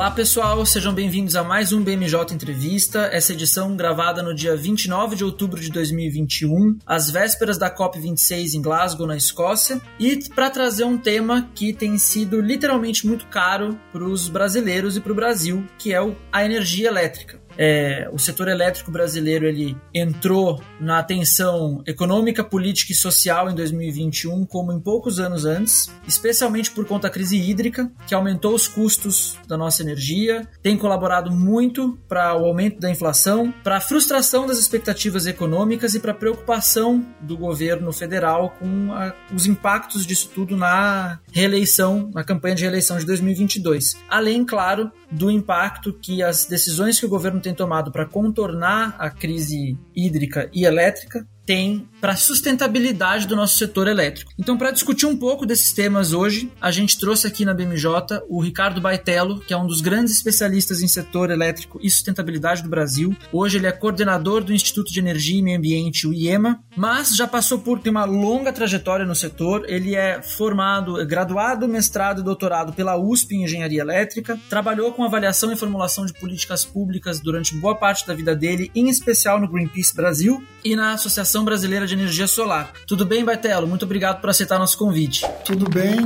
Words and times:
Olá 0.00 0.10
pessoal, 0.10 0.64
sejam 0.64 0.94
bem-vindos 0.94 1.36
a 1.36 1.44
mais 1.44 1.74
um 1.74 1.84
BMJ 1.84 2.32
Entrevista, 2.32 3.10
essa 3.12 3.34
edição 3.34 3.76
gravada 3.76 4.22
no 4.22 4.34
dia 4.34 4.56
29 4.56 5.14
de 5.14 5.22
outubro 5.22 5.60
de 5.60 5.70
2021, 5.70 6.78
às 6.86 7.10
vésperas 7.10 7.58
da 7.58 7.70
COP26 7.70 8.54
em 8.54 8.62
Glasgow, 8.62 9.06
na 9.06 9.14
Escócia, 9.14 9.78
e 9.98 10.16
para 10.30 10.48
trazer 10.48 10.84
um 10.84 10.96
tema 10.96 11.50
que 11.54 11.74
tem 11.74 11.98
sido 11.98 12.40
literalmente 12.40 13.06
muito 13.06 13.26
caro 13.26 13.78
para 13.92 14.02
os 14.02 14.26
brasileiros 14.26 14.96
e 14.96 15.02
para 15.02 15.12
o 15.12 15.14
Brasil, 15.14 15.66
que 15.76 15.92
é 15.92 15.98
a 16.32 16.44
energia 16.46 16.88
elétrica. 16.88 17.38
É, 17.62 18.08
o 18.10 18.18
setor 18.18 18.48
elétrico 18.48 18.90
brasileiro 18.90 19.44
ele 19.44 19.76
entrou 19.92 20.62
na 20.80 20.98
atenção 20.98 21.82
econômica, 21.86 22.42
política 22.42 22.92
e 22.92 22.94
social 22.94 23.50
em 23.50 23.54
2021 23.54 24.46
como 24.46 24.72
em 24.72 24.80
poucos 24.80 25.20
anos 25.20 25.44
antes, 25.44 25.92
especialmente 26.08 26.70
por 26.70 26.86
conta 26.86 27.08
da 27.08 27.10
crise 27.12 27.36
hídrica, 27.36 27.90
que 28.06 28.14
aumentou 28.14 28.54
os 28.54 28.66
custos 28.66 29.36
da 29.46 29.58
nossa 29.58 29.82
energia, 29.82 30.48
tem 30.62 30.76
colaborado 30.76 31.30
muito 31.30 31.98
para 32.08 32.34
o 32.34 32.46
aumento 32.46 32.80
da 32.80 32.90
inflação, 32.90 33.52
para 33.62 33.76
a 33.76 33.80
frustração 33.80 34.46
das 34.46 34.58
expectativas 34.58 35.26
econômicas 35.26 35.94
e 35.94 36.00
para 36.00 36.12
a 36.12 36.14
preocupação 36.14 37.04
do 37.20 37.36
governo 37.36 37.92
federal 37.92 38.54
com 38.58 38.92
a, 38.94 39.14
os 39.34 39.44
impactos 39.44 40.06
disso 40.06 40.30
tudo 40.34 40.56
na 40.56 41.18
reeleição, 41.30 42.10
na 42.14 42.24
campanha 42.24 42.54
de 42.54 42.62
reeleição 42.62 42.96
de 42.96 43.04
2022. 43.04 43.96
Além, 44.08 44.46
claro, 44.46 44.90
do 45.10 45.30
impacto 45.30 45.92
que 45.92 46.22
as 46.22 46.46
decisões 46.46 46.98
que 46.98 47.06
o 47.06 47.08
governo 47.08 47.40
tem 47.40 47.49
tomado 47.54 47.90
para 47.90 48.06
contornar 48.06 48.96
a 48.98 49.10
crise 49.10 49.78
hídrica 49.94 50.48
e 50.52 50.64
elétrica 50.64 51.26
tem 51.44 51.88
para 52.00 52.12
a 52.12 52.16
sustentabilidade 52.16 53.26
do 53.26 53.36
nosso 53.36 53.58
setor 53.58 53.86
elétrico. 53.86 54.32
Então, 54.38 54.56
para 54.56 54.70
discutir 54.70 55.06
um 55.06 55.16
pouco 55.16 55.46
desses 55.46 55.72
temas 55.72 56.12
hoje, 56.12 56.50
a 56.60 56.70
gente 56.70 56.98
trouxe 56.98 57.26
aqui 57.26 57.44
na 57.44 57.54
BMJ 57.54 58.22
o 58.28 58.40
Ricardo 58.40 58.80
Baitello, 58.80 59.40
que 59.40 59.52
é 59.52 59.56
um 59.56 59.66
dos 59.66 59.80
grandes 59.80 60.14
especialistas 60.14 60.82
em 60.82 60.88
setor 60.88 61.30
elétrico 61.30 61.78
e 61.82 61.90
sustentabilidade 61.90 62.62
do 62.62 62.68
Brasil. 62.68 63.14
Hoje 63.32 63.58
ele 63.58 63.66
é 63.66 63.72
coordenador 63.72 64.42
do 64.42 64.52
Instituto 64.52 64.92
de 64.92 64.98
Energia 64.98 65.38
e 65.38 65.42
Meio 65.42 65.58
Ambiente, 65.58 66.06
o 66.06 66.12
IEMA, 66.12 66.62
mas 66.76 67.14
já 67.14 67.26
passou 67.26 67.58
por 67.58 67.78
ter 67.78 67.90
uma 67.90 68.04
longa 68.04 68.52
trajetória 68.52 69.04
no 69.04 69.14
setor. 69.14 69.64
Ele 69.68 69.94
é 69.94 70.22
formado, 70.22 71.04
graduado, 71.06 71.68
mestrado 71.68 72.20
e 72.20 72.24
doutorado 72.24 72.72
pela 72.72 72.96
USP 72.96 73.36
em 73.36 73.44
Engenharia 73.44 73.80
Elétrica, 73.80 74.38
trabalhou 74.48 74.92
com 74.92 75.04
avaliação 75.04 75.52
e 75.52 75.56
formulação 75.56 76.06
de 76.06 76.12
políticas 76.14 76.64
públicas 76.64 77.20
durante 77.20 77.54
boa 77.54 77.74
parte 77.74 78.06
da 78.06 78.14
vida 78.14 78.34
dele, 78.34 78.70
em 78.74 78.88
especial 78.88 79.40
no 79.40 79.48
Greenpeace 79.48 79.94
Brasil 79.94 80.42
e 80.64 80.74
na 80.74 80.92
Associação 80.92 81.20
Associação 81.20 81.44
Brasileira 81.44 81.86
de 81.90 82.02
Energia 82.02 82.26
Solar. 82.26 82.72
Tudo 82.86 83.04
bem, 83.04 83.24
Bartelo? 83.24 83.66
Muito 83.66 83.84
obrigado 83.84 84.20
por 84.20 84.30
aceitar 84.30 84.58
nosso 84.58 84.78
convite. 84.78 85.26
Tudo 85.44 85.68
bem, 85.68 85.96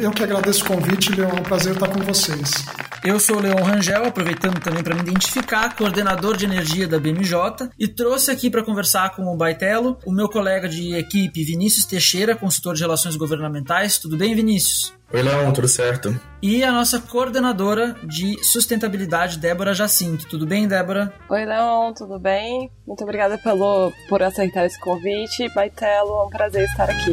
eu 0.00 0.10
que 0.10 0.22
agradeço 0.22 0.64
o 0.64 0.66
convite, 0.68 1.12
Leon, 1.12 1.30
é 1.30 1.40
um 1.40 1.42
prazer 1.42 1.72
estar 1.72 1.88
com 1.88 2.00
vocês. 2.00 2.52
Eu 3.02 3.18
sou 3.18 3.36
o 3.36 3.40
Leon 3.40 3.62
Rangel, 3.62 4.04
aproveitando 4.04 4.60
também 4.60 4.82
para 4.82 4.94
me 4.94 5.00
identificar, 5.00 5.74
coordenador 5.74 6.36
de 6.36 6.44
energia 6.44 6.86
da 6.86 6.98
BMJ, 6.98 7.70
e 7.78 7.88
trouxe 7.88 8.30
aqui 8.30 8.50
para 8.50 8.62
conversar 8.62 9.16
com 9.16 9.22
o 9.24 9.36
Baitelo 9.36 9.98
o 10.04 10.12
meu 10.12 10.28
colega 10.28 10.68
de 10.68 10.94
equipe 10.94 11.42
Vinícius 11.42 11.86
Teixeira, 11.86 12.36
consultor 12.36 12.74
de 12.74 12.82
relações 12.82 13.16
governamentais. 13.16 13.96
Tudo 13.96 14.18
bem, 14.18 14.34
Vinícius? 14.34 14.92
Oi, 15.12 15.22
Leon, 15.22 15.52
tudo 15.52 15.66
certo? 15.66 16.14
E 16.40 16.62
a 16.62 16.70
nossa 16.70 17.00
coordenadora 17.00 17.96
de 18.04 18.42
sustentabilidade, 18.44 19.40
Débora 19.40 19.74
Jacinto. 19.74 20.28
Tudo 20.28 20.46
bem, 20.46 20.68
Débora? 20.68 21.12
Oi, 21.28 21.44
Leon, 21.44 21.92
tudo 21.94 22.16
bem? 22.20 22.70
Muito 22.86 23.02
obrigada 23.02 23.36
pelo, 23.36 23.92
por 24.08 24.22
aceitar 24.22 24.64
esse 24.66 24.78
convite. 24.78 25.52
Baitelo, 25.52 26.10
é 26.10 26.26
um 26.26 26.30
prazer 26.30 26.64
estar 26.64 26.88
aqui. 26.88 27.12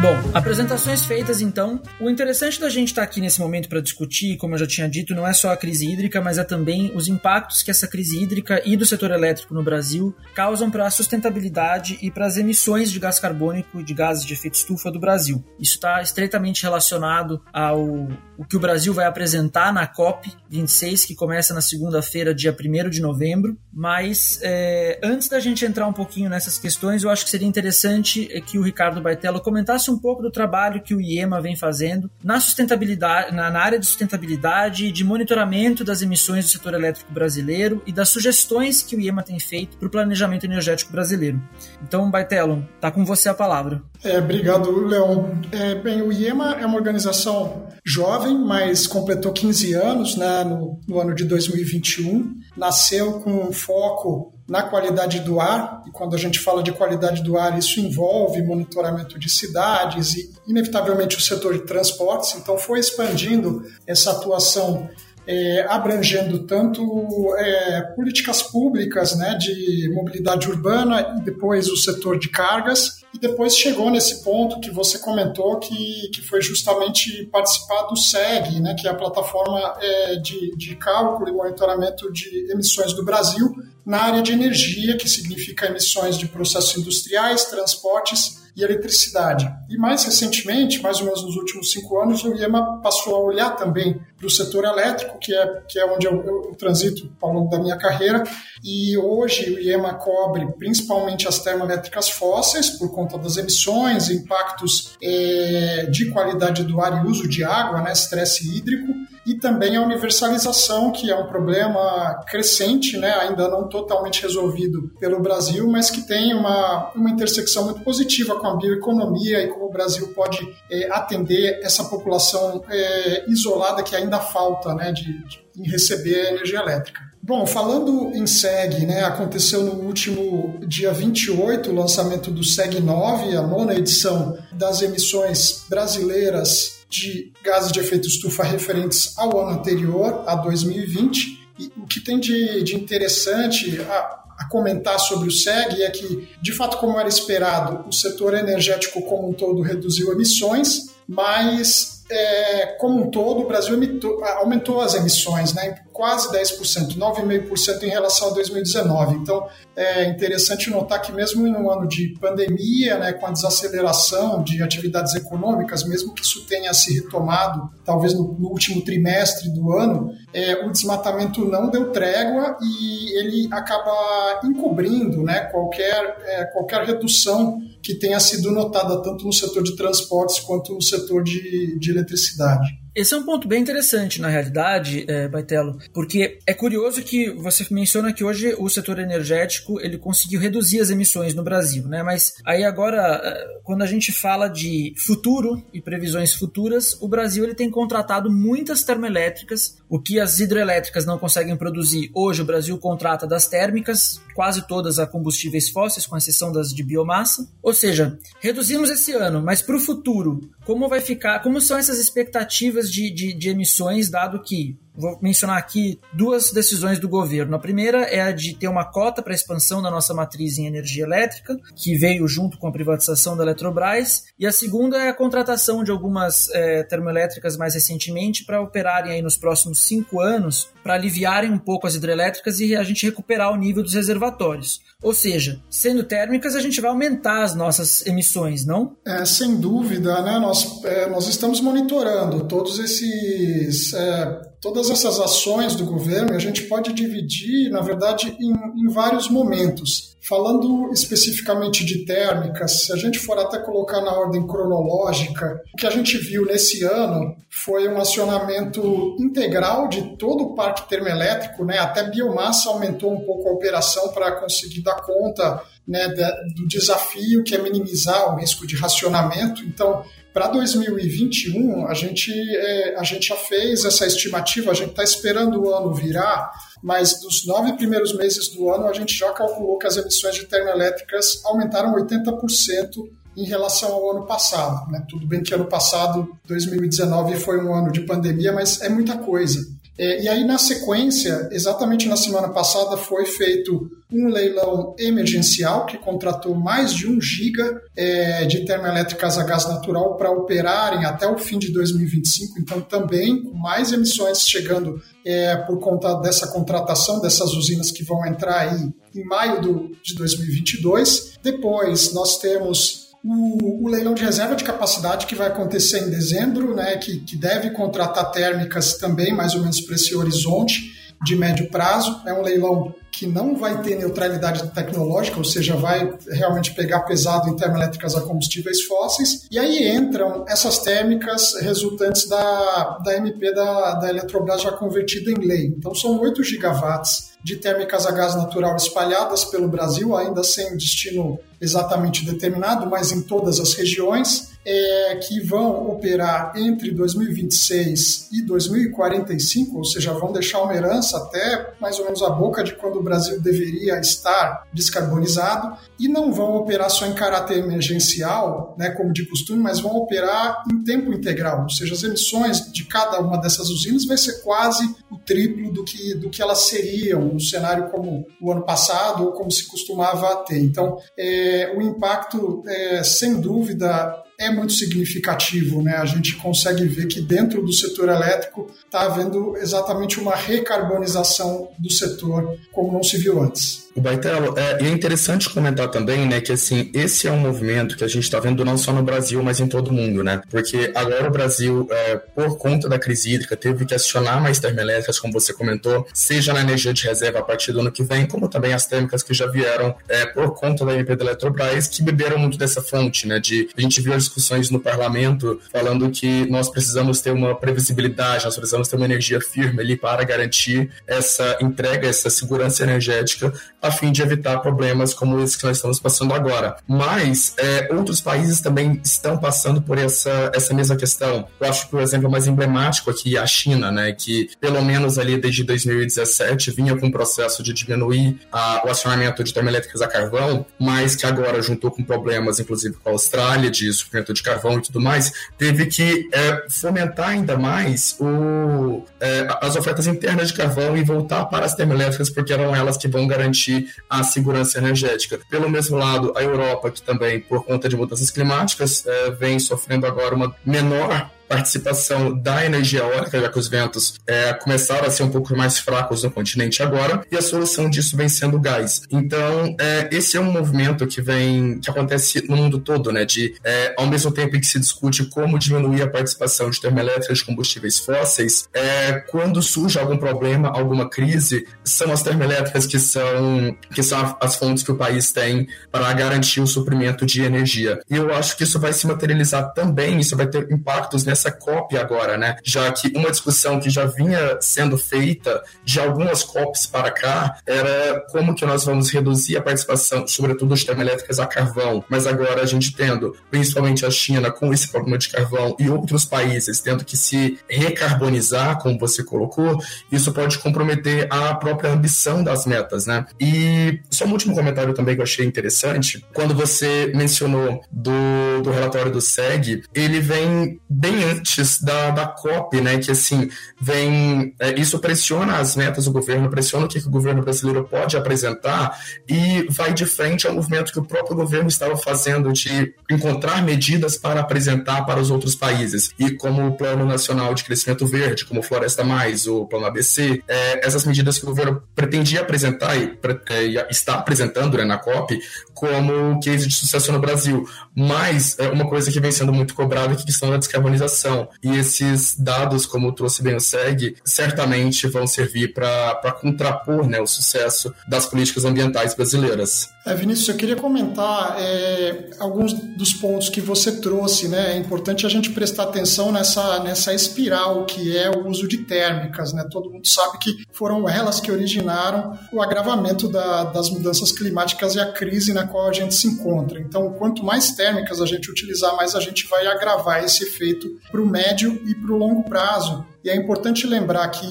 Bom, 0.00 0.18
apresentações 0.32 1.04
feitas 1.04 1.42
então. 1.42 1.78
O 2.00 2.08
interessante 2.08 2.58
da 2.58 2.70
gente 2.70 2.88
estar 2.88 3.02
tá 3.02 3.06
aqui 3.06 3.20
nesse 3.20 3.38
momento 3.38 3.68
para 3.68 3.82
discutir, 3.82 4.38
como 4.38 4.54
eu 4.54 4.58
já 4.58 4.66
tinha 4.66 4.88
dito, 4.88 5.14
não 5.14 5.26
é 5.26 5.34
só 5.34 5.52
a 5.52 5.56
crise 5.58 5.86
hídrica, 5.86 6.22
mas 6.22 6.38
é 6.38 6.44
também 6.44 6.90
os 6.94 7.06
impactos 7.06 7.62
que 7.62 7.70
essa 7.70 7.86
crise 7.86 8.18
hídrica 8.18 8.62
e 8.64 8.78
do 8.78 8.86
setor 8.86 9.10
elétrico 9.10 9.52
no 9.52 9.62
Brasil 9.62 10.16
causam 10.34 10.70
para 10.70 10.86
a 10.86 10.90
sustentabilidade 10.90 11.98
e 12.00 12.10
para 12.10 12.24
as 12.24 12.38
emissões 12.38 12.90
de 12.90 12.98
gás 12.98 13.18
carbônico 13.18 13.78
e 13.78 13.84
de 13.84 13.92
gases 13.92 14.24
de 14.24 14.32
efeito 14.32 14.54
estufa 14.54 14.90
do 14.90 14.98
Brasil. 14.98 15.44
Isso 15.60 15.74
está 15.74 16.00
estreitamente 16.00 16.62
relacionado 16.62 17.42
ao 17.52 18.08
o 18.38 18.44
que 18.46 18.56
o 18.56 18.60
Brasil 18.60 18.94
vai 18.94 19.04
apresentar 19.04 19.70
na 19.70 19.86
COP 19.86 20.32
26, 20.48 21.04
que 21.04 21.14
começa 21.14 21.52
na 21.52 21.60
segunda-feira, 21.60 22.34
dia 22.34 22.56
1 22.58 22.88
de 22.88 23.02
novembro. 23.02 23.54
Mas 23.70 24.40
é, 24.42 24.98
antes 25.04 25.28
da 25.28 25.38
gente 25.38 25.62
entrar 25.66 25.86
um 25.86 25.92
pouquinho 25.92 26.30
nessas 26.30 26.58
questões, 26.58 27.02
eu 27.02 27.10
acho 27.10 27.24
que 27.24 27.30
seria 27.30 27.46
interessante 27.46 28.26
que 28.46 28.58
o 28.58 28.62
Ricardo 28.62 29.02
Baitello 29.02 29.42
comentasse 29.42 29.89
um 29.90 29.98
pouco 29.98 30.22
do 30.22 30.30
trabalho 30.30 30.82
que 30.82 30.94
o 30.94 31.00
IEMA 31.00 31.40
vem 31.40 31.56
fazendo 31.56 32.10
na 32.22 32.40
sustentabilidade, 32.40 33.34
na, 33.34 33.50
na 33.50 33.60
área 33.60 33.78
de 33.78 33.86
sustentabilidade 33.86 34.86
e 34.86 34.92
de 34.92 35.04
monitoramento 35.04 35.84
das 35.84 36.02
emissões 36.02 36.44
do 36.44 36.50
setor 36.50 36.74
elétrico 36.74 37.12
brasileiro 37.12 37.82
e 37.86 37.92
das 37.92 38.08
sugestões 38.08 38.82
que 38.82 38.96
o 38.96 39.00
IEMA 39.00 39.22
tem 39.22 39.38
feito 39.38 39.76
para 39.76 39.88
o 39.88 39.90
planejamento 39.90 40.44
energético 40.44 40.92
brasileiro. 40.92 41.40
Então, 41.82 42.10
Baitello, 42.10 42.66
tá 42.80 42.90
com 42.90 43.04
você 43.04 43.28
a 43.28 43.34
palavra. 43.34 43.82
É, 44.02 44.18
obrigado, 44.18 44.70
Leon. 44.86 45.34
É, 45.52 45.74
bem, 45.74 46.02
o 46.02 46.12
IEMA 46.12 46.56
é 46.60 46.64
uma 46.64 46.76
organização 46.76 47.68
jovem, 47.84 48.38
mas 48.38 48.86
completou 48.86 49.32
15 49.32 49.74
anos 49.74 50.16
né, 50.16 50.44
no, 50.44 50.80
no 50.88 51.00
ano 51.00 51.14
de 51.14 51.24
2021. 51.24 52.34
Nasceu 52.56 53.20
com 53.20 53.48
um 53.48 53.52
foco 53.52 54.32
na 54.50 54.64
qualidade 54.64 55.20
do 55.20 55.38
ar, 55.38 55.84
e 55.86 55.92
quando 55.92 56.16
a 56.16 56.18
gente 56.18 56.40
fala 56.40 56.60
de 56.60 56.72
qualidade 56.72 57.22
do 57.22 57.38
ar, 57.38 57.56
isso 57.56 57.78
envolve 57.78 58.42
monitoramento 58.42 59.16
de 59.16 59.30
cidades 59.30 60.16
e, 60.16 60.34
inevitavelmente, 60.44 61.16
o 61.16 61.20
setor 61.20 61.52
de 61.52 61.60
transportes, 61.60 62.34
então 62.34 62.58
foi 62.58 62.80
expandindo 62.80 63.64
essa 63.86 64.10
atuação 64.10 64.90
é, 65.24 65.64
abrangendo 65.68 66.40
tanto 66.40 67.32
é, 67.36 67.82
políticas 67.94 68.42
públicas 68.42 69.16
né, 69.16 69.36
de 69.38 69.88
mobilidade 69.94 70.48
urbana 70.48 71.14
e 71.16 71.22
depois 71.22 71.68
o 71.68 71.76
setor 71.76 72.18
de 72.18 72.28
cargas. 72.28 72.99
E 73.12 73.18
depois 73.18 73.56
chegou 73.56 73.90
nesse 73.90 74.22
ponto 74.22 74.60
que 74.60 74.70
você 74.70 74.98
comentou, 74.98 75.58
que, 75.58 76.08
que 76.14 76.22
foi 76.22 76.40
justamente 76.40 77.26
participar 77.26 77.82
do 77.82 77.96
SEG, 77.96 78.60
né, 78.60 78.74
que 78.78 78.86
é 78.86 78.90
a 78.90 78.94
plataforma 78.94 79.74
é, 79.80 80.16
de, 80.16 80.56
de 80.56 80.76
cálculo 80.76 81.28
e 81.28 81.32
monitoramento 81.32 82.12
de 82.12 82.50
emissões 82.52 82.92
do 82.92 83.04
Brasil, 83.04 83.52
na 83.84 84.02
área 84.02 84.22
de 84.22 84.32
energia, 84.32 84.96
que 84.96 85.08
significa 85.08 85.66
emissões 85.66 86.16
de 86.16 86.28
processos 86.28 86.76
industriais, 86.76 87.46
transportes 87.46 88.40
e 88.56 88.62
eletricidade. 88.62 89.50
E 89.68 89.76
mais 89.76 90.04
recentemente, 90.04 90.80
mais 90.80 90.98
ou 91.00 91.06
menos 91.06 91.22
nos 91.24 91.36
últimos 91.36 91.72
cinco 91.72 92.00
anos, 92.00 92.22
o 92.22 92.34
IEMA 92.34 92.80
passou 92.80 93.16
a 93.16 93.20
olhar 93.20 93.56
também 93.56 94.00
para 94.20 94.26
o 94.26 94.30
setor 94.30 94.64
elétrico, 94.64 95.18
que 95.18 95.34
é, 95.34 95.62
que 95.66 95.78
é 95.78 95.86
onde 95.86 96.06
eu, 96.06 96.22
eu, 96.22 96.54
transito 96.58 97.10
ao 97.22 97.32
longo 97.32 97.48
da 97.48 97.58
minha 97.58 97.78
carreira. 97.78 98.22
E 98.62 98.96
hoje 98.98 99.50
o 99.50 99.58
IEMA 99.58 99.94
cobre 99.94 100.46
principalmente 100.58 101.26
as 101.26 101.38
termoelétricas 101.38 102.10
fósseis, 102.10 102.68
por 102.68 102.92
conta 102.92 103.16
das 103.16 103.38
emissões, 103.38 104.10
impactos 104.10 104.98
é, 105.02 105.86
de 105.90 106.10
qualidade 106.10 106.64
do 106.64 106.82
ar 106.82 107.02
e 107.02 107.08
uso 107.08 107.26
de 107.26 107.42
água, 107.42 107.80
né, 107.80 107.92
estresse 107.92 108.46
hídrico 108.54 108.92
e 109.26 109.34
também 109.34 109.76
a 109.76 109.82
universalização, 109.82 110.90
que 110.90 111.10
é 111.10 111.14
um 111.14 111.26
problema 111.26 112.24
crescente, 112.26 112.96
né, 112.96 113.12
ainda 113.12 113.48
não 113.48 113.68
totalmente 113.68 114.22
resolvido 114.22 114.90
pelo 114.98 115.20
Brasil, 115.20 115.68
mas 115.68 115.90
que 115.90 116.02
tem 116.02 116.34
uma, 116.34 116.90
uma 116.94 117.10
intersecção 117.10 117.64
muito 117.64 117.80
positiva 117.80 118.36
com 118.36 118.46
a 118.46 118.56
bioeconomia 118.56 119.42
e 119.42 119.48
como 119.48 119.66
o 119.66 119.72
Brasil 119.72 120.08
pode 120.14 120.40
é, 120.70 120.90
atender 120.90 121.60
essa 121.62 121.84
população 121.84 122.64
é, 122.68 123.24
isolada 123.28 123.82
que 123.82 123.94
ainda 123.94 124.09
falta 124.18 124.74
né, 124.74 124.90
de, 124.90 125.24
de, 125.28 125.44
em 125.56 125.68
receber 125.68 126.32
energia 126.32 126.58
elétrica. 126.58 127.00
Bom, 127.22 127.46
falando 127.46 128.12
em 128.14 128.26
SEG, 128.26 128.86
né, 128.86 129.04
aconteceu 129.04 129.62
no 129.62 129.74
último 129.86 130.58
dia 130.66 130.90
28 130.90 131.70
o 131.70 131.74
lançamento 131.74 132.30
do 132.30 132.42
SEG 132.42 132.80
9, 132.80 133.36
a 133.36 133.42
nona 133.42 133.74
edição 133.74 134.38
das 134.52 134.80
emissões 134.80 135.66
brasileiras 135.68 136.80
de 136.88 137.32
gases 137.44 137.70
de 137.70 137.78
efeito 137.78 138.08
estufa 138.08 138.42
referentes 138.42 139.16
ao 139.18 139.38
ano 139.38 139.60
anterior, 139.60 140.24
a 140.26 140.34
2020. 140.34 141.48
E 141.58 141.72
o 141.76 141.86
que 141.86 142.00
tem 142.00 142.18
de, 142.18 142.64
de 142.64 142.74
interessante 142.74 143.80
a, 143.82 144.20
a 144.40 144.48
comentar 144.48 144.98
sobre 144.98 145.28
o 145.28 145.30
SEG 145.30 145.82
é 145.82 145.90
que, 145.90 146.26
de 146.40 146.52
fato, 146.52 146.78
como 146.78 146.98
era 146.98 147.08
esperado, 147.08 147.86
o 147.86 147.92
setor 147.92 148.34
energético 148.34 149.02
como 149.02 149.28
um 149.28 149.34
todo 149.34 149.60
reduziu 149.60 150.10
emissões, 150.10 150.86
mas 151.06 151.99
é, 152.10 152.66
como 152.78 153.02
um 153.02 153.10
todo, 153.10 153.42
o 153.42 153.46
Brasil 153.46 153.74
emitou, 153.74 154.22
aumentou 154.24 154.80
as 154.80 154.94
emissões, 154.94 155.54
né? 155.54 155.80
Quase 156.00 156.32
10%, 156.32 156.96
9,5% 156.96 157.82
em 157.82 157.90
relação 157.90 158.30
a 158.30 158.30
2019. 158.32 159.16
Então, 159.16 159.46
é 159.76 160.08
interessante 160.08 160.70
notar 160.70 161.02
que 161.02 161.12
mesmo 161.12 161.46
em 161.46 161.54
um 161.54 161.70
ano 161.70 161.86
de 161.86 162.14
pandemia, 162.18 162.96
né, 162.96 163.12
com 163.12 163.26
a 163.26 163.30
desaceleração 163.30 164.42
de 164.42 164.62
atividades 164.62 165.14
econômicas, 165.14 165.84
mesmo 165.84 166.14
que 166.14 166.22
isso 166.22 166.46
tenha 166.46 166.72
se 166.72 166.94
retomado, 166.94 167.68
talvez 167.84 168.14
no, 168.14 168.32
no 168.32 168.48
último 168.48 168.82
trimestre 168.82 169.50
do 169.50 169.72
ano, 169.76 170.14
é, 170.32 170.64
o 170.64 170.72
desmatamento 170.72 171.44
não 171.44 171.68
deu 171.68 171.92
trégua 171.92 172.56
e 172.62 173.18
ele 173.18 173.48
acaba 173.52 174.40
encobrindo 174.42 175.22
né, 175.22 175.40
qualquer, 175.52 176.16
é, 176.24 176.44
qualquer 176.46 176.86
redução 176.86 177.58
que 177.82 177.94
tenha 177.94 178.20
sido 178.20 178.50
notada 178.50 179.02
tanto 179.02 179.26
no 179.26 179.32
setor 179.34 179.62
de 179.62 179.76
transportes 179.76 180.40
quanto 180.40 180.72
no 180.72 180.80
setor 180.80 181.22
de, 181.22 181.78
de 181.78 181.90
eletricidade. 181.90 182.80
Esse 182.94 183.14
é 183.14 183.16
um 183.16 183.24
ponto 183.24 183.46
bem 183.46 183.62
interessante, 183.62 184.20
na 184.20 184.28
realidade, 184.28 185.04
é, 185.08 185.28
Baitelo, 185.28 185.78
porque 185.92 186.38
é 186.46 186.52
curioso 186.52 187.02
que 187.02 187.30
você 187.30 187.64
menciona 187.70 188.12
que 188.12 188.24
hoje 188.24 188.54
o 188.58 188.68
setor 188.68 188.98
energético 188.98 189.80
ele 189.80 189.96
conseguiu 189.96 190.40
reduzir 190.40 190.80
as 190.80 190.90
emissões 190.90 191.34
no 191.34 191.44
Brasil, 191.44 191.86
né? 191.86 192.02
Mas 192.02 192.34
aí 192.44 192.64
agora, 192.64 193.20
é, 193.22 193.60
quando 193.62 193.82
a 193.82 193.86
gente 193.86 194.10
fala 194.10 194.48
de 194.48 194.92
futuro 194.96 195.62
e 195.72 195.80
previsões 195.80 196.34
futuras, 196.34 197.00
o 197.00 197.08
Brasil 197.08 197.44
ele 197.44 197.54
tem 197.54 197.70
contratado 197.70 198.30
muitas 198.30 198.82
termoelétricas, 198.82 199.79
o 199.90 199.98
que 199.98 200.20
as 200.20 200.38
hidrelétricas 200.38 201.04
não 201.04 201.18
conseguem 201.18 201.56
produzir. 201.56 202.12
Hoje 202.14 202.42
o 202.42 202.44
Brasil 202.44 202.78
contrata 202.78 203.26
das 203.26 203.48
térmicas, 203.48 204.22
quase 204.36 204.66
todas 204.68 205.00
a 205.00 205.06
combustíveis 205.06 205.68
fósseis, 205.68 206.06
com 206.06 206.16
exceção 206.16 206.52
das 206.52 206.72
de 206.72 206.84
biomassa. 206.84 207.50
Ou 207.60 207.74
seja, 207.74 208.16
reduzimos 208.38 208.88
esse 208.88 209.12
ano, 209.12 209.42
mas 209.42 209.60
para 209.60 209.76
o 209.76 209.80
futuro, 209.80 210.48
como 210.64 210.88
vai 210.88 211.00
ficar? 211.00 211.40
Como 211.40 211.60
são 211.60 211.76
essas 211.76 211.98
expectativas 211.98 212.88
de, 212.90 213.10
de, 213.10 213.34
de 213.34 213.48
emissões, 213.48 214.08
dado 214.08 214.40
que 214.40 214.78
Vou 214.94 215.18
mencionar 215.22 215.56
aqui 215.56 215.98
duas 216.12 216.50
decisões 216.52 216.98
do 216.98 217.08
governo. 217.08 217.54
A 217.56 217.58
primeira 217.58 218.02
é 218.02 218.20
a 218.20 218.32
de 218.32 218.54
ter 218.54 218.68
uma 218.68 218.84
cota 218.84 219.22
para 219.22 219.34
expansão 219.34 219.80
da 219.80 219.90
nossa 219.90 220.12
matriz 220.12 220.58
em 220.58 220.66
energia 220.66 221.04
elétrica, 221.04 221.56
que 221.76 221.96
veio 221.96 222.26
junto 222.26 222.58
com 222.58 222.66
a 222.66 222.72
privatização 222.72 223.36
da 223.36 223.42
Eletrobras. 223.42 224.24
E 224.38 224.46
a 224.46 224.52
segunda 224.52 224.98
é 224.98 225.08
a 225.08 225.14
contratação 225.14 225.84
de 225.84 225.90
algumas 225.90 226.50
é, 226.50 226.82
termoelétricas 226.82 227.56
mais 227.56 227.74
recentemente 227.74 228.44
para 228.44 228.60
operarem 228.60 229.12
aí 229.12 229.22
nos 229.22 229.36
próximos 229.36 229.80
cinco 229.80 230.20
anos, 230.20 230.68
para 230.82 230.94
aliviarem 230.94 231.52
um 231.52 231.58
pouco 231.58 231.86
as 231.86 231.94
hidrelétricas 231.94 232.60
e 232.60 232.74
a 232.74 232.82
gente 232.82 233.06
recuperar 233.06 233.52
o 233.52 233.56
nível 233.56 233.82
dos 233.82 233.94
reservatórios. 233.94 234.80
Ou 235.02 235.14
seja, 235.14 235.60
sendo 235.70 236.04
térmicas, 236.04 236.54
a 236.54 236.60
gente 236.60 236.80
vai 236.80 236.90
aumentar 236.90 237.42
as 237.42 237.54
nossas 237.54 238.04
emissões, 238.06 238.66
não? 238.66 238.96
É, 239.06 239.24
sem 239.24 239.56
dúvida, 239.56 240.20
né? 240.22 240.38
Nós, 240.38 240.84
é, 240.84 241.08
nós 241.08 241.26
estamos 241.26 241.60
monitorando 241.60 242.44
todos 242.44 242.78
esses 242.78 243.92
é, 243.94 244.50
todas 244.80 244.90
essas 244.90 245.20
ações 245.20 245.76
do 245.76 245.84
governo 245.84 246.34
a 246.34 246.38
gente 246.38 246.62
pode 246.62 246.94
dividir, 246.94 247.70
na 247.70 247.82
verdade, 247.82 248.34
em, 248.40 248.52
em, 248.80 248.88
vários 248.88 249.28
momentos. 249.28 250.09
Falando 250.22 250.90
especificamente 250.92 251.84
de 251.84 252.04
térmicas, 252.04 252.82
se 252.82 252.92
a 252.92 252.96
gente 252.96 253.18
for 253.18 253.38
até 253.38 253.58
colocar 253.58 254.02
na 254.02 254.12
ordem 254.12 254.46
cronológica, 254.46 255.62
o 255.72 255.76
que 255.76 255.86
a 255.86 255.90
gente 255.90 256.18
viu 256.18 256.44
nesse 256.44 256.84
ano 256.84 257.36
foi 257.48 257.88
um 257.88 257.98
acionamento 257.98 259.16
integral 259.18 259.88
de 259.88 260.16
todo 260.16 260.44
o 260.44 260.54
parque 260.54 260.88
termoelétrico, 260.88 261.64
né? 261.64 261.78
até 261.78 262.04
biomassa 262.10 262.68
aumentou 262.68 263.12
um 263.12 263.24
pouco 263.24 263.48
a 263.48 263.52
operação 263.52 264.08
para 264.12 264.32
conseguir 264.32 264.82
dar 264.82 265.00
conta 265.02 265.62
né, 265.88 266.06
do 266.54 266.68
desafio 266.68 267.42
que 267.42 267.54
é 267.54 267.58
minimizar 267.58 268.32
o 268.32 268.38
risco 268.38 268.66
de 268.66 268.76
racionamento. 268.76 269.64
Então, 269.64 270.04
para 270.32 270.46
2021, 270.46 271.88
a 271.88 271.94
gente, 271.94 272.32
é, 272.32 272.96
a 272.96 273.02
gente 273.02 273.28
já 273.28 273.36
fez 273.36 273.84
essa 273.84 274.06
estimativa, 274.06 274.70
a 274.70 274.74
gente 274.74 274.90
está 274.90 275.02
esperando 275.02 275.60
o 275.60 275.74
ano 275.74 275.92
virar, 275.92 276.52
mas 276.82 277.20
dos 277.20 277.46
nove 277.46 277.74
primeiros 277.74 278.14
meses 278.14 278.48
do 278.48 278.70
ano, 278.70 278.86
a 278.86 278.92
gente 278.92 279.16
já 279.16 279.32
calculou 279.32 279.78
que 279.78 279.86
as 279.86 279.96
emissões 279.96 280.34
de 280.34 280.46
termoelétricas 280.46 281.40
aumentaram 281.44 281.94
80% 281.94 283.08
em 283.36 283.44
relação 283.44 283.92
ao 283.92 284.10
ano 284.10 284.26
passado. 284.26 284.90
Né? 284.90 285.04
Tudo 285.08 285.26
bem 285.26 285.42
que 285.42 285.54
ano 285.54 285.66
passado, 285.66 286.36
2019, 286.46 287.36
foi 287.36 287.62
um 287.62 287.74
ano 287.74 287.92
de 287.92 288.00
pandemia, 288.00 288.52
mas 288.52 288.80
é 288.80 288.88
muita 288.88 289.16
coisa. 289.16 289.60
É, 289.98 290.22
e 290.22 290.28
aí, 290.28 290.44
na 290.44 290.58
sequência, 290.58 291.48
exatamente 291.52 292.08
na 292.08 292.16
semana 292.16 292.48
passada, 292.48 292.96
foi 292.96 293.26
feito 293.26 293.90
um 294.12 294.28
leilão 294.28 294.94
emergencial 294.98 295.86
que 295.86 295.98
contratou 295.98 296.54
mais 296.54 296.92
de 296.92 297.06
um 297.06 297.20
giga 297.20 297.80
é, 297.96 298.44
de 298.44 298.64
termoelétricas 298.64 299.38
a 299.38 299.44
gás 299.44 299.68
natural 299.68 300.16
para 300.16 300.30
operarem 300.30 301.04
até 301.04 301.28
o 301.28 301.38
fim 301.38 301.58
de 301.58 301.72
2025. 301.72 302.58
Então, 302.58 302.80
também 302.80 303.42
com 303.42 303.56
mais 303.56 303.92
emissões 303.92 304.48
chegando 304.48 305.00
é, 305.24 305.56
por 305.56 305.78
conta 305.78 306.14
dessa 306.14 306.48
contratação 306.48 307.20
dessas 307.20 307.52
usinas 307.52 307.90
que 307.90 308.02
vão 308.02 308.26
entrar 308.26 308.60
aí 308.60 308.90
em 309.14 309.24
maio 309.24 309.60
do, 309.60 309.92
de 310.02 310.14
2022. 310.14 311.38
Depois, 311.42 312.12
nós 312.12 312.38
temos 312.38 312.99
o, 313.22 313.84
o, 313.84 313.88
leilão 313.88 314.14
de 314.14 314.24
reserva 314.24 314.56
de 314.56 314.64
capacidade 314.64 315.26
que 315.26 315.34
vai 315.34 315.48
acontecer 315.48 315.98
em 315.98 316.10
dezembro, 316.10 316.74
né, 316.74 316.96
que, 316.96 317.20
que 317.20 317.36
deve 317.36 317.70
contratar 317.70 318.30
térmicas 318.30 318.94
também, 318.94 319.34
mais 319.34 319.54
ou 319.54 319.60
menos 319.60 319.80
para 319.80 319.94
esse 319.94 320.14
horizonte 320.14 321.14
de 321.22 321.36
médio 321.36 321.70
prazo. 321.70 322.22
É 322.26 322.32
um 322.32 322.42
leilão 322.42 322.94
que 323.10 323.26
não 323.26 323.56
vai 323.56 323.82
ter 323.82 323.96
neutralidade 323.96 324.68
tecnológica, 324.72 325.38
ou 325.38 325.44
seja, 325.44 325.76
vai 325.76 326.12
realmente 326.28 326.74
pegar 326.74 327.00
pesado 327.00 327.48
em 327.48 327.56
termoelétricas 327.56 328.14
a 328.14 328.20
combustíveis 328.20 328.82
fósseis. 328.82 329.46
E 329.50 329.58
aí 329.58 329.88
entram 329.88 330.44
essas 330.48 330.78
térmicas 330.78 331.54
resultantes 331.60 332.28
da, 332.28 332.98
da 333.04 333.16
MP 333.16 333.52
da, 333.52 333.94
da 333.94 334.08
Eletrobras 334.08 334.62
já 334.62 334.72
convertida 334.72 335.30
em 335.30 335.46
lei. 335.46 335.66
Então 335.66 335.94
são 335.94 336.20
8 336.20 336.42
gigawatts 336.42 337.30
de 337.42 337.56
térmicas 337.56 338.06
a 338.06 338.12
gás 338.12 338.34
natural 338.34 338.76
espalhadas 338.76 339.44
pelo 339.44 339.66
Brasil, 339.66 340.14
ainda 340.14 340.44
sem 340.44 340.76
destino 340.76 341.38
exatamente 341.60 342.24
determinado, 342.24 342.88
mas 342.88 343.12
em 343.12 343.22
todas 343.22 343.60
as 343.60 343.74
regiões, 343.74 344.50
é, 344.64 345.16
que 345.16 345.40
vão 345.40 345.90
operar 345.90 346.52
entre 346.56 346.90
2026 346.90 348.28
e 348.32 348.42
2045, 348.42 349.76
ou 349.76 349.84
seja, 349.84 350.12
vão 350.12 350.32
deixar 350.32 350.62
uma 350.62 350.74
herança 350.74 351.16
até 351.16 351.72
mais 351.80 351.98
ou 351.98 352.04
menos 352.04 352.22
a 352.22 352.30
boca 352.30 352.62
de 352.62 352.74
quando 352.74 352.99
o 353.00 353.04
Brasil 353.04 353.40
deveria 353.40 353.98
estar 353.98 354.66
descarbonizado, 354.72 355.76
e 355.98 356.08
não 356.08 356.32
vão 356.32 356.56
operar 356.56 356.90
só 356.90 357.06
em 357.06 357.14
caráter 357.14 357.58
emergencial, 357.58 358.74
né, 358.78 358.90
como 358.90 359.12
de 359.12 359.26
costume, 359.26 359.62
mas 359.62 359.80
vão 359.80 359.96
operar 359.96 360.64
em 360.72 360.82
tempo 360.84 361.12
integral, 361.12 361.62
ou 361.62 361.70
seja, 361.70 361.94
as 361.94 362.02
emissões 362.02 362.72
de 362.72 362.84
cada 362.84 363.20
uma 363.20 363.38
dessas 363.38 363.68
usinas 363.68 364.04
vai 364.04 364.16
ser 364.16 364.42
quase 364.42 364.84
o 365.10 365.18
triplo 365.18 365.72
do 365.72 365.84
que, 365.84 366.14
do 366.14 366.30
que 366.30 366.42
elas 366.42 366.62
seriam 366.62 367.20
no 367.20 367.40
cenário 367.40 367.90
como 367.90 368.26
o 368.40 368.50
ano 368.50 368.62
passado 368.62 369.24
ou 369.24 369.32
como 369.32 369.50
se 369.50 369.66
costumava 369.66 370.44
ter. 370.44 370.58
Então, 370.58 370.98
é, 371.16 371.72
o 371.76 371.82
impacto, 371.82 372.62
é, 372.66 373.02
sem 373.02 373.40
dúvida, 373.40 374.22
é 374.40 374.50
muito 374.50 374.72
significativo. 374.72 375.82
Né? 375.82 375.96
A 375.96 376.06
gente 376.06 376.34
consegue 376.36 376.86
ver 376.86 377.06
que 377.06 377.20
dentro 377.20 377.62
do 377.62 377.72
setor 377.72 378.08
elétrico 378.08 378.68
está 378.84 379.02
havendo 379.02 379.56
exatamente 379.58 380.18
uma 380.18 380.34
recarbonização 380.34 381.68
do 381.78 381.92
setor 381.92 382.58
como 382.72 382.92
não 382.92 383.02
se 383.02 383.18
viu 383.18 383.40
antes. 383.40 383.89
O 383.94 384.00
Baitelo, 384.00 384.56
é, 384.56 384.82
e 384.82 384.86
é 384.86 384.90
interessante 384.90 385.50
comentar 385.50 385.88
também, 385.88 386.26
né, 386.26 386.40
que 386.40 386.52
assim, 386.52 386.90
esse 386.94 387.26
é 387.26 387.32
um 387.32 387.38
movimento 387.38 387.96
que 387.96 388.04
a 388.04 388.08
gente 388.08 388.22
está 388.22 388.38
vendo 388.38 388.64
não 388.64 388.78
só 388.78 388.92
no 388.92 389.02
Brasil, 389.02 389.42
mas 389.42 389.58
em 389.58 389.66
todo 389.66 389.88
o 389.88 389.92
mundo, 389.92 390.22
né? 390.22 390.42
Porque 390.48 390.92
agora 390.94 391.26
o 391.26 391.30
Brasil, 391.30 391.88
é, 391.90 392.16
por 392.16 392.56
conta 392.56 392.88
da 392.88 392.98
crise 392.98 393.34
hídrica, 393.34 393.56
teve 393.56 393.84
que 393.84 393.94
acionar 393.94 394.40
mais 394.40 394.60
termoelétricas, 394.60 395.18
como 395.18 395.32
você 395.32 395.52
comentou, 395.52 396.06
seja 396.14 396.52
na 396.52 396.60
energia 396.60 396.92
de 396.92 397.04
reserva 397.04 397.40
a 397.40 397.42
partir 397.42 397.72
do 397.72 397.80
ano 397.80 397.90
que 397.90 398.02
vem, 398.04 398.26
como 398.26 398.48
também 398.48 398.72
as 398.72 398.86
térmicas 398.86 399.22
que 399.22 399.34
já 399.34 399.46
vieram 399.46 399.94
é, 400.08 400.26
por 400.26 400.54
conta 400.54 400.84
da 400.84 400.94
MP 400.94 401.16
da 401.16 401.24
Eletrobras, 401.24 401.88
que 401.88 402.02
beberam 402.02 402.38
muito 402.38 402.56
dessa 402.56 402.80
fonte, 402.80 403.26
né? 403.26 403.40
De, 403.40 403.68
a 403.76 403.80
gente 403.80 404.00
viu 404.00 404.14
as 404.14 404.24
discussões 404.24 404.70
no 404.70 404.78
parlamento 404.78 405.60
falando 405.72 406.08
que 406.10 406.48
nós 406.48 406.70
precisamos 406.70 407.20
ter 407.20 407.32
uma 407.32 407.56
previsibilidade, 407.56 408.44
nós 408.44 408.56
precisamos 408.56 408.86
ter 408.86 408.96
uma 408.96 409.04
energia 409.04 409.40
firme 409.40 409.80
ali 409.80 409.96
para 409.96 410.22
garantir 410.22 410.90
essa 411.06 411.58
entrega, 411.60 412.06
essa 412.06 412.30
segurança 412.30 412.84
energética 412.84 413.52
a 413.80 413.90
fim 413.90 414.12
de 414.12 414.22
evitar 414.22 414.58
problemas 414.58 415.14
como 415.14 415.40
esse 415.40 415.56
que 415.56 415.64
nós 415.64 415.76
estamos 415.76 415.98
passando 415.98 416.34
agora. 416.34 416.76
Mas 416.86 417.54
é, 417.58 417.88
outros 417.92 418.20
países 418.20 418.60
também 418.60 419.00
estão 419.04 419.38
passando 419.38 419.80
por 419.80 419.98
essa, 419.98 420.50
essa 420.54 420.74
mesma 420.74 420.96
questão. 420.96 421.48
Eu 421.58 421.68
acho 421.68 421.88
que 421.88 421.96
o 421.96 422.00
exemplo 422.00 422.30
mais 422.30 422.46
emblemático 422.46 423.10
aqui 423.10 423.36
é 423.36 423.40
a 423.40 423.46
China, 423.46 423.90
né, 423.90 424.12
que 424.12 424.50
pelo 424.60 424.82
menos 424.82 425.18
ali 425.18 425.38
desde 425.38 425.64
2017 425.64 426.70
vinha 426.72 426.96
com 426.96 427.06
um 427.06 427.10
processo 427.10 427.62
de 427.62 427.72
diminuir 427.72 428.40
a, 428.52 428.82
o 428.86 428.90
acionamento 428.90 429.42
de 429.42 429.52
termoelétricas 429.52 430.02
a 430.02 430.08
carvão, 430.08 430.66
mas 430.78 431.14
que 431.14 431.26
agora 431.26 431.62
juntou 431.62 431.90
com 431.90 432.02
problemas, 432.02 432.60
inclusive 432.60 432.96
com 432.96 433.08
a 433.08 433.12
Austrália, 433.12 433.70
de 433.70 433.92
suprimento 433.92 434.32
de 434.32 434.42
carvão 434.42 434.78
e 434.78 434.82
tudo 434.82 435.00
mais, 435.00 435.32
teve 435.56 435.86
que 435.86 436.28
é, 436.32 436.64
fomentar 436.68 437.30
ainda 437.30 437.56
mais 437.56 438.16
o, 438.20 439.04
é, 439.20 439.46
as 439.60 439.76
ofertas 439.76 440.06
internas 440.06 440.48
de 440.48 440.54
carvão 440.54 440.96
e 440.96 441.02
voltar 441.02 441.44
para 441.46 441.64
as 441.64 441.74
termoelétricas, 441.74 442.30
porque 442.30 442.52
eram 442.52 442.74
elas 442.74 442.96
que 442.96 443.08
vão 443.08 443.26
garantir 443.26 443.69
garantir 443.70 443.94
a 444.08 444.22
segurança 444.22 444.78
energética. 444.78 445.40
Pelo 445.48 445.68
mesmo 445.68 445.96
lado, 445.96 446.32
a 446.36 446.42
Europa, 446.42 446.90
que 446.90 447.02
também, 447.02 447.40
por 447.40 447.64
conta 447.64 447.88
de 447.88 447.96
mudanças 447.96 448.30
climáticas, 448.30 449.06
é, 449.06 449.30
vem 449.30 449.58
sofrendo 449.58 450.06
agora 450.06 450.34
uma 450.34 450.54
menor 450.64 451.30
participação 451.50 452.40
da 452.40 452.64
energia 452.64 453.00
eólica, 453.00 453.40
já 453.40 453.48
que 453.48 453.58
os 453.58 453.66
ventos 453.66 454.14
é, 454.24 454.52
começaram 454.52 455.04
a 455.04 455.10
ser 455.10 455.24
um 455.24 455.30
pouco 455.30 455.56
mais 455.56 455.80
fracos 455.80 456.22
no 456.22 456.30
continente 456.30 456.80
agora, 456.80 457.22
e 457.28 457.36
a 457.36 457.42
solução 457.42 457.90
disso 457.90 458.16
vem 458.16 458.28
sendo 458.28 458.56
o 458.56 458.60
gás. 458.60 459.02
Então, 459.10 459.74
é, 459.80 460.08
esse 460.12 460.36
é 460.36 460.40
um 460.40 460.52
movimento 460.52 461.08
que 461.08 461.20
vem, 461.20 461.80
que 461.80 461.90
acontece 461.90 462.46
no 462.48 462.56
mundo 462.56 462.78
todo, 462.78 463.10
né? 463.10 463.24
De, 463.24 463.56
é, 463.64 463.92
ao 463.98 464.06
mesmo 464.06 464.30
tempo 464.30 464.54
em 464.54 464.60
que 464.60 464.66
se 464.66 464.78
discute 464.78 465.24
como 465.24 465.58
diminuir 465.58 466.02
a 466.02 466.08
participação 466.08 466.70
de 466.70 466.80
termoelétricas 466.80 467.38
de 467.38 467.44
combustíveis 467.44 467.98
fósseis, 467.98 468.68
é, 468.72 469.14
quando 469.28 469.60
surge 469.60 469.98
algum 469.98 470.16
problema, 470.16 470.68
alguma 470.68 471.10
crise, 471.10 471.66
são 471.82 472.12
as 472.12 472.22
termoelétricas 472.22 472.86
que 472.86 473.00
são, 473.00 473.76
que 473.92 474.04
são 474.04 474.36
as 474.40 474.54
fontes 474.54 474.84
que 474.84 474.92
o 474.92 474.96
país 474.96 475.32
tem 475.32 475.66
para 475.90 476.12
garantir 476.12 476.60
o 476.60 476.66
suprimento 476.66 477.26
de 477.26 477.42
energia. 477.42 477.98
E 478.08 478.14
eu 478.14 478.32
acho 478.32 478.56
que 478.56 478.62
isso 478.62 478.78
vai 478.78 478.92
se 478.92 479.04
materializar 479.08 479.72
também, 479.74 480.20
isso 480.20 480.36
vai 480.36 480.46
ter 480.46 480.70
impactos 480.70 481.24
nessa 481.24 481.39
COP 481.48 481.96
agora, 481.96 482.36
né? 482.36 482.56
Já 482.64 482.90
que 482.90 483.12
uma 483.14 483.30
discussão 483.30 483.78
que 483.78 483.88
já 483.88 484.04
vinha 484.04 484.58
sendo 484.60 484.98
feita 484.98 485.62
de 485.84 486.00
algumas 486.00 486.42
COPs 486.42 486.86
para 486.86 487.12
cá 487.12 487.58
era 487.64 488.26
como 488.32 488.54
que 488.54 488.66
nós 488.66 488.84
vamos 488.84 489.10
reduzir 489.10 489.56
a 489.56 489.62
participação, 489.62 490.26
sobretudo 490.26 490.70
das 490.70 490.82
termoelétricas 490.82 491.38
a 491.38 491.46
carvão, 491.46 492.04
mas 492.08 492.26
agora 492.26 492.62
a 492.62 492.66
gente 492.66 492.94
tendo, 492.96 493.36
principalmente 493.50 494.04
a 494.04 494.10
China 494.10 494.50
com 494.50 494.72
esse 494.72 494.88
problema 494.90 495.16
de 495.16 495.28
carvão 495.28 495.76
e 495.78 495.88
outros 495.88 496.24
países 496.24 496.80
tendo 496.80 497.04
que 497.04 497.16
se 497.16 497.58
recarbonizar, 497.68 498.78
como 498.78 498.98
você 498.98 499.22
colocou, 499.22 499.78
isso 500.10 500.32
pode 500.32 500.58
comprometer 500.58 501.26
a 501.30 501.54
própria 501.54 501.92
ambição 501.92 502.42
das 502.42 502.66
metas, 502.66 503.06
né? 503.06 503.26
E 503.38 504.00
só 504.10 504.24
um 504.24 504.32
último 504.32 504.54
comentário 504.54 504.94
também 504.94 505.14
que 505.14 505.20
eu 505.20 505.24
achei 505.24 505.46
interessante, 505.46 506.24
quando 506.32 506.54
você 506.54 507.12
mencionou 507.14 507.82
do, 507.90 508.62
do 508.62 508.70
relatório 508.70 509.12
do 509.12 509.20
SEG, 509.20 509.82
ele 509.94 510.20
vem 510.20 510.80
bem 510.88 511.29
antes 511.30 511.80
da, 511.80 512.10
da 512.10 512.26
COP, 512.26 512.80
né? 512.80 512.98
Que 512.98 513.10
assim, 513.10 513.50
vem. 513.80 514.54
É, 514.58 514.78
isso 514.78 514.98
pressiona 514.98 515.58
as 515.58 515.76
metas 515.76 516.04
do 516.04 516.12
governo, 516.12 516.50
pressiona 516.50 516.86
o 516.86 516.88
que, 516.88 517.00
que 517.00 517.06
o 517.06 517.10
governo 517.10 517.42
brasileiro 517.42 517.84
pode 517.84 518.16
apresentar 518.16 518.98
e 519.28 519.66
vai 519.70 519.92
de 519.92 520.04
frente 520.06 520.46
ao 520.46 520.54
movimento 520.54 520.92
que 520.92 520.98
o 520.98 521.04
próprio 521.04 521.36
governo 521.36 521.68
estava 521.68 521.96
fazendo 521.96 522.52
de 522.52 522.94
encontrar 523.10 523.62
medidas 523.62 524.16
para 524.16 524.40
apresentar 524.40 525.04
para 525.04 525.20
os 525.20 525.30
outros 525.30 525.54
países. 525.54 526.10
E 526.18 526.30
como 526.30 526.66
o 526.66 526.76
Plano 526.76 527.04
Nacional 527.04 527.54
de 527.54 527.64
Crescimento 527.64 528.06
Verde, 528.06 528.44
como 528.44 528.62
Floresta 528.62 529.04
Mais, 529.04 529.46
o 529.46 529.66
Plano 529.66 529.86
ABC, 529.86 530.42
é, 530.48 530.86
essas 530.86 531.04
medidas 531.04 531.38
que 531.38 531.44
o 531.44 531.48
governo 531.48 531.82
pretendia 531.94 532.40
apresentar 532.40 532.96
e, 532.96 533.18
é, 533.50 533.88
está 533.90 534.14
apresentando 534.14 534.76
né, 534.76 534.84
na 534.84 534.98
COP 534.98 535.40
como 535.74 536.38
case 536.40 536.66
de 536.66 536.74
sucesso 536.74 537.10
no 537.12 537.18
Brasil. 537.18 537.66
Mas 537.96 538.58
é 538.58 538.68
uma 538.68 538.86
coisa 538.88 539.10
que 539.10 539.20
vem 539.20 539.32
sendo 539.32 539.52
muito 539.52 539.74
cobrada 539.74 540.10
é 540.12 540.16
a 540.16 540.16
questão 540.16 540.50
da 540.50 540.56
descarbonização. 540.56 541.19
E 541.62 541.76
esses 541.76 542.36
dados, 542.38 542.86
como 542.86 543.12
trouxe 543.12 543.42
bem 543.42 543.56
o 543.56 543.60
SEG, 543.60 544.16
certamente 544.24 545.06
vão 545.06 545.26
servir 545.26 545.72
para 545.74 546.32
contrapor 546.40 547.06
né, 547.06 547.20
o 547.20 547.26
sucesso 547.26 547.92
das 548.08 548.26
políticas 548.26 548.64
ambientais 548.64 549.14
brasileiras. 549.14 549.88
É, 550.06 550.14
Vinícius, 550.14 550.48
eu 550.48 550.56
queria 550.56 550.76
comentar 550.76 551.56
é, 551.60 552.30
alguns 552.38 552.72
dos 552.72 553.12
pontos 553.12 553.50
que 553.50 553.60
você 553.60 554.00
trouxe. 554.00 554.48
Né? 554.48 554.72
É 554.72 554.76
importante 554.76 555.26
a 555.26 555.28
gente 555.28 555.50
prestar 555.50 555.84
atenção 555.84 556.32
nessa, 556.32 556.80
nessa 556.80 557.12
espiral 557.12 557.84
que 557.84 558.16
é 558.16 558.30
o 558.30 558.48
uso 558.48 558.66
de 558.66 558.78
térmicas. 558.78 559.52
Né? 559.52 559.62
Todo 559.70 559.90
mundo 559.90 560.08
sabe 560.08 560.38
que 560.38 560.64
foram 560.72 561.06
elas 561.06 561.38
que 561.38 561.52
originaram 561.52 562.38
o 562.50 562.62
agravamento 562.62 563.28
da, 563.28 563.64
das 563.64 563.90
mudanças 563.90 564.32
climáticas 564.32 564.94
e 564.94 565.00
a 565.00 565.12
crise 565.12 565.52
na 565.52 565.66
qual 565.66 565.88
a 565.88 565.92
gente 565.92 566.14
se 566.14 566.26
encontra. 566.28 566.80
Então, 566.80 567.12
quanto 567.12 567.44
mais 567.44 567.72
térmicas 567.72 568.22
a 568.22 568.26
gente 568.26 568.50
utilizar, 568.50 568.96
mais 568.96 569.14
a 569.14 569.20
gente 569.20 569.46
vai 569.48 569.66
agravar 569.66 570.24
esse 570.24 570.44
efeito 570.44 570.98
para 571.10 571.20
o 571.20 571.26
médio 571.26 571.78
e 571.86 571.94
para 571.94 572.12
o 572.12 572.16
longo 572.16 572.42
prazo. 572.44 573.04
E 573.24 573.30
é 573.30 573.36
importante 573.36 573.86
lembrar 573.86 574.28
que 574.28 574.46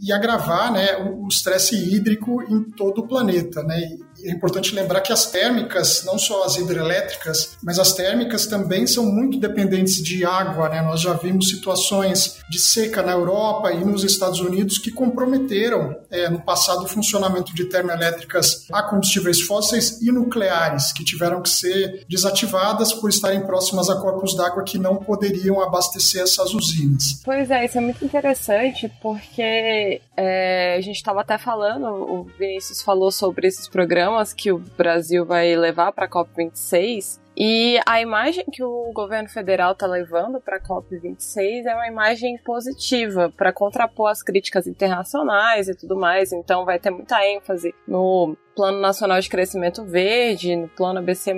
e 0.00 0.12
agravar 0.12 0.72
né, 0.72 0.96
o 0.96 1.26
estresse 1.28 1.76
hídrico 1.76 2.42
em 2.42 2.62
todo 2.62 3.02
o 3.02 3.08
planeta. 3.08 3.62
Né? 3.62 3.96
é 4.24 4.30
importante 4.30 4.74
lembrar 4.74 5.00
que 5.00 5.12
as 5.12 5.30
térmicas, 5.30 6.04
não 6.04 6.18
só 6.18 6.44
as 6.44 6.56
hidrelétricas, 6.56 7.56
mas 7.62 7.78
as 7.78 7.92
térmicas 7.92 8.46
também 8.46 8.86
são 8.86 9.04
muito 9.06 9.38
dependentes 9.38 10.02
de 10.02 10.24
água. 10.24 10.68
Né? 10.68 10.82
Nós 10.82 11.00
já 11.00 11.12
vimos 11.14 11.48
situações 11.48 12.38
de 12.48 12.58
seca 12.58 13.02
na 13.02 13.12
Europa 13.12 13.72
e 13.72 13.84
nos 13.84 14.04
Estados 14.04 14.40
Unidos 14.40 14.78
que 14.78 14.90
comprometeram 14.90 15.96
é, 16.10 16.28
no 16.28 16.40
passado 16.40 16.84
o 16.84 16.88
funcionamento 16.88 17.54
de 17.54 17.64
termoelétricas 17.64 18.66
a 18.72 18.82
combustíveis 18.82 19.40
fósseis 19.40 20.00
e 20.00 20.12
nucleares, 20.12 20.92
que 20.92 21.04
tiveram 21.04 21.42
que 21.42 21.48
ser 21.48 22.04
desativadas 22.08 22.92
por 22.92 23.10
estarem 23.10 23.40
próximas 23.42 23.88
a 23.88 23.96
corpos 23.96 24.36
d'água 24.36 24.62
que 24.62 24.78
não 24.78 24.96
poderiam 24.96 25.60
abastecer 25.60 26.22
essas 26.22 26.54
usinas. 26.54 27.20
Pois 27.24 27.50
é, 27.50 27.64
isso 27.64 27.78
é 27.78 27.80
muito 27.80 28.01
interessante 28.04 28.88
porque 29.00 30.00
é, 30.16 30.74
a 30.76 30.80
gente 30.80 30.96
estava 30.96 31.20
até 31.20 31.38
falando, 31.38 31.86
o 31.86 32.24
Vinícius 32.24 32.82
falou 32.82 33.10
sobre 33.10 33.46
esses 33.46 33.68
programas 33.68 34.32
que 34.32 34.52
o 34.52 34.58
Brasil 34.58 35.24
vai 35.24 35.54
levar 35.56 35.92
para 35.92 36.06
a 36.06 36.08
COP26. 36.08 37.20
E 37.34 37.80
a 37.86 38.00
imagem 38.00 38.44
que 38.52 38.62
o 38.62 38.92
governo 38.92 39.28
federal 39.28 39.72
está 39.72 39.86
levando 39.86 40.38
para 40.38 40.56
a 40.56 40.60
COP26 40.60 41.64
é 41.64 41.74
uma 41.74 41.88
imagem 41.88 42.36
positiva 42.38 43.32
para 43.34 43.52
contrapor 43.52 44.10
as 44.10 44.22
críticas 44.22 44.66
internacionais 44.66 45.66
e 45.66 45.74
tudo 45.74 45.96
mais. 45.96 46.30
Então, 46.32 46.66
vai 46.66 46.78
ter 46.78 46.90
muita 46.90 47.24
ênfase 47.26 47.74
no 47.88 48.36
Plano 48.54 48.80
Nacional 48.80 49.20
de 49.20 49.28
Crescimento 49.28 49.84
Verde, 49.84 50.54
no 50.54 50.68
Plano 50.68 50.98
ABC+, 50.98 51.32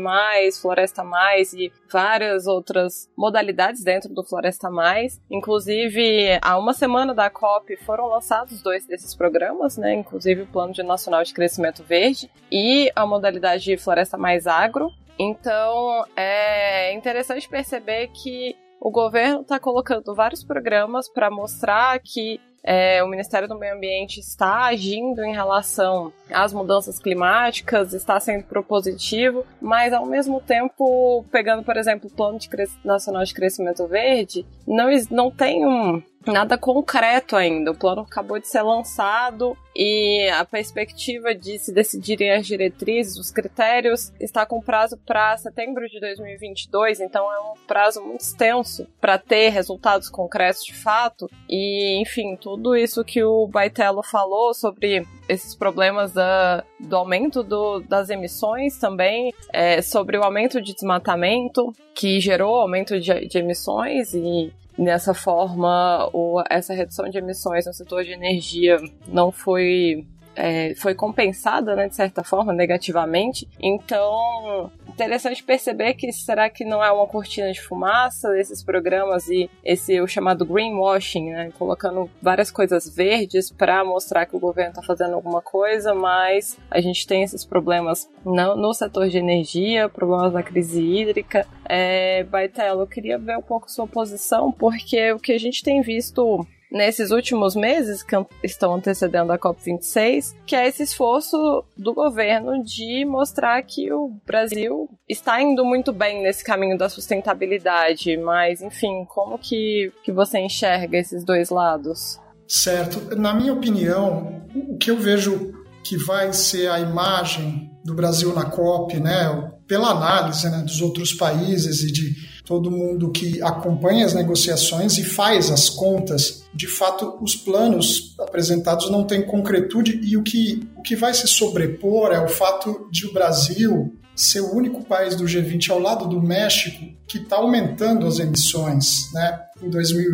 Floresta 0.60 1.04
Mais 1.04 1.52
e 1.52 1.72
várias 1.90 2.46
outras 2.46 3.08
modalidades 3.16 3.82
dentro 3.82 4.12
do 4.12 4.24
Floresta 4.24 4.70
Mais. 4.70 5.20
Inclusive, 5.30 6.38
há 6.42 6.58
uma 6.58 6.72
semana 6.72 7.14
da 7.14 7.30
COP 7.30 7.76
foram 7.78 8.06
lançados 8.06 8.62
dois 8.62 8.86
desses 8.86 9.14
programas, 9.14 9.76
né? 9.76 9.94
Inclusive 9.94 10.42
o 10.42 10.46
Plano 10.46 10.74
Nacional 10.84 11.22
de 11.22 11.32
Crescimento 11.32 11.82
Verde 11.82 12.30
e 12.50 12.90
a 12.94 13.06
modalidade 13.06 13.64
de 13.64 13.76
Floresta 13.76 14.16
Mais 14.16 14.46
Agro. 14.46 14.90
Então, 15.18 16.04
é 16.16 16.92
interessante 16.92 17.48
perceber 17.48 18.08
que 18.08 18.56
o 18.80 18.90
governo 18.90 19.40
está 19.40 19.58
colocando 19.58 20.14
vários 20.14 20.44
programas 20.44 21.08
para 21.08 21.30
mostrar 21.30 21.98
que 22.00 22.40
é, 22.66 23.04
o 23.04 23.06
Ministério 23.06 23.46
do 23.46 23.58
Meio 23.58 23.74
Ambiente 23.74 24.18
está 24.18 24.64
agindo 24.64 25.22
em 25.22 25.34
relação 25.34 26.10
às 26.30 26.50
mudanças 26.54 26.98
climáticas, 26.98 27.92
está 27.92 28.18
sendo 28.18 28.44
propositivo, 28.44 29.44
mas 29.60 29.92
ao 29.92 30.06
mesmo 30.06 30.40
tempo, 30.40 31.22
pegando, 31.30 31.62
por 31.62 31.76
exemplo, 31.76 32.08
o 32.08 32.16
Plano 32.16 32.38
de 32.38 32.48
Nacional 32.82 33.22
de 33.22 33.34
Crescimento 33.34 33.86
Verde, 33.86 34.46
não, 34.66 34.88
não 35.10 35.30
tem 35.30 35.66
um, 35.66 36.02
nada 36.26 36.56
concreto 36.56 37.36
ainda. 37.36 37.70
O 37.70 37.76
plano 37.76 38.02
acabou 38.02 38.38
de 38.38 38.48
ser 38.48 38.62
lançado 38.62 39.56
e 39.76 40.28
a 40.28 40.44
perspectiva 40.44 41.34
de 41.34 41.58
se 41.58 41.72
decidirem 41.72 42.30
as 42.32 42.46
diretrizes, 42.46 43.16
os 43.16 43.30
critérios, 43.30 44.12
está 44.20 44.46
com 44.46 44.60
prazo 44.60 44.96
para 45.04 45.36
setembro 45.36 45.88
de 45.88 45.98
2022, 45.98 47.00
então 47.00 47.30
é 47.32 47.40
um 47.40 47.54
prazo 47.66 48.00
muito 48.00 48.20
extenso 48.20 48.86
para 49.00 49.18
ter 49.18 49.48
resultados 49.48 50.08
concretos 50.08 50.64
de 50.64 50.74
fato. 50.74 51.28
E, 51.48 52.00
enfim, 52.00 52.36
tudo 52.36 52.76
isso 52.76 53.04
que 53.04 53.22
o 53.24 53.48
Baitello 53.48 54.02
falou 54.02 54.54
sobre 54.54 55.04
esses 55.28 55.54
problemas 55.56 56.12
da, 56.12 56.62
do 56.78 56.96
aumento 56.96 57.42
do, 57.42 57.80
das 57.80 58.10
emissões 58.10 58.78
também, 58.78 59.34
é, 59.52 59.82
sobre 59.82 60.16
o 60.16 60.22
aumento 60.22 60.60
de 60.60 60.72
desmatamento, 60.72 61.72
que 61.94 62.20
gerou 62.20 62.56
aumento 62.56 63.00
de, 63.00 63.26
de 63.26 63.38
emissões 63.38 64.14
e 64.14 64.52
Nessa 64.76 65.14
forma, 65.14 66.10
essa 66.50 66.74
redução 66.74 67.08
de 67.08 67.18
emissões 67.18 67.66
no 67.66 67.72
setor 67.72 68.04
de 68.04 68.12
energia 68.12 68.78
não 69.06 69.30
foi 69.30 70.06
é, 70.36 70.74
foi 70.74 70.94
compensada, 70.94 71.76
né, 71.76 71.88
de 71.88 71.94
certa 71.94 72.24
forma, 72.24 72.52
negativamente. 72.52 73.48
Então, 73.60 74.70
interessante 74.94 75.42
perceber 75.42 75.94
que 75.94 76.10
será 76.12 76.48
que 76.48 76.64
não 76.64 76.82
é 76.82 76.90
uma 76.90 77.06
cortina 77.06 77.52
de 77.52 77.60
fumaça 77.60 78.38
esses 78.38 78.62
programas 78.62 79.28
e 79.28 79.50
esse 79.64 80.00
o 80.00 80.06
chamado 80.06 80.46
greenwashing, 80.46 81.30
né, 81.30 81.52
colocando 81.58 82.08
várias 82.22 82.50
coisas 82.50 82.88
verdes 82.88 83.50
para 83.50 83.84
mostrar 83.84 84.26
que 84.26 84.36
o 84.36 84.40
governo 84.40 84.70
está 84.70 84.82
fazendo 84.82 85.14
alguma 85.14 85.42
coisa, 85.42 85.94
mas 85.94 86.58
a 86.70 86.80
gente 86.80 87.06
tem 87.06 87.22
esses 87.22 87.44
problemas 87.44 88.08
no, 88.24 88.56
no 88.56 88.72
setor 88.72 89.08
de 89.08 89.18
energia, 89.18 89.88
problemas 89.88 90.32
da 90.32 90.42
crise 90.42 90.80
hídrica. 90.80 91.46
É, 91.68 92.22
Baitelo, 92.24 92.82
eu 92.82 92.86
queria 92.86 93.18
ver 93.18 93.36
um 93.36 93.42
pouco 93.42 93.70
sua 93.70 93.86
posição, 93.86 94.52
porque 94.52 95.12
o 95.12 95.18
que 95.18 95.32
a 95.32 95.38
gente 95.38 95.62
tem 95.62 95.82
visto 95.82 96.46
nesses 96.74 97.12
últimos 97.12 97.54
meses 97.54 98.02
que 98.02 98.16
estão 98.42 98.74
antecedendo 98.74 99.32
a 99.32 99.38
COP26, 99.38 100.34
que 100.44 100.56
é 100.56 100.66
esse 100.66 100.82
esforço 100.82 101.64
do 101.76 101.94
governo 101.94 102.64
de 102.64 103.04
mostrar 103.04 103.62
que 103.62 103.92
o 103.92 104.12
Brasil 104.26 104.90
está 105.08 105.40
indo 105.40 105.64
muito 105.64 105.92
bem 105.92 106.20
nesse 106.20 106.42
caminho 106.42 106.76
da 106.76 106.88
sustentabilidade, 106.88 108.16
mas 108.16 108.60
enfim, 108.60 109.04
como 109.08 109.38
que, 109.38 109.92
que 110.02 110.10
você 110.10 110.40
enxerga 110.40 110.98
esses 110.98 111.24
dois 111.24 111.48
lados? 111.48 112.18
Certo. 112.48 113.16
Na 113.16 113.32
minha 113.32 113.52
opinião, 113.52 114.44
o 114.54 114.76
que 114.76 114.90
eu 114.90 114.96
vejo 114.96 115.54
que 115.84 115.96
vai 115.96 116.32
ser 116.32 116.68
a 116.68 116.80
imagem 116.80 117.70
do 117.84 117.94
Brasil 117.94 118.34
na 118.34 118.46
COP, 118.46 118.98
né, 118.98 119.52
pela 119.68 119.90
análise 119.90 120.50
né, 120.50 120.62
dos 120.62 120.80
outros 120.80 121.12
países 121.12 121.82
e 121.82 121.92
de 121.92 122.33
todo 122.44 122.70
mundo 122.70 123.10
que 123.10 123.42
acompanha 123.42 124.04
as 124.04 124.12
negociações 124.12 124.98
e 124.98 125.04
faz 125.04 125.50
as 125.50 125.70
contas, 125.70 126.44
de 126.54 126.66
fato, 126.66 127.18
os 127.20 127.34
planos 127.34 128.14
apresentados 128.18 128.90
não 128.90 129.04
têm 129.04 129.22
concretude 129.22 129.98
e 130.02 130.16
o 130.16 130.22
que, 130.22 130.62
o 130.76 130.82
que 130.82 130.94
vai 130.94 131.14
se 131.14 131.26
sobrepor 131.26 132.12
é 132.12 132.22
o 132.22 132.28
fato 132.28 132.86
de 132.90 133.06
o 133.06 133.12
Brasil 133.12 133.94
ser 134.14 134.40
o 134.40 134.54
único 134.54 134.84
país 134.84 135.16
do 135.16 135.24
G20 135.24 135.70
ao 135.70 135.78
lado 135.78 136.06
do 136.06 136.22
México 136.22 136.84
que 137.06 137.18
está 137.18 137.36
aumentando 137.36 138.06
as 138.06 138.18
emissões 138.18 139.10
né, 139.12 139.40
em, 139.62 139.68
2000 139.68 140.12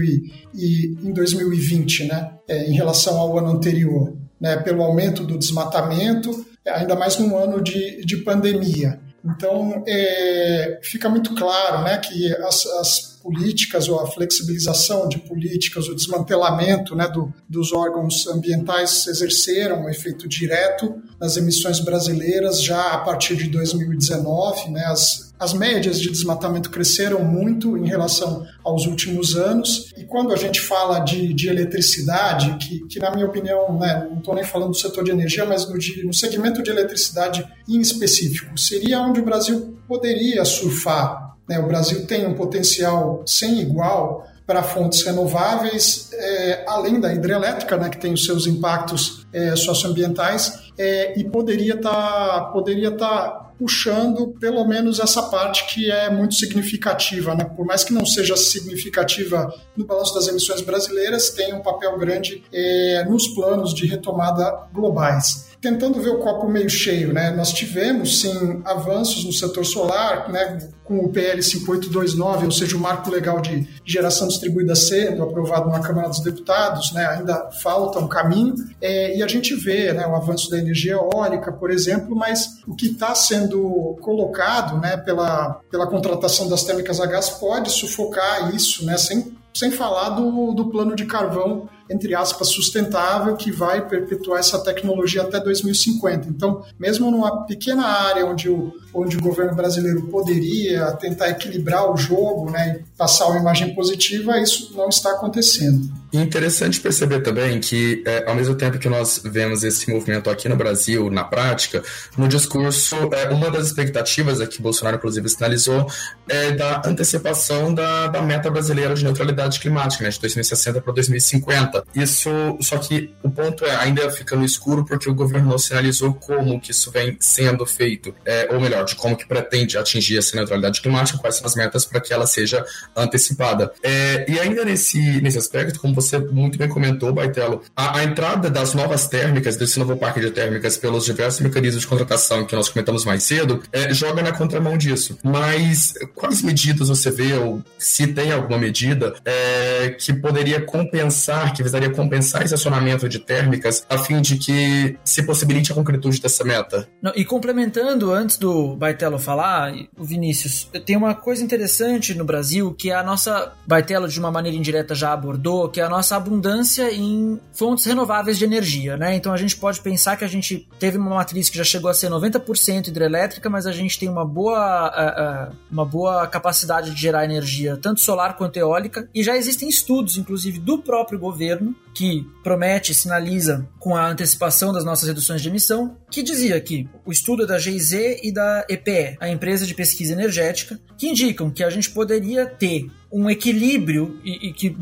e, 0.54 0.96
em 1.02 1.12
2020 1.12 2.04
né, 2.04 2.32
é, 2.48 2.70
em 2.70 2.72
relação 2.72 3.18
ao 3.18 3.38
ano 3.38 3.48
anterior, 3.48 4.16
né, 4.40 4.56
pelo 4.56 4.82
aumento 4.82 5.24
do 5.24 5.36
desmatamento, 5.36 6.46
ainda 6.66 6.94
mais 6.94 7.18
num 7.18 7.36
ano 7.36 7.60
de, 7.60 8.04
de 8.04 8.18
pandemia. 8.18 8.98
Então, 9.24 9.84
é, 9.86 10.80
fica 10.82 11.08
muito 11.08 11.34
claro 11.34 11.84
né, 11.84 11.98
que 11.98 12.34
as, 12.36 12.66
as 12.66 13.18
políticas 13.22 13.88
ou 13.88 14.00
a 14.00 14.10
flexibilização 14.10 15.08
de 15.08 15.18
políticas, 15.18 15.88
o 15.88 15.94
desmantelamento 15.94 16.96
né, 16.96 17.06
do, 17.06 17.32
dos 17.48 17.72
órgãos 17.72 18.26
ambientais 18.26 19.06
exerceram 19.06 19.84
um 19.84 19.88
efeito 19.88 20.26
direto 20.26 21.02
nas 21.20 21.36
emissões 21.36 21.80
brasileiras 21.80 22.62
já 22.62 22.92
a 22.92 22.98
partir 22.98 23.36
de 23.36 23.48
2019. 23.48 24.70
Né, 24.70 24.84
as, 24.86 25.29
as 25.40 25.54
médias 25.54 25.98
de 25.98 26.10
desmatamento 26.10 26.70
cresceram 26.70 27.24
muito 27.24 27.76
em 27.78 27.88
relação 27.88 28.46
aos 28.62 28.86
últimos 28.86 29.34
anos. 29.34 29.90
E 29.96 30.04
quando 30.04 30.32
a 30.32 30.36
gente 30.36 30.60
fala 30.60 31.00
de, 31.00 31.32
de 31.32 31.48
eletricidade, 31.48 32.56
que, 32.58 32.86
que 32.86 32.98
na 33.00 33.10
minha 33.10 33.26
opinião, 33.26 33.78
né, 33.78 34.06
não 34.10 34.18
estou 34.18 34.34
nem 34.34 34.44
falando 34.44 34.70
do 34.70 34.76
setor 34.76 35.02
de 35.02 35.10
energia, 35.10 35.46
mas 35.46 35.68
no, 35.68 35.78
de, 35.78 36.04
no 36.04 36.12
segmento 36.12 36.62
de 36.62 36.70
eletricidade 36.70 37.44
em 37.66 37.80
específico, 37.80 38.58
seria 38.58 39.00
onde 39.00 39.20
o 39.20 39.24
Brasil 39.24 39.78
poderia 39.88 40.44
surfar 40.44 41.30
né? 41.50 41.58
O 41.58 41.66
Brasil 41.66 42.06
tem 42.06 42.24
um 42.28 42.34
potencial 42.34 43.24
sem 43.26 43.60
igual 43.60 44.24
para 44.46 44.62
fontes 44.62 45.02
renováveis, 45.02 46.10
é, 46.12 46.64
além 46.66 47.00
da 47.00 47.12
hidrelétrica, 47.12 47.76
né, 47.76 47.88
que 47.88 47.98
tem 47.98 48.12
os 48.12 48.24
seus 48.24 48.46
impactos 48.46 49.26
é, 49.32 49.56
socioambientais, 49.56 50.70
é, 50.78 51.18
e 51.18 51.24
poderia 51.24 51.74
estar 51.74 51.90
tá, 51.90 52.40
poderia 52.52 52.90
tá 52.92 53.49
puxando 53.60 54.28
pelo 54.40 54.64
menos 54.64 54.98
essa 54.98 55.24
parte 55.24 55.66
que 55.66 55.90
é 55.90 56.08
muito 56.08 56.34
significativa, 56.34 57.34
né? 57.34 57.44
por 57.44 57.66
mais 57.66 57.84
que 57.84 57.92
não 57.92 58.06
seja 58.06 58.34
significativa 58.34 59.52
no 59.76 59.84
balanço 59.84 60.14
das 60.14 60.28
emissões 60.28 60.62
brasileiras, 60.62 61.28
tem 61.28 61.52
um 61.52 61.60
papel 61.60 61.98
grande 61.98 62.42
é, 62.50 63.04
nos 63.04 63.28
planos 63.28 63.74
de 63.74 63.86
retomada 63.86 64.66
globais 64.72 65.49
tentando 65.60 66.00
ver 66.00 66.10
o 66.10 66.18
copo 66.18 66.48
meio 66.48 66.70
cheio, 66.70 67.12
né? 67.12 67.30
Nós 67.30 67.52
tivemos 67.52 68.20
sim 68.20 68.62
avanços 68.64 69.24
no 69.24 69.32
setor 69.32 69.64
solar, 69.64 70.30
né? 70.30 70.58
Com 70.84 71.04
o 71.04 71.08
PL 71.10 71.40
5829, 71.42 72.46
ou 72.46 72.50
seja, 72.50 72.76
o 72.76 72.80
marco 72.80 73.10
legal 73.10 73.40
de 73.40 73.68
geração 73.84 74.26
distribuída 74.26 74.74
sendo 74.74 75.22
aprovado 75.22 75.68
na 75.68 75.80
Câmara 75.80 76.08
dos 76.08 76.20
Deputados, 76.20 76.92
né? 76.92 77.06
Ainda 77.06 77.50
falta 77.62 77.98
um 77.98 78.08
caminho 78.08 78.54
é, 78.80 79.16
e 79.16 79.22
a 79.22 79.28
gente 79.28 79.54
vê, 79.54 79.92
né? 79.92 80.06
O 80.06 80.16
avanço 80.16 80.50
da 80.50 80.58
energia 80.58 80.92
eólica, 80.92 81.52
por 81.52 81.70
exemplo, 81.70 82.16
mas 82.16 82.60
o 82.66 82.74
que 82.74 82.86
está 82.86 83.14
sendo 83.14 83.96
colocado, 84.00 84.80
né? 84.80 84.96
Pela 84.96 85.60
pela 85.70 85.86
contratação 85.86 86.48
das 86.48 86.64
térmicas 86.64 87.00
a 87.00 87.06
gás 87.06 87.28
pode 87.30 87.70
sufocar 87.70 88.54
isso, 88.54 88.84
né? 88.84 88.96
Sem 88.96 89.38
sem 89.54 89.70
falar 89.70 90.10
do, 90.10 90.52
do 90.52 90.70
plano 90.70 90.94
de 90.94 91.04
carvão 91.04 91.68
entre 91.90 92.14
aspas, 92.14 92.48
sustentável 92.48 93.34
que 93.36 93.50
vai 93.50 93.86
perpetuar 93.86 94.38
essa 94.38 94.62
tecnologia 94.62 95.22
até 95.22 95.40
2050. 95.40 96.28
Então, 96.28 96.64
mesmo 96.78 97.10
numa 97.10 97.44
pequena 97.44 97.84
área 97.84 98.24
onde 98.24 98.48
o, 98.48 98.72
onde 98.92 99.16
o 99.16 99.20
governo 99.20 99.54
brasileiro 99.54 100.02
poderia 100.02 100.92
tentar 100.92 101.28
equilibrar 101.30 101.92
o 101.92 101.96
jogo 101.96 102.50
né, 102.50 102.80
e 102.80 102.96
passar 102.96 103.26
uma 103.28 103.38
imagem 103.38 103.74
positiva, 103.74 104.38
isso 104.38 104.72
não 104.76 104.88
está 104.88 105.12
acontecendo. 105.12 106.00
E 106.12 106.18
interessante 106.18 106.80
perceber 106.80 107.20
também 107.20 107.60
que, 107.60 108.02
é, 108.04 108.28
ao 108.28 108.34
mesmo 108.34 108.56
tempo 108.56 108.78
que 108.78 108.88
nós 108.88 109.20
vemos 109.24 109.62
esse 109.62 109.88
movimento 109.88 110.28
aqui 110.28 110.48
no 110.48 110.56
Brasil, 110.56 111.08
na 111.08 111.22
prática, 111.22 111.82
no 112.16 112.26
discurso, 112.26 112.96
é, 113.12 113.28
uma 113.28 113.48
das 113.48 113.68
expectativas 113.68 114.40
é 114.40 114.46
que 114.46 114.60
Bolsonaro, 114.60 114.96
inclusive, 114.96 115.28
sinalizou 115.28 115.86
é 116.28 116.52
da 116.52 116.82
antecipação 116.84 117.72
da, 117.72 118.08
da 118.08 118.22
meta 118.22 118.50
brasileira 118.50 118.94
de 118.94 119.04
neutralidade 119.04 119.60
climática, 119.60 120.02
né, 120.02 120.10
de 120.10 120.20
2060 120.20 120.80
para 120.80 120.92
2050. 120.92 121.84
Isso, 121.94 122.30
só 122.60 122.78
que 122.78 123.14
o 123.22 123.30
ponto 123.30 123.64
é, 123.64 123.76
ainda 123.76 124.10
fica 124.10 124.34
no 124.34 124.44
escuro 124.44 124.84
porque 124.84 125.08
o 125.08 125.14
governo 125.14 125.50
não 125.50 125.58
sinalizou 125.58 126.14
como 126.14 126.60
que 126.60 126.72
isso 126.72 126.90
vem 126.90 127.16
sendo 127.20 127.64
feito, 127.64 128.12
é, 128.24 128.48
ou 128.52 128.60
melhor, 128.60 128.79
de 128.84 128.94
como 128.94 129.16
que 129.16 129.26
pretende 129.26 129.78
atingir 129.78 130.18
essa 130.18 130.36
neutralidade 130.36 130.80
climática, 130.80 131.18
quais 131.18 131.36
são 131.36 131.46
as 131.46 131.54
metas 131.54 131.84
para 131.84 132.00
que 132.00 132.12
ela 132.12 132.26
seja 132.26 132.64
antecipada. 132.96 133.72
É, 133.82 134.24
e 134.28 134.38
ainda 134.38 134.64
nesse, 134.64 135.20
nesse 135.20 135.38
aspecto, 135.38 135.80
como 135.80 135.94
você 135.94 136.18
muito 136.18 136.58
bem 136.58 136.68
comentou, 136.68 137.12
Baitelo, 137.12 137.62
a, 137.76 137.98
a, 137.98 138.04
entrada 138.04 138.50
das 138.50 138.74
novas 138.74 139.08
térmicas, 139.08 139.56
desse 139.56 139.78
novo 139.78 139.96
parque 139.96 140.20
de 140.20 140.30
térmicas, 140.30 140.76
pelos 140.76 141.04
diversos 141.04 141.40
mecanismos 141.40 141.82
de 141.82 141.86
contratação 141.86 142.44
que 142.44 142.54
nós 142.54 142.68
comentamos 142.68 143.04
mais 143.04 143.22
cedo, 143.22 143.62
é, 143.72 143.92
joga 143.92 144.22
na 144.22 144.32
contramão 144.32 144.76
disso. 144.76 145.18
Mas 145.22 145.94
quais 146.14 146.42
medidas 146.42 146.88
você 146.88 147.10
vê, 147.10 147.34
ou 147.34 147.62
se 147.78 148.06
tem 148.08 148.32
alguma 148.32 148.58
medida, 148.58 149.14
é, 149.24 149.90
que 149.98 150.12
poderia 150.12 150.60
compensar, 150.60 151.52
que 151.52 151.62
visaria 151.62 151.90
compensar 151.90 152.42
esse 152.42 152.54
acionamento 152.54 153.08
de 153.08 153.18
térmicas, 153.18 153.84
a 153.88 153.98
fim 153.98 154.20
de 154.20 154.36
que 154.36 154.96
se 155.04 155.22
possibilite 155.22 155.72
a 155.72 155.74
concretude 155.74 156.20
dessa 156.20 156.44
meta? 156.44 156.88
Não, 157.02 157.12
e 157.14 157.24
complementando, 157.24 158.12
antes 158.12 158.38
do 158.38 158.69
Baitelo 158.76 159.18
falar, 159.18 159.72
o 159.98 160.04
Vinícius, 160.04 160.68
tem 160.84 160.96
uma 160.96 161.14
coisa 161.14 161.44
interessante 161.44 162.14
no 162.14 162.24
Brasil 162.24 162.74
que 162.74 162.90
a 162.90 163.02
nossa 163.02 163.52
Baitelo, 163.66 164.08
de 164.08 164.18
uma 164.18 164.30
maneira 164.30 164.56
indireta, 164.56 164.94
já 164.94 165.12
abordou, 165.12 165.68
que 165.68 165.80
é 165.80 165.84
a 165.84 165.88
nossa 165.88 166.16
abundância 166.16 166.92
em 166.92 167.40
fontes 167.52 167.84
renováveis 167.84 168.38
de 168.38 168.44
energia, 168.44 168.96
né? 168.96 169.14
Então 169.14 169.32
a 169.32 169.36
gente 169.36 169.56
pode 169.56 169.80
pensar 169.80 170.16
que 170.16 170.24
a 170.24 170.28
gente 170.28 170.68
teve 170.78 170.98
uma 170.98 171.14
matriz 171.14 171.48
que 171.48 171.56
já 171.56 171.64
chegou 171.64 171.90
a 171.90 171.94
ser 171.94 172.10
90% 172.10 172.88
hidrelétrica, 172.88 173.48
mas 173.48 173.66
a 173.66 173.72
gente 173.72 173.98
tem 173.98 174.08
uma 174.08 174.24
boa, 174.24 175.52
uma 175.70 175.84
boa 175.84 176.26
capacidade 176.26 176.90
de 176.90 177.00
gerar 177.00 177.24
energia, 177.24 177.76
tanto 177.76 178.00
solar 178.00 178.36
quanto 178.36 178.56
eólica, 178.56 179.08
e 179.14 179.22
já 179.22 179.36
existem 179.36 179.68
estudos, 179.68 180.16
inclusive 180.16 180.58
do 180.58 180.78
próprio 180.78 181.18
governo, 181.18 181.74
que 181.94 182.26
promete, 182.42 182.94
sinaliza 182.94 183.68
com 183.78 183.96
a 183.96 184.08
antecipação 184.08 184.72
das 184.72 184.84
nossas 184.84 185.08
reduções 185.08 185.42
de 185.42 185.48
emissão, 185.48 185.96
que 186.10 186.22
dizia 186.22 186.60
que 186.60 186.88
o 187.04 187.12
estudo 187.12 187.44
é 187.44 187.46
da 187.46 187.58
GIZ 187.58 187.92
e 188.22 188.32
da 188.32 188.64
EPE, 188.68 189.16
a 189.20 189.28
empresa 189.28 189.66
de 189.66 189.74
pesquisa 189.74 190.12
energética, 190.12 190.80
que 190.96 191.08
indicam 191.08 191.50
que 191.50 191.64
a 191.64 191.70
gente 191.70 191.90
poderia 191.90 192.46
ter 192.46 192.90
um 193.12 193.28
equilíbrio 193.28 194.20
e, 194.24 194.48
e 194.48 194.52
que 194.52 194.74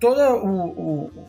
toda 0.00 0.34
o, 0.34 1.08
o 1.08 1.24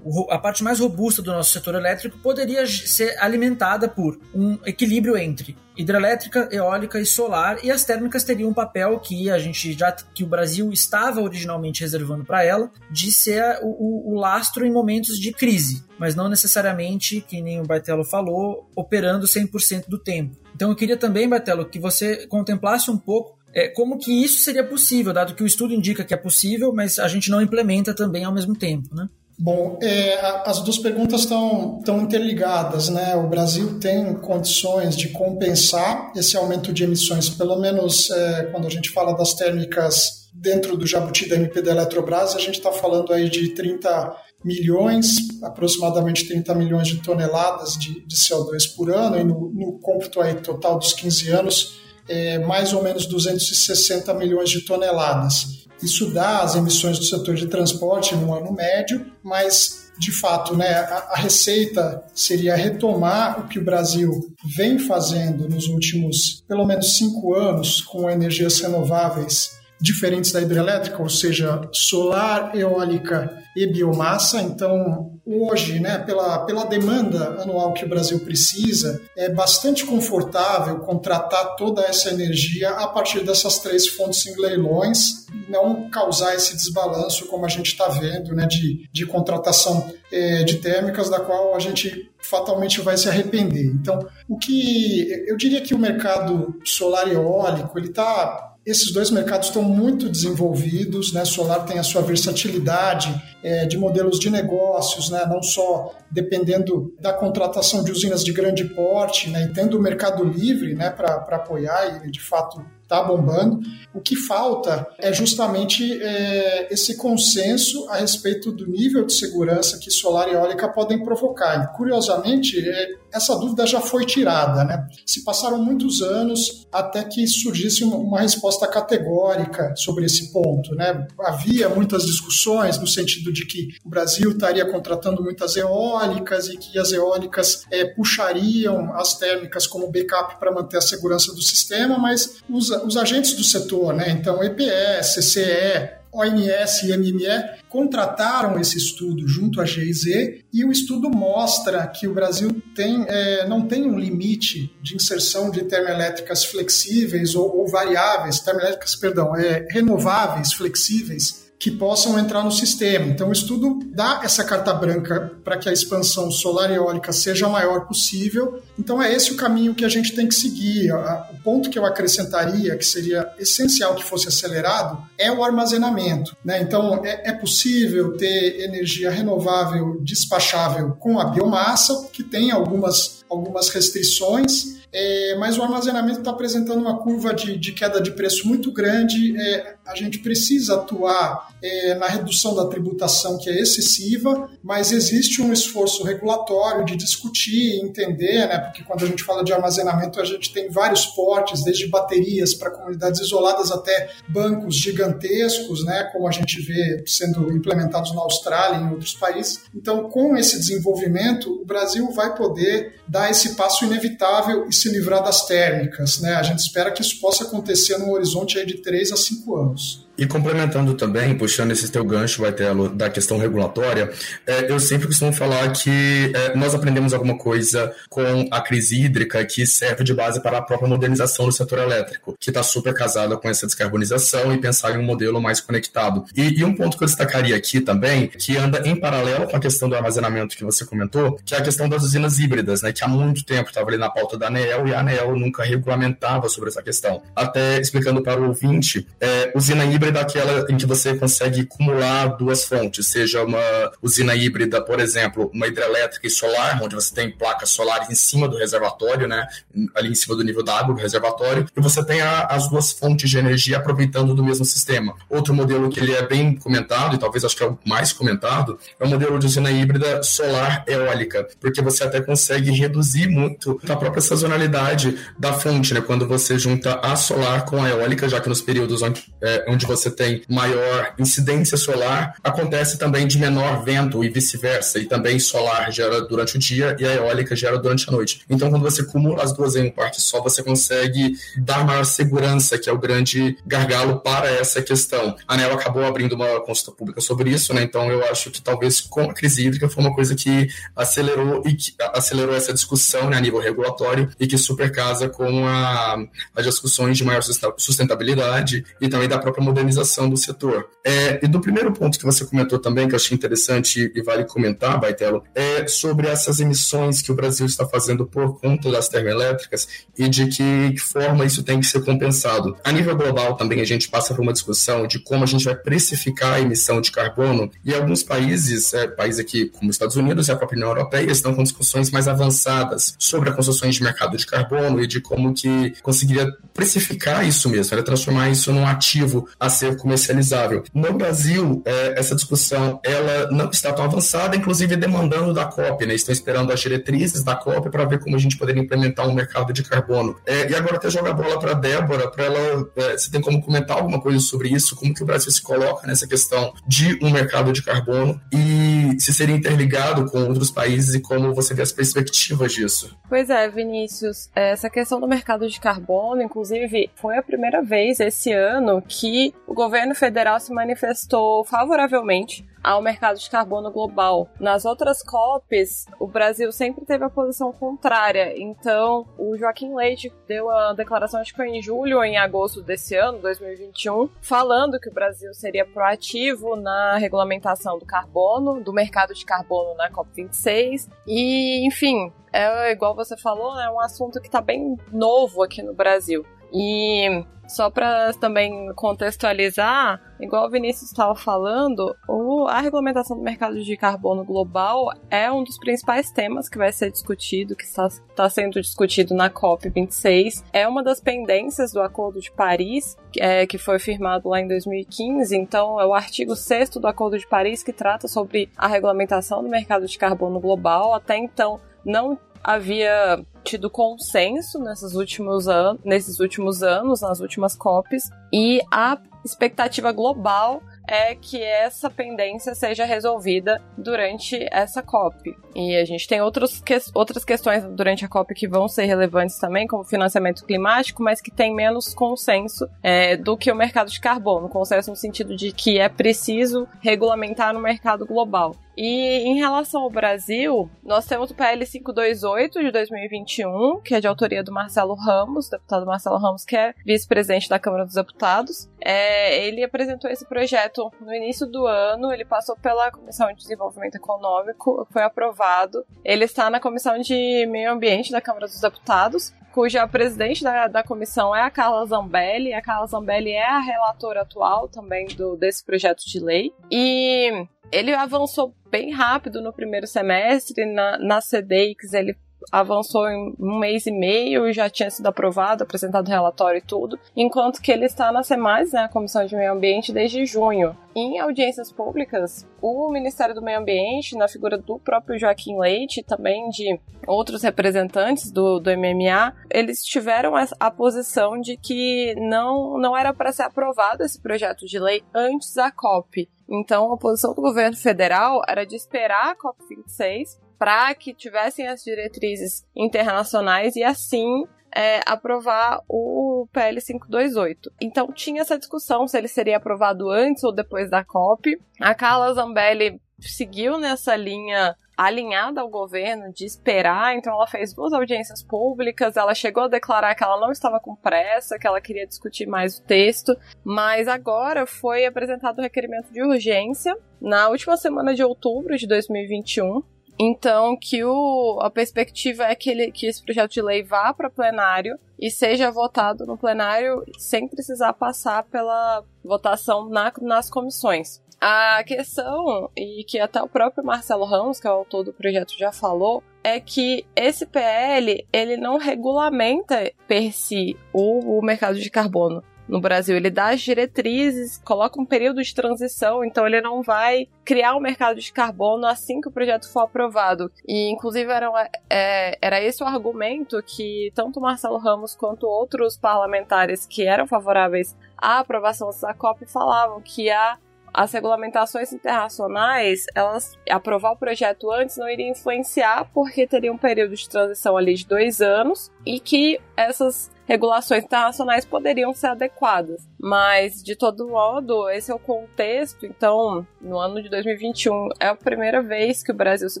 a 0.30 0.38
parte 0.38 0.64
mais 0.64 0.80
robusta 0.80 1.22
do 1.22 1.32
nosso 1.32 1.52
setor 1.52 1.74
elétrico 1.74 2.18
poderia 2.18 2.66
ser 2.66 3.16
alimentada 3.18 3.88
por 3.88 4.18
um 4.34 4.58
equilíbrio 4.64 5.16
entre 5.16 5.56
hidrelétrica, 5.76 6.48
eólica 6.52 7.00
e 7.00 7.06
solar, 7.06 7.58
e 7.64 7.70
as 7.70 7.84
térmicas 7.84 8.24
teriam 8.24 8.50
um 8.50 8.54
papel 8.54 8.98
que 9.00 9.30
a 9.30 9.38
gente 9.38 9.72
já 9.72 9.90
que 9.92 10.22
o 10.22 10.26
Brasil 10.26 10.70
estava 10.70 11.20
originalmente 11.20 11.80
reservando 11.80 12.24
para 12.24 12.44
ela, 12.44 12.70
de 12.90 13.10
ser 13.10 13.58
o, 13.62 13.68
o, 13.68 14.12
o, 14.12 14.14
lastro 14.18 14.66
em 14.66 14.72
momentos 14.72 15.18
de 15.18 15.32
crise, 15.32 15.82
mas 15.98 16.14
não 16.14 16.28
necessariamente, 16.28 17.20
que 17.20 17.40
nem 17.40 17.60
o 17.60 17.64
Baitelo 17.66 18.04
falou, 18.04 18.68
operando 18.76 19.26
100% 19.26 19.88
do 19.88 19.98
tempo. 19.98 20.36
Então 20.54 20.70
eu 20.70 20.76
queria 20.76 20.96
também, 20.96 21.28
Baitelo, 21.28 21.64
que 21.64 21.78
você 21.78 22.26
contemplasse 22.26 22.90
um 22.90 22.98
pouco 22.98 23.38
é, 23.54 23.68
como 23.68 23.98
que 23.98 24.12
isso 24.22 24.38
seria 24.40 24.64
possível, 24.64 25.12
dado 25.12 25.34
que 25.34 25.42
o 25.42 25.46
estudo 25.46 25.74
indica 25.74 26.04
que 26.04 26.14
é 26.14 26.16
possível, 26.16 26.72
mas 26.72 26.98
a 26.98 27.08
gente 27.08 27.30
não 27.30 27.40
implementa 27.40 27.94
também 27.94 28.24
ao 28.24 28.32
mesmo 28.32 28.56
tempo, 28.56 28.94
né? 28.94 29.08
Bom, 29.44 29.76
é, 29.82 30.20
as 30.46 30.60
duas 30.60 30.78
perguntas 30.78 31.22
estão, 31.22 31.82
interligadas, 32.00 32.88
né? 32.88 33.16
O 33.16 33.28
Brasil 33.28 33.80
tem 33.80 34.14
condições 34.14 34.96
de 34.96 35.08
compensar 35.08 36.12
esse 36.14 36.36
aumento 36.36 36.72
de 36.72 36.84
emissões, 36.84 37.28
pelo 37.28 37.58
menos 37.58 38.08
é, 38.08 38.44
quando 38.52 38.68
a 38.68 38.70
gente 38.70 38.90
fala 38.90 39.16
das 39.16 39.34
térmicas 39.34 40.28
dentro 40.32 40.76
do 40.76 40.86
jabuti 40.86 41.28
da 41.28 41.34
MP 41.34 41.60
da 41.60 41.72
Eletrobras, 41.72 42.36
a 42.36 42.38
gente 42.38 42.58
está 42.58 42.70
falando 42.70 43.12
aí 43.12 43.28
de 43.28 43.48
30 43.48 44.16
milhões, 44.44 45.16
aproximadamente 45.42 46.28
30 46.28 46.54
milhões 46.54 46.86
de 46.86 47.02
toneladas 47.02 47.72
de, 47.76 48.06
de 48.06 48.14
CO2 48.14 48.76
por 48.76 48.92
ano, 48.92 49.18
e 49.18 49.24
no, 49.24 49.52
no 49.52 49.80
cômputo 49.80 50.20
aí 50.20 50.36
total 50.36 50.78
dos 50.78 50.92
15 50.92 51.30
anos, 51.30 51.81
é, 52.08 52.38
mais 52.38 52.72
ou 52.72 52.82
menos 52.82 53.06
260 53.06 54.12
milhões 54.14 54.50
de 54.50 54.62
toneladas. 54.62 55.62
Isso 55.82 56.12
dá 56.12 56.42
as 56.42 56.54
emissões 56.54 56.98
do 56.98 57.04
setor 57.04 57.34
de 57.34 57.46
transporte 57.46 58.14
no 58.14 58.32
ano 58.34 58.52
médio, 58.52 59.04
mas 59.22 59.90
de 59.98 60.12
fato, 60.12 60.56
né, 60.56 60.72
a, 60.74 61.08
a, 61.10 61.16
receita 61.16 62.02
seria 62.14 62.56
retomar 62.56 63.40
o 63.40 63.48
que 63.48 63.58
o 63.58 63.64
Brasil 63.64 64.10
vem 64.56 64.78
fazendo 64.78 65.48
nos 65.48 65.66
últimos 65.66 66.42
pelo 66.48 66.64
menos 66.64 66.96
cinco 66.96 67.34
anos 67.34 67.80
com 67.80 68.08
energias 68.08 68.60
renováveis 68.60 69.60
diferentes 69.80 70.30
da 70.30 70.40
hidrelétrica, 70.40 71.02
ou 71.02 71.08
seja, 71.08 71.60
solar, 71.72 72.54
eólica 72.54 73.36
e 73.56 73.66
biomassa. 73.66 74.40
Então, 74.40 75.11
hoje, 75.24 75.78
né, 75.78 75.98
pela, 75.98 76.44
pela 76.44 76.64
demanda 76.64 77.42
anual 77.42 77.72
que 77.72 77.84
o 77.84 77.88
Brasil 77.88 78.18
precisa, 78.20 79.00
é 79.16 79.28
bastante 79.28 79.84
confortável 79.84 80.80
contratar 80.80 81.54
toda 81.56 81.82
essa 81.82 82.10
energia 82.10 82.70
a 82.70 82.88
partir 82.88 83.24
dessas 83.24 83.58
três 83.60 83.86
fontes 83.86 84.26
em 84.26 84.40
leilões 84.40 85.26
e 85.32 85.50
não 85.50 85.88
causar 85.90 86.34
esse 86.34 86.56
desbalanço, 86.56 87.26
como 87.26 87.46
a 87.46 87.48
gente 87.48 87.68
está 87.68 87.88
vendo, 87.88 88.34
né, 88.34 88.46
de, 88.46 88.88
de 88.92 89.06
contratação 89.06 89.92
é, 90.10 90.42
de 90.42 90.56
térmicas, 90.56 91.08
da 91.08 91.20
qual 91.20 91.54
a 91.54 91.58
gente 91.60 92.10
fatalmente 92.20 92.80
vai 92.80 92.96
se 92.96 93.08
arrepender. 93.08 93.66
Então, 93.66 94.06
o 94.28 94.36
que 94.36 95.08
eu 95.26 95.36
diria 95.36 95.60
que 95.60 95.74
o 95.74 95.78
mercado 95.78 96.54
solar 96.64 97.08
e 97.08 97.14
eólico 97.14 97.78
ele 97.78 97.88
está 97.88 98.51
esses 98.64 98.92
dois 98.92 99.10
mercados 99.10 99.48
estão 99.48 99.62
muito 99.62 100.08
desenvolvidos, 100.08 101.12
né? 101.12 101.24
Solar 101.24 101.64
tem 101.64 101.78
a 101.78 101.82
sua 101.82 102.00
versatilidade 102.00 103.12
é, 103.42 103.66
de 103.66 103.76
modelos 103.76 104.20
de 104.20 104.30
negócios, 104.30 105.10
né? 105.10 105.26
Não 105.26 105.42
só 105.42 105.92
dependendo 106.10 106.94
da 107.00 107.12
contratação 107.12 107.82
de 107.82 107.90
usinas 107.90 108.22
de 108.22 108.32
grande 108.32 108.64
porte, 108.64 109.28
né? 109.30 109.44
E 109.44 109.52
tendo 109.52 109.76
o 109.76 109.82
mercado 109.82 110.22
livre, 110.22 110.74
né? 110.74 110.90
Para 110.90 111.16
apoiar 111.16 112.06
e 112.06 112.10
de 112.10 112.20
fato 112.20 112.64
está 112.92 113.02
bombando. 113.02 113.60
O 113.94 114.00
que 114.00 114.16
falta 114.16 114.86
é 114.98 115.12
justamente 115.12 116.00
é, 116.02 116.72
esse 116.72 116.96
consenso 116.96 117.88
a 117.90 117.96
respeito 117.96 118.50
do 118.50 118.66
nível 118.66 119.04
de 119.04 119.12
segurança 119.12 119.78
que 119.78 119.90
solar 119.90 120.28
e 120.28 120.32
eólica 120.32 120.68
podem 120.68 121.02
provocar. 121.02 121.62
E, 121.62 121.76
curiosamente, 121.76 122.58
é, 122.66 122.88
essa 123.12 123.36
dúvida 123.36 123.66
já 123.66 123.80
foi 123.80 124.06
tirada. 124.06 124.64
Né? 124.64 124.86
Se 125.04 125.22
passaram 125.22 125.62
muitos 125.62 126.00
anos 126.00 126.66
até 126.72 127.04
que 127.04 127.26
surgisse 127.26 127.84
uma 127.84 128.20
resposta 128.20 128.66
categórica 128.66 129.74
sobre 129.76 130.06
esse 130.06 130.32
ponto. 130.32 130.74
Né? 130.74 131.06
Havia 131.20 131.68
muitas 131.68 132.04
discussões 132.04 132.78
no 132.78 132.86
sentido 132.86 133.30
de 133.30 133.46
que 133.46 133.68
o 133.84 133.90
Brasil 133.90 134.30
estaria 134.30 134.64
contratando 134.64 135.22
muitas 135.22 135.54
eólicas 135.56 136.48
e 136.48 136.56
que 136.56 136.78
as 136.78 136.92
eólicas 136.92 137.66
é, 137.70 137.84
puxariam 137.84 138.94
as 138.94 139.18
térmicas 139.18 139.66
como 139.66 139.90
backup 139.90 140.38
para 140.40 140.50
manter 140.50 140.78
a 140.78 140.82
segurança 140.82 141.34
do 141.34 141.42
sistema, 141.42 141.98
mas 141.98 142.42
os, 142.48 142.70
os 142.84 142.96
agentes 142.96 143.34
do 143.34 143.44
setor, 143.44 143.94
né? 143.94 144.10
Então, 144.10 144.42
EPS, 144.42 145.14
CCE, 145.14 146.02
ONS 146.12 146.82
e 146.82 146.96
MME 146.96 147.62
contrataram 147.70 148.60
esse 148.60 148.76
estudo 148.76 149.26
junto 149.26 149.60
à 149.62 149.64
GIZ 149.64 150.04
e 150.52 150.62
o 150.62 150.70
estudo 150.70 151.08
mostra 151.08 151.86
que 151.86 152.06
o 152.06 152.12
Brasil 152.12 152.62
tem, 152.74 153.06
é, 153.08 153.48
não 153.48 153.66
tem 153.66 153.86
um 153.86 153.98
limite 153.98 154.76
de 154.82 154.94
inserção 154.94 155.50
de 155.50 155.64
termoelétricas 155.64 156.44
flexíveis 156.44 157.34
ou, 157.34 157.56
ou 157.56 157.68
variáveis, 157.68 158.40
termoelétricas, 158.40 158.94
perdão, 158.94 159.34
é, 159.34 159.66
renováveis, 159.70 160.52
flexíveis, 160.52 161.50
que 161.62 161.70
possam 161.70 162.18
entrar 162.18 162.42
no 162.42 162.50
sistema. 162.50 163.06
Então, 163.06 163.28
o 163.28 163.32
estudo 163.32 163.78
dá 163.94 164.22
essa 164.24 164.42
carta 164.42 164.74
branca 164.74 165.30
para 165.44 165.56
que 165.56 165.68
a 165.68 165.72
expansão 165.72 166.28
solar 166.28 166.72
e 166.72 166.74
eólica 166.74 167.12
seja 167.12 167.46
a 167.46 167.48
maior 167.48 167.86
possível. 167.86 168.60
Então, 168.76 169.00
é 169.00 169.14
esse 169.14 169.30
o 169.30 169.36
caminho 169.36 169.72
que 169.72 169.84
a 169.84 169.88
gente 169.88 170.12
tem 170.12 170.26
que 170.26 170.34
seguir. 170.34 170.92
O 170.92 171.40
ponto 171.44 171.70
que 171.70 171.78
eu 171.78 171.86
acrescentaria, 171.86 172.76
que 172.76 172.84
seria 172.84 173.32
essencial 173.38 173.94
que 173.94 174.02
fosse 174.02 174.26
acelerado, 174.26 175.04
é 175.16 175.30
o 175.30 175.44
armazenamento. 175.44 176.36
Né? 176.44 176.60
Então, 176.60 177.00
é, 177.04 177.30
é 177.30 177.32
possível 177.32 178.16
ter 178.16 178.62
energia 178.62 179.08
renovável 179.08 180.00
despachável 180.00 180.96
com 180.98 181.20
a 181.20 181.26
biomassa, 181.26 182.08
que 182.12 182.24
tem 182.24 182.50
algumas, 182.50 183.21
algumas 183.32 183.68
restrições 183.68 184.82
é, 184.92 185.34
mas 185.36 185.56
o 185.56 185.62
armazenamento 185.62 186.18
está 186.18 186.30
apresentando 186.30 186.80
uma 186.80 186.98
curva 186.98 187.32
de, 187.32 187.56
de, 187.56 187.72
queda 187.72 187.98
de 187.98 188.10
preço 188.10 188.46
muito 188.46 188.70
grande. 188.70 189.34
É, 189.40 189.76
a 189.86 189.94
gente 189.94 190.18
precisa 190.18 190.74
atuar 190.74 191.48
é, 191.62 191.94
na 191.94 192.06
redução 192.06 192.54
da 192.54 192.66
tributação, 192.66 193.38
que 193.38 193.48
é 193.48 193.58
excessiva, 193.58 194.50
mas 194.62 194.92
existe 194.92 195.40
um 195.40 195.50
esforço 195.50 196.02
regulatório 196.02 196.84
de 196.84 196.94
discutir 196.94 197.76
e 197.76 197.80
entender, 197.80 198.46
né, 198.46 198.58
porque 198.58 198.84
quando 198.84 199.04
a 199.04 199.06
gente 199.06 199.24
fala 199.24 199.42
de 199.42 199.52
armazenamento, 199.52 200.20
a 200.20 200.24
gente 200.24 200.52
tem 200.52 200.68
vários 200.68 201.06
portes, 201.06 201.64
desde 201.64 201.86
baterias 201.86 202.52
para 202.52 202.70
comunidades 202.70 203.20
isoladas 203.20 203.72
até 203.72 204.10
bancos 204.28 204.74
gigantescos, 204.74 205.84
né, 205.86 206.10
como 206.12 206.28
a 206.28 206.32
gente 206.32 206.60
vê 206.60 207.02
sendo 207.06 207.50
implementados 207.50 208.14
na 208.14 208.20
Austrália 208.20 208.78
e 208.78 208.82
em 208.82 208.90
outros 208.90 209.14
países. 209.14 209.62
Então, 209.74 210.10
com 210.10 210.36
esse 210.36 210.58
desenvolvimento, 210.58 211.62
o 211.62 211.64
Brasil 211.64 212.10
vai 212.12 212.34
poder 212.34 213.00
dar 213.08 213.21
esse 213.30 213.54
passo 213.54 213.84
inevitável 213.84 214.68
e 214.68 214.72
se 214.72 214.88
livrar 214.88 215.22
das 215.22 215.46
térmicas. 215.46 216.20
Né? 216.20 216.34
A 216.34 216.42
gente 216.42 216.58
espera 216.58 216.90
que 216.90 217.02
isso 217.02 217.20
possa 217.20 217.44
acontecer 217.44 217.98
num 217.98 218.10
horizonte 218.10 218.64
de 218.64 218.78
3 218.78 219.12
a 219.12 219.16
5 219.16 219.56
anos. 219.56 220.06
E 220.16 220.26
complementando 220.26 220.92
também, 220.94 221.34
puxando 221.34 221.70
esse 221.70 221.90
teu 221.90 222.04
gancho, 222.04 222.42
vai 222.42 222.52
ter 222.52 222.72
da 222.94 223.08
questão 223.08 223.38
regulatória, 223.38 224.12
é, 224.46 224.70
eu 224.70 224.78
sempre 224.78 225.06
costumo 225.06 225.32
falar 225.32 225.72
que 225.72 226.30
é, 226.34 226.54
nós 226.54 226.74
aprendemos 226.74 227.14
alguma 227.14 227.36
coisa 227.38 227.94
com 228.10 228.46
a 228.50 228.60
crise 228.60 229.02
hídrica 229.02 229.42
que 229.44 229.66
serve 229.66 230.04
de 230.04 230.12
base 230.12 230.42
para 230.42 230.58
a 230.58 230.62
própria 230.62 230.88
modernização 230.88 231.46
do 231.46 231.52
setor 231.52 231.78
elétrico, 231.78 232.36
que 232.38 232.50
está 232.50 232.62
super 232.62 232.92
casada 232.92 233.36
com 233.38 233.48
essa 233.48 233.64
descarbonização 233.66 234.52
e 234.52 234.58
pensar 234.58 234.94
em 234.94 234.98
um 234.98 235.02
modelo 235.02 235.40
mais 235.40 235.60
conectado. 235.60 236.24
E, 236.36 236.60
e, 236.60 236.64
um 236.64 236.74
ponto 236.74 236.98
que 236.98 237.04
eu 237.04 237.08
destacaria 237.08 237.56
aqui 237.56 237.80
também, 237.80 238.28
que 238.28 238.56
anda 238.56 238.86
em 238.86 238.94
paralelo 238.94 239.46
com 239.46 239.56
a 239.56 239.60
questão 239.60 239.88
do 239.88 239.96
armazenamento 239.96 240.56
que 240.56 240.64
você 240.64 240.84
comentou, 240.84 241.38
que 241.44 241.54
é 241.54 241.58
a 241.58 241.62
questão 241.62 241.88
das 241.88 242.02
usinas 242.02 242.38
híbridas, 242.38 242.82
né, 242.82 242.92
que 242.92 243.02
há 243.02 243.08
muito 243.08 243.44
tempo 243.44 243.70
estava 243.70 243.88
ali 243.88 243.96
na 243.96 244.10
pauta 244.10 244.36
da 244.36 244.48
ANEEL 244.48 244.88
e 244.88 244.94
a 244.94 245.00
ANEEL 245.00 245.36
nunca 245.36 245.64
regulamentava 245.64 246.50
sobre 246.50 246.68
essa 246.68 246.82
questão. 246.82 247.22
Até 247.34 247.80
explicando 247.80 248.22
para 248.22 248.40
o 248.40 248.48
ouvinte, 248.48 249.06
é, 249.18 249.52
usina 249.54 249.84
híbrida 249.86 250.01
híbrida 250.02 250.20
aquela 250.20 250.66
em 250.68 250.76
que 250.76 250.84
você 250.84 251.14
consegue 251.14 251.60
acumular 251.60 252.26
duas 252.36 252.64
fontes, 252.64 253.06
seja 253.06 253.44
uma 253.44 253.92
usina 254.02 254.34
híbrida, 254.34 254.82
por 254.82 254.98
exemplo, 254.98 255.48
uma 255.54 255.68
hidrelétrica 255.68 256.26
e 256.26 256.30
solar, 256.30 256.82
onde 256.82 256.94
você 256.94 257.14
tem 257.14 257.30
placas 257.30 257.70
solares 257.70 258.10
em 258.10 258.14
cima 258.14 258.48
do 258.48 258.56
reservatório, 258.56 259.28
né, 259.28 259.46
ali 259.94 260.10
em 260.10 260.14
cima 260.14 260.34
do 260.34 260.42
nível 260.42 260.64
da 260.64 260.76
água 260.76 260.94
do 260.94 261.00
reservatório, 261.00 261.66
e 261.76 261.80
você 261.80 262.04
tem 262.04 262.20
a, 262.20 262.46
as 262.46 262.68
duas 262.68 262.90
fontes 262.90 263.30
de 263.30 263.38
energia 263.38 263.76
aproveitando 263.76 264.34
do 264.34 264.44
mesmo 264.44 264.64
sistema. 264.64 265.14
Outro 265.30 265.54
modelo 265.54 265.88
que 265.88 266.00
ele 266.00 266.12
é 266.12 266.26
bem 266.26 266.56
comentado, 266.56 267.14
e 267.14 267.18
talvez 267.18 267.44
acho 267.44 267.56
que 267.56 267.62
é 267.62 267.66
o 267.66 267.78
mais 267.86 268.12
comentado, 268.12 268.78
é 268.98 269.04
o 269.04 269.08
modelo 269.08 269.38
de 269.38 269.46
usina 269.46 269.70
híbrida 269.70 270.22
solar 270.22 270.84
eólica, 270.88 271.48
porque 271.60 271.80
você 271.80 272.02
até 272.02 272.20
consegue 272.20 272.70
reduzir 272.72 273.28
muito 273.28 273.80
a 273.88 273.94
própria 273.94 274.20
sazonalidade 274.20 275.16
da 275.38 275.52
fonte, 275.52 275.94
né, 275.94 276.00
quando 276.00 276.26
você 276.26 276.58
junta 276.58 276.98
a 277.02 277.14
solar 277.14 277.64
com 277.64 277.82
a 277.82 277.88
eólica, 277.88 278.28
já 278.28 278.40
que 278.40 278.48
nos 278.48 278.60
períodos 278.60 279.00
onde, 279.02 279.32
é, 279.40 279.64
onde 279.68 279.86
você 279.96 280.10
tem 280.10 280.42
maior 280.48 281.14
incidência 281.18 281.76
solar, 281.76 282.34
acontece 282.42 282.98
também 282.98 283.26
de 283.26 283.38
menor 283.38 283.84
vento 283.84 284.24
e 284.24 284.28
vice-versa. 284.28 284.98
E 284.98 285.04
também 285.06 285.38
solar 285.38 285.92
gera 285.92 286.22
durante 286.22 286.56
o 286.56 286.58
dia 286.58 286.96
e 286.98 287.04
a 287.04 287.14
eólica 287.14 287.54
gera 287.54 287.78
durante 287.78 288.08
a 288.08 288.12
noite. 288.12 288.42
Então, 288.48 288.70
quando 288.70 288.82
você 288.82 289.02
acumula 289.02 289.42
as 289.42 289.52
duas 289.52 289.76
em 289.76 289.86
um 289.86 289.90
parte 289.90 290.20
só, 290.20 290.40
você 290.40 290.62
consegue 290.62 291.34
dar 291.58 291.84
maior 291.84 292.04
segurança, 292.04 292.78
que 292.78 292.88
é 292.88 292.92
o 292.92 292.98
grande 292.98 293.56
gargalo 293.66 294.20
para 294.20 294.50
essa 294.50 294.80
questão. 294.80 295.36
A 295.46 295.54
ANEL 295.54 295.72
acabou 295.72 296.04
abrindo 296.04 296.34
uma 296.34 296.60
consulta 296.60 296.92
pública 296.92 297.20
sobre 297.20 297.50
isso, 297.50 297.74
né? 297.74 297.82
Então, 297.82 298.10
eu 298.10 298.24
acho 298.26 298.50
que 298.50 298.62
talvez 298.62 299.00
com 299.00 299.22
a 299.22 299.34
crise 299.34 299.66
hídrica 299.66 299.88
foi 299.88 300.02
uma 300.02 300.14
coisa 300.14 300.34
que 300.34 300.68
acelerou 300.96 301.62
e 301.66 301.74
que 301.74 301.94
acelerou 302.14 302.54
essa 302.54 302.72
discussão 302.72 303.28
né, 303.28 303.36
a 303.36 303.40
nível 303.40 303.60
regulatório 303.60 304.30
e 304.38 304.46
que 304.46 304.56
super 304.56 304.90
casa 304.90 305.28
com 305.28 305.66
a, 305.66 306.16
as 306.54 306.64
discussões 306.64 307.18
de 307.18 307.24
maior 307.24 307.42
sustentabilidade 307.76 308.84
e 309.00 309.08
também 309.08 309.28
da 309.28 309.38
própria 309.38 309.64
modernização 309.82 310.30
do 310.30 310.36
setor. 310.36 310.88
É, 311.04 311.44
e 311.44 311.48
do 311.48 311.60
primeiro 311.60 311.92
ponto 311.92 312.18
que 312.18 312.24
você 312.24 312.44
comentou 312.44 312.78
também, 312.78 313.08
que 313.08 313.14
eu 313.14 313.16
achei 313.16 313.36
interessante 313.36 314.12
e 314.14 314.22
vale 314.22 314.44
comentar, 314.44 314.98
Baitelo, 315.00 315.42
é 315.54 315.86
sobre 315.88 316.28
essas 316.28 316.60
emissões 316.60 317.20
que 317.20 317.32
o 317.32 317.34
Brasil 317.34 317.66
está 317.66 317.86
fazendo 317.86 318.24
por 318.24 318.60
conta 318.60 318.90
das 318.90 319.08
termoelétricas 319.08 319.88
e 320.16 320.28
de 320.28 320.46
que, 320.46 320.94
forma 320.98 321.44
isso 321.44 321.62
tem 321.62 321.80
que 321.80 321.86
ser 321.86 322.04
compensado. 322.04 322.76
A 322.84 322.92
nível 322.92 323.16
global 323.16 323.56
também 323.56 323.80
a 323.80 323.84
gente 323.84 324.08
passa 324.08 324.34
por 324.34 324.42
uma 324.42 324.52
discussão 324.52 325.06
de 325.06 325.18
como 325.18 325.42
a 325.42 325.46
gente 325.46 325.64
vai 325.64 325.74
precificar 325.74 326.54
a 326.54 326.60
emissão 326.60 327.00
de 327.00 327.10
carbono 327.10 327.70
e 327.84 327.92
alguns 327.92 328.22
países, 328.22 328.94
é, 328.94 329.08
países 329.08 329.40
aqui 329.40 329.66
como 329.70 329.90
os 329.90 329.96
Estados 329.96 330.16
Unidos 330.16 330.46
e 330.46 330.52
a 330.52 330.56
própria 330.56 330.76
União 330.76 330.90
Europeia, 330.90 331.30
estão 331.30 331.54
com 331.54 331.62
discussões 331.62 332.10
mais 332.10 332.28
avançadas 332.28 333.14
sobre 333.18 333.50
as 333.50 333.56
construções 333.56 333.96
de 333.96 334.02
mercado 334.02 334.36
de 334.36 334.46
carbono 334.46 335.00
e 335.00 335.06
de 335.06 335.20
como 335.20 335.52
que 335.52 335.94
conseguiria 336.02 336.46
precificar 336.72 337.46
isso 337.46 337.68
mesmo, 337.68 337.96
né, 337.96 338.02
transformar 338.02 338.48
isso 338.50 338.72
num 338.72 338.86
ativo 338.86 339.48
a 339.58 339.68
ser 339.72 339.96
comercializável. 339.96 340.84
No 340.94 341.12
Brasil, 341.12 341.82
é, 341.84 342.18
essa 342.18 342.34
discussão 342.34 343.00
ela 343.04 343.50
não 343.50 343.68
está 343.70 343.92
tão 343.92 344.04
avançada, 344.04 344.56
inclusive 344.56 344.96
demandando 344.96 345.52
da 345.52 345.64
COP, 345.64 346.06
né? 346.06 346.14
Estão 346.14 346.32
esperando 346.32 346.72
as 346.72 346.80
diretrizes 346.80 347.42
da 347.42 347.56
COP 347.56 347.90
para 347.90 348.04
ver 348.04 348.20
como 348.20 348.36
a 348.36 348.38
gente 348.38 348.56
poderia 348.56 348.82
implementar 348.82 349.28
um 349.28 349.34
mercado 349.34 349.72
de 349.72 349.82
carbono. 349.82 350.36
É, 350.46 350.70
e 350.70 350.74
agora 350.74 350.96
até 350.96 351.10
jogar 351.10 351.30
a 351.30 351.34
bola 351.34 351.58
para 351.58 351.72
a 351.72 351.74
Débora, 351.74 352.30
para 352.30 352.44
ela, 352.44 352.88
é, 352.96 353.18
você 353.18 353.30
tem 353.30 353.40
como 353.40 353.60
comentar 353.60 353.96
alguma 353.96 354.20
coisa 354.20 354.38
sobre 354.40 354.68
isso, 354.68 354.94
como 354.94 355.12
que 355.12 355.22
o 355.22 355.26
Brasil 355.26 355.50
se 355.50 355.62
coloca 355.62 356.06
nessa 356.06 356.26
questão 356.28 356.72
de 356.86 357.18
um 357.22 357.30
mercado 357.30 357.72
de 357.72 357.82
carbono 357.82 358.40
e 358.52 359.16
se, 359.18 359.32
se 359.32 359.38
seria 359.38 359.56
interligado 359.56 360.26
com 360.26 360.44
outros 360.44 360.70
países 360.70 361.14
e 361.14 361.20
como 361.20 361.54
você 361.54 361.74
vê 361.74 361.82
as 361.82 361.90
perspectivas 361.90 362.72
disso. 362.72 363.16
Pois 363.28 363.48
é, 363.48 363.68
Vinícius, 363.68 364.50
essa 364.54 364.90
questão 364.90 365.18
do 365.18 365.26
mercado 365.26 365.68
de 365.68 365.80
carbono, 365.80 366.42
inclusive, 366.42 367.10
foi 367.16 367.38
a 367.38 367.42
primeira 367.42 367.82
vez 367.82 368.20
esse 368.20 368.52
ano 368.52 369.02
que 369.02 369.54
o 369.66 369.74
governo 369.74 370.14
federal 370.14 370.58
se 370.60 370.72
manifestou 370.72 371.64
favoravelmente 371.64 372.66
ao 372.82 373.00
mercado 373.00 373.38
de 373.38 373.48
carbono 373.48 373.90
global. 373.90 374.48
Nas 374.58 374.84
outras 374.84 375.22
COPs, 375.22 376.06
o 376.18 376.26
Brasil 376.26 376.72
sempre 376.72 377.04
teve 377.04 377.24
a 377.24 377.30
posição 377.30 377.72
contrária. 377.72 378.60
Então, 378.60 379.26
o 379.38 379.56
Joaquim 379.56 379.94
Leite 379.94 380.32
deu 380.48 380.68
a 380.68 380.92
declaração, 380.92 381.40
acho 381.40 381.52
que 381.52 381.56
foi 381.56 381.68
em 381.68 381.80
julho 381.80 382.16
ou 382.16 382.24
em 382.24 382.36
agosto 382.36 382.82
desse 382.82 383.14
ano, 383.14 383.38
2021, 383.38 384.28
falando 384.40 384.98
que 384.98 385.08
o 385.08 385.14
Brasil 385.14 385.54
seria 385.54 385.86
proativo 385.86 386.74
na 386.74 387.16
regulamentação 387.16 387.98
do 387.98 388.04
carbono, 388.04 388.82
do 388.82 388.92
mercado 388.92 389.32
de 389.32 389.44
carbono 389.44 389.94
na 389.94 390.10
COP26. 390.10 391.08
E, 391.26 391.86
enfim, 391.86 392.32
é 392.52 392.90
igual 392.90 393.14
você 393.14 393.36
falou, 393.36 393.78
é 393.80 393.90
um 393.90 394.00
assunto 394.00 394.40
que 394.40 394.48
está 394.48 394.60
bem 394.60 394.96
novo 395.12 395.62
aqui 395.62 395.82
no 395.82 395.94
Brasil. 395.94 396.44
E 396.72 397.44
só 397.72 397.90
para 397.90 398.32
também 398.34 398.92
contextualizar, 398.94 400.20
igual 400.40 400.66
o 400.66 400.70
Vinícius 400.70 401.10
estava 401.10 401.34
falando, 401.34 402.14
o, 402.28 402.66
a 402.66 402.80
regulamentação 402.80 403.36
do 403.36 403.42
mercado 403.42 403.82
de 403.82 403.96
carbono 403.96 404.44
global 404.44 405.10
é 405.30 405.50
um 405.50 405.64
dos 405.64 405.78
principais 405.78 406.30
temas 406.30 406.68
que 406.68 406.76
vai 406.76 406.92
ser 406.92 407.10
discutido, 407.10 407.74
que 407.74 407.84
está, 407.84 408.06
está 408.06 408.50
sendo 408.50 408.80
discutido 408.80 409.34
na 409.34 409.48
COP26. 409.48 410.62
É 410.72 410.86
uma 410.86 411.02
das 411.02 411.20
pendências 411.20 411.92
do 411.92 412.02
Acordo 412.02 412.40
de 412.40 412.52
Paris, 412.52 413.16
é, 413.38 413.66
que 413.66 413.78
foi 413.78 413.98
firmado 413.98 414.50
lá 414.50 414.60
em 414.60 414.68
2015. 414.68 415.56
Então, 415.56 415.98
é 415.98 416.04
o 416.04 416.12
artigo 416.12 416.54
6 416.54 416.90
do 416.90 417.06
Acordo 417.06 417.38
de 417.38 417.46
Paris 417.46 417.82
que 417.82 417.92
trata 417.92 418.28
sobre 418.28 418.68
a 418.76 418.86
regulamentação 418.86 419.62
do 419.62 419.68
mercado 419.70 420.06
de 420.06 420.18
carbono 420.18 420.60
global. 420.60 421.14
Até 421.14 421.38
então, 421.38 421.80
não 422.04 422.38
havia 422.62 423.44
tido 423.64 423.90
consenso 423.90 424.78
nesses 424.80 425.14
últimos, 425.14 425.68
an 425.68 425.98
nesses 426.04 426.40
últimos 426.40 426.82
anos, 426.82 427.20
nas 427.20 427.40
últimas 427.40 427.76
COPs, 427.76 428.30
e 428.52 428.80
a 428.90 429.18
expectativa 429.44 430.12
global 430.12 430.82
é 431.06 431.34
que 431.34 431.60
essa 431.60 432.08
pendência 432.08 432.74
seja 432.74 433.04
resolvida 433.04 433.82
durante 433.98 434.66
essa 434.70 435.02
COP. 435.02 435.56
E 435.74 435.96
a 435.96 436.04
gente 436.04 436.28
tem 436.28 436.40
outros 436.40 436.80
que 436.80 436.96
outras 437.14 437.44
questões 437.44 437.84
durante 437.84 438.24
a 438.24 438.28
COP 438.28 438.54
que 438.54 438.68
vão 438.68 438.86
ser 438.88 439.04
relevantes 439.04 439.58
também, 439.58 439.86
como 439.86 440.04
financiamento 440.04 440.64
climático, 440.64 441.22
mas 441.22 441.40
que 441.40 441.50
tem 441.50 441.74
menos 441.74 442.14
consenso 442.14 442.88
é, 443.02 443.36
do 443.36 443.56
que 443.56 443.70
o 443.70 443.74
mercado 443.74 444.10
de 444.10 444.20
carbono. 444.20 444.68
Consenso 444.68 445.10
no 445.10 445.16
sentido 445.16 445.56
de 445.56 445.72
que 445.72 445.98
é 445.98 446.08
preciso 446.08 446.86
regulamentar 447.00 447.74
no 447.74 447.80
mercado 447.80 448.24
global. 448.24 448.76
E 448.96 449.38
em 449.48 449.58
relação 449.58 450.02
ao 450.02 450.10
Brasil, 450.10 450.90
nós 451.02 451.26
temos 451.26 451.50
o 451.50 451.54
PL 451.54 451.84
528 451.84 452.80
de 452.80 452.90
2021, 452.90 454.00
que 454.00 454.14
é 454.14 454.20
de 454.20 454.26
autoria 454.26 454.62
do 454.62 454.72
Marcelo 454.72 455.14
Ramos, 455.14 455.68
deputado 455.68 456.06
Marcelo 456.06 456.38
Ramos, 456.38 456.64
que 456.64 456.76
é 456.76 456.94
vice-presidente 457.04 457.68
da 457.68 457.78
Câmara 457.78 458.04
dos 458.04 458.14
Deputados. 458.14 458.88
É, 459.00 459.66
ele 459.66 459.82
apresentou 459.82 460.30
esse 460.30 460.46
projeto 460.46 461.10
no 461.20 461.34
início 461.34 461.66
do 461.66 461.86
ano, 461.86 462.32
ele 462.32 462.44
passou 462.44 462.76
pela 462.76 463.10
Comissão 463.10 463.48
de 463.48 463.60
Desenvolvimento 463.60 464.16
Econômico, 464.16 465.06
foi 465.10 465.22
aprovado. 465.22 466.04
Ele 466.24 466.44
está 466.44 466.68
na 466.68 466.80
Comissão 466.80 467.18
de 467.18 467.66
Meio 467.66 467.92
Ambiente 467.92 468.30
da 468.30 468.40
Câmara 468.40 468.66
dos 468.66 468.80
Deputados, 468.80 469.52
cuja 469.72 470.06
presidente 470.06 470.62
da, 470.62 470.86
da 470.86 471.02
comissão 471.02 471.56
é 471.56 471.62
a 471.62 471.70
Carla 471.70 472.04
Zambelli. 472.06 472.74
A 472.74 472.82
Carla 472.82 473.06
Zambelli 473.06 473.52
é 473.52 473.66
a 473.66 473.80
relatora 473.80 474.42
atual 474.42 474.88
também 474.88 475.26
do, 475.28 475.56
desse 475.56 475.84
projeto 475.84 476.22
de 476.26 476.38
lei. 476.38 476.72
E 476.90 477.66
ele 477.90 478.14
avançou 478.14 478.74
bem 478.90 479.12
rápido 479.12 479.62
no 479.62 479.72
primeiro 479.72 480.06
semestre, 480.06 480.84
na, 480.86 481.18
na 481.18 481.40
CDX 481.40 482.12
ele 482.12 482.36
avançou 482.70 483.28
em 483.28 483.54
um 483.58 483.78
mês 483.78 484.06
e 484.06 484.10
meio 484.10 484.68
e 484.68 484.72
já 484.72 484.88
tinha 484.88 485.10
sido 485.10 485.26
aprovado, 485.26 485.82
apresentado 485.82 486.28
relatório 486.28 486.78
e 486.78 486.86
tudo, 486.86 487.18
enquanto 487.36 487.80
que 487.80 487.90
ele 487.90 488.04
está 488.04 488.30
na 488.30 488.42
CEMAS, 488.42 488.92
né, 488.92 489.00
a 489.00 489.08
Comissão 489.08 489.44
de 489.44 489.56
Meio 489.56 489.72
Ambiente, 489.72 490.12
desde 490.12 490.44
junho. 490.46 490.96
Em 491.14 491.38
audiências 491.38 491.92
públicas, 491.92 492.66
o 492.80 493.10
Ministério 493.10 493.54
do 493.54 493.60
Meio 493.60 493.80
Ambiente, 493.80 494.36
na 494.36 494.48
figura 494.48 494.78
do 494.78 494.98
próprio 494.98 495.38
Joaquim 495.38 495.78
Leite 495.78 496.20
e 496.20 496.24
também 496.24 496.70
de 496.70 496.98
outros 497.26 497.62
representantes 497.62 498.50
do, 498.50 498.80
do 498.80 498.90
MMA, 498.96 499.54
eles 499.70 500.02
tiveram 500.02 500.54
a, 500.56 500.90
posição 500.90 501.60
de 501.60 501.76
que 501.76 502.34
não, 502.36 502.98
não 502.98 503.16
era 503.16 503.32
para 503.32 503.52
ser 503.52 503.62
aprovado 503.62 504.22
esse 504.22 504.40
projeto 504.40 504.86
de 504.86 504.98
lei 504.98 505.22
antes 505.34 505.74
da 505.74 505.90
COP. 505.90 506.48
Então, 506.68 507.12
a 507.12 507.18
posição 507.18 507.54
do 507.54 507.60
governo 507.60 507.96
federal 507.96 508.62
era 508.66 508.86
de 508.86 508.96
esperar 508.96 509.50
a 509.50 509.56
COP26 509.56 510.61
para 510.82 511.14
que 511.14 511.32
tivessem 511.32 511.86
as 511.86 512.02
diretrizes 512.02 512.84
internacionais 512.92 513.94
e 513.94 514.02
assim 514.02 514.66
é, 514.92 515.20
aprovar 515.24 516.02
o 516.08 516.66
PL 516.72 517.00
528. 517.00 517.92
Então 518.00 518.32
tinha 518.32 518.62
essa 518.62 518.76
discussão 518.76 519.28
se 519.28 519.38
ele 519.38 519.46
seria 519.46 519.76
aprovado 519.76 520.28
antes 520.28 520.64
ou 520.64 520.74
depois 520.74 521.08
da 521.08 521.24
COP. 521.24 521.80
A 522.00 522.16
Carla 522.16 522.52
Zambelli 522.52 523.20
seguiu 523.38 523.96
nessa 523.96 524.34
linha 524.34 524.96
alinhada 525.16 525.80
ao 525.80 525.88
governo 525.88 526.52
de 526.52 526.64
esperar, 526.64 527.36
então 527.36 527.52
ela 527.52 527.68
fez 527.68 527.94
duas 527.94 528.12
audiências 528.12 528.60
públicas, 528.60 529.36
ela 529.36 529.54
chegou 529.54 529.84
a 529.84 529.88
declarar 529.88 530.34
que 530.34 530.42
ela 530.42 530.58
não 530.58 530.72
estava 530.72 530.98
com 530.98 531.14
pressa, 531.14 531.78
que 531.78 531.86
ela 531.86 532.00
queria 532.00 532.26
discutir 532.26 532.66
mais 532.66 532.98
o 532.98 533.04
texto, 533.04 533.56
mas 533.84 534.26
agora 534.26 534.84
foi 534.84 535.26
apresentado 535.26 535.78
o 535.78 535.82
requerimento 535.82 536.32
de 536.32 536.42
urgência 536.42 537.16
na 537.40 537.68
última 537.68 537.96
semana 537.96 538.34
de 538.34 538.42
outubro 538.42 538.96
de 538.96 539.06
2021. 539.06 540.02
Então, 540.38 540.96
que 540.96 541.22
o, 541.24 541.78
a 541.80 541.90
perspectiva 541.90 542.64
é 542.64 542.74
que, 542.74 542.90
ele, 542.90 543.12
que 543.12 543.26
esse 543.26 543.42
projeto 543.42 543.72
de 543.72 543.82
lei 543.82 544.02
vá 544.02 544.32
para 544.32 544.50
plenário 544.50 545.18
e 545.38 545.50
seja 545.50 545.90
votado 545.90 546.46
no 546.46 546.56
plenário 546.56 547.24
sem 547.38 547.68
precisar 547.68 548.12
passar 548.14 548.64
pela 548.64 549.24
votação 549.44 550.08
na, 550.08 550.32
nas 550.40 550.70
comissões. 550.70 551.42
A 551.60 552.02
questão, 552.02 552.90
e 552.96 553.22
que 553.22 553.38
até 553.38 553.62
o 553.62 553.68
próprio 553.68 554.04
Marcelo 554.04 554.44
Ramos, 554.44 554.80
que 554.80 554.86
é 554.88 554.90
o 554.90 554.94
autor 554.94 555.22
do 555.22 555.32
projeto, 555.32 555.78
já 555.78 555.92
falou, 555.92 556.42
é 556.64 556.80
que 556.80 557.24
esse 557.36 557.66
PL 557.66 558.44
ele 558.52 558.76
não 558.76 558.98
regulamenta 558.98 560.12
per 560.26 560.52
si 560.52 560.96
o, 561.12 561.58
o 561.58 561.62
mercado 561.62 562.00
de 562.00 562.10
carbono 562.10 562.64
no 562.92 563.00
Brasil. 563.00 563.34
Ele 563.34 563.50
dá 563.50 563.70
as 563.70 563.80
diretrizes, 563.80 564.76
coloca 564.84 565.18
um 565.18 565.24
período 565.24 565.62
de 565.62 565.74
transição, 565.74 566.44
então 566.44 566.66
ele 566.66 566.82
não 566.82 567.02
vai 567.02 567.48
criar 567.64 567.96
um 567.96 568.00
mercado 568.00 568.38
de 568.38 568.52
carbono 568.52 569.06
assim 569.06 569.40
que 569.40 569.48
o 569.48 569.52
projeto 569.52 569.90
for 569.90 570.00
aprovado. 570.00 570.70
E, 570.86 571.10
inclusive, 571.10 571.50
era, 571.50 571.90
é, 572.10 572.58
era 572.60 572.80
esse 572.82 573.02
o 573.02 573.06
argumento 573.06 573.82
que 573.82 574.30
tanto 574.34 574.60
Marcelo 574.60 574.98
Ramos 574.98 575.34
quanto 575.34 575.66
outros 575.66 576.18
parlamentares 576.18 577.06
que 577.06 577.22
eram 577.22 577.46
favoráveis 577.46 578.14
à 578.36 578.58
aprovação 578.58 579.08
da 579.22 579.32
COP 579.32 579.64
falavam 579.64 580.20
que 580.20 580.50
a 580.50 580.76
as 581.12 581.32
regulamentações 581.32 582.12
internacionais, 582.12 583.26
elas 583.34 583.78
aprovar 583.90 584.32
o 584.32 584.36
projeto 584.36 584.90
antes 584.90 585.16
não 585.16 585.28
iria 585.28 585.48
influenciar 585.48 586.28
porque 586.32 586.66
teria 586.66 586.92
um 586.92 586.98
período 586.98 587.34
de 587.34 587.48
transição 587.48 587.96
ali 587.96 588.14
de 588.14 588.26
dois 588.26 588.60
anos 588.60 589.10
e 589.26 589.38
que 589.38 589.80
essas 589.96 590.50
regulações 590.66 591.24
internacionais 591.24 591.84
poderiam 591.84 592.32
ser 592.32 592.48
adequadas. 592.48 593.28
Mas, 593.38 594.02
de 594.02 594.16
todo 594.16 594.48
modo, 594.48 595.08
esse 595.10 595.30
é 595.30 595.34
o 595.34 595.38
contexto. 595.38 596.24
Então, 596.24 596.86
no 597.00 597.18
ano 597.18 597.42
de 597.42 597.48
2021 597.48 598.28
é 598.40 598.46
a 598.46 598.54
primeira 598.54 599.02
vez 599.02 599.42
que 599.42 599.50
o 599.50 599.54
Brasil 599.54 599.90
se 599.90 600.00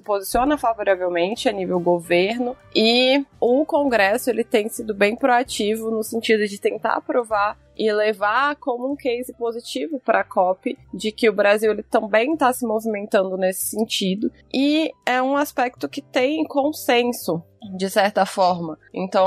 posiciona 0.00 0.56
favoravelmente 0.56 1.48
a 1.48 1.52
nível 1.52 1.80
governo 1.80 2.56
e 2.74 3.24
o 3.40 3.66
Congresso 3.66 4.30
ele 4.30 4.44
tem 4.44 4.68
sido 4.68 4.94
bem 4.94 5.16
proativo 5.16 5.90
no 5.90 6.02
sentido 6.02 6.46
de 6.46 6.60
tentar 6.60 6.94
aprovar 6.94 7.58
e 7.82 7.92
levar 7.92 8.54
como 8.54 8.92
um 8.92 8.94
case 8.94 9.32
positivo 9.32 9.98
para 9.98 10.20
a 10.20 10.24
COP 10.24 10.78
de 10.94 11.10
que 11.10 11.28
o 11.28 11.32
Brasil 11.32 11.72
ele 11.72 11.82
também 11.82 12.34
está 12.34 12.52
se 12.52 12.64
movimentando 12.64 13.36
nesse 13.36 13.66
sentido 13.66 14.30
e 14.54 14.92
é 15.04 15.20
um 15.20 15.36
aspecto 15.36 15.88
que 15.88 16.00
tem 16.00 16.44
consenso 16.44 17.42
de 17.76 17.90
certa 17.90 18.24
forma. 18.24 18.78
Então, 18.94 19.26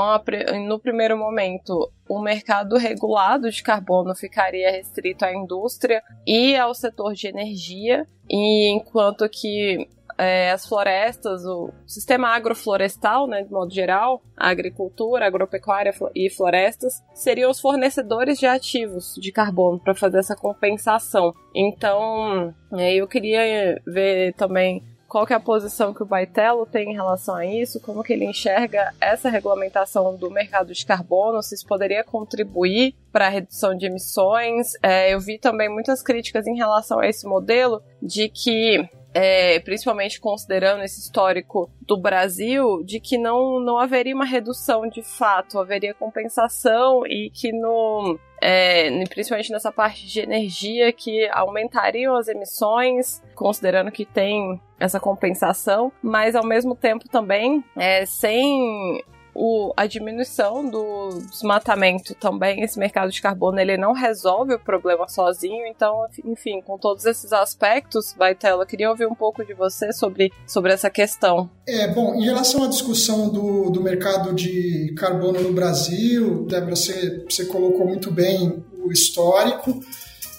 no 0.66 0.78
primeiro 0.78 1.18
momento, 1.18 1.92
o 2.08 2.18
mercado 2.18 2.78
regulado 2.78 3.50
de 3.50 3.62
carbono 3.62 4.14
ficaria 4.14 4.70
restrito 4.70 5.26
à 5.26 5.34
indústria 5.34 6.02
e 6.26 6.56
ao 6.56 6.74
setor 6.74 7.12
de 7.12 7.26
energia, 7.26 8.06
e 8.28 8.70
enquanto 8.70 9.28
que 9.28 9.86
é, 10.18 10.50
as 10.50 10.66
florestas, 10.66 11.44
o 11.44 11.70
sistema 11.86 12.28
agroflorestal, 12.28 13.26
né, 13.26 13.42
de 13.42 13.50
modo 13.50 13.72
geral, 13.72 14.22
a 14.36 14.48
agricultura, 14.48 15.26
agropecuária 15.26 15.94
e 16.14 16.30
florestas, 16.30 17.02
seriam 17.14 17.50
os 17.50 17.60
fornecedores 17.60 18.38
de 18.38 18.46
ativos 18.46 19.14
de 19.20 19.30
carbono 19.32 19.78
para 19.78 19.94
fazer 19.94 20.18
essa 20.18 20.36
compensação. 20.36 21.34
Então, 21.54 22.54
eu 22.72 23.06
queria 23.06 23.80
ver 23.86 24.34
também 24.34 24.82
qual 25.08 25.24
que 25.26 25.32
é 25.32 25.36
a 25.36 25.40
posição 25.40 25.94
que 25.94 26.02
o 26.02 26.06
Baitello 26.06 26.66
tem 26.66 26.90
em 26.90 26.94
relação 26.94 27.36
a 27.36 27.46
isso, 27.46 27.80
como 27.80 28.02
que 28.02 28.12
ele 28.12 28.24
enxerga 28.24 28.92
essa 29.00 29.30
regulamentação 29.30 30.16
do 30.16 30.30
mercado 30.30 30.74
de 30.74 30.84
carbono, 30.84 31.42
se 31.42 31.54
isso 31.54 31.66
poderia 31.66 32.02
contribuir 32.02 32.94
para 33.12 33.26
a 33.26 33.30
redução 33.30 33.74
de 33.76 33.86
emissões. 33.86 34.72
É, 34.82 35.14
eu 35.14 35.20
vi 35.20 35.38
também 35.38 35.68
muitas 35.68 36.02
críticas 36.02 36.46
em 36.46 36.56
relação 36.56 36.98
a 36.98 37.06
esse 37.06 37.26
modelo 37.26 37.82
de 38.02 38.28
que 38.28 38.88
é, 39.18 39.58
principalmente 39.60 40.20
considerando 40.20 40.84
esse 40.84 41.00
histórico 41.00 41.70
do 41.80 41.96
Brasil, 41.96 42.82
de 42.84 43.00
que 43.00 43.16
não, 43.16 43.58
não 43.58 43.78
haveria 43.78 44.14
uma 44.14 44.26
redução 44.26 44.86
de 44.86 45.02
fato, 45.02 45.58
haveria 45.58 45.94
compensação 45.94 47.00
e 47.06 47.30
que 47.30 47.50
no, 47.50 48.18
é, 48.42 49.02
principalmente 49.06 49.50
nessa 49.50 49.72
parte 49.72 50.06
de 50.06 50.20
energia, 50.20 50.92
que 50.92 51.26
aumentariam 51.30 52.14
as 52.14 52.28
emissões, 52.28 53.22
considerando 53.34 53.90
que 53.90 54.04
tem 54.04 54.60
essa 54.78 55.00
compensação, 55.00 55.90
mas 56.02 56.36
ao 56.36 56.44
mesmo 56.44 56.76
tempo 56.76 57.08
também 57.08 57.64
é, 57.74 58.04
sem 58.04 59.02
o, 59.36 59.72
a 59.76 59.86
diminuição 59.86 60.68
do 60.68 61.20
desmatamento 61.30 62.14
também, 62.14 62.62
esse 62.62 62.78
mercado 62.78 63.10
de 63.10 63.20
carbono, 63.20 63.60
ele 63.60 63.76
não 63.76 63.92
resolve 63.92 64.54
o 64.54 64.58
problema 64.58 65.06
sozinho. 65.08 65.66
Então, 65.66 66.06
enfim, 66.24 66.62
com 66.62 66.78
todos 66.78 67.04
esses 67.04 67.32
aspectos, 67.32 68.14
Baitela, 68.16 68.64
queria 68.64 68.88
ouvir 68.88 69.06
um 69.06 69.14
pouco 69.14 69.44
de 69.44 69.52
você 69.52 69.92
sobre, 69.92 70.32
sobre 70.46 70.72
essa 70.72 70.88
questão. 70.88 71.50
É, 71.68 71.86
bom, 71.88 72.14
em 72.14 72.24
relação 72.24 72.64
à 72.64 72.68
discussão 72.68 73.28
do, 73.28 73.70
do 73.70 73.82
mercado 73.82 74.32
de 74.32 74.94
carbono 74.96 75.40
no 75.40 75.52
Brasil, 75.52 76.46
Débora, 76.46 76.74
você, 76.74 77.24
você 77.28 77.44
colocou 77.44 77.86
muito 77.86 78.10
bem 78.10 78.64
o 78.82 78.90
histórico. 78.90 79.80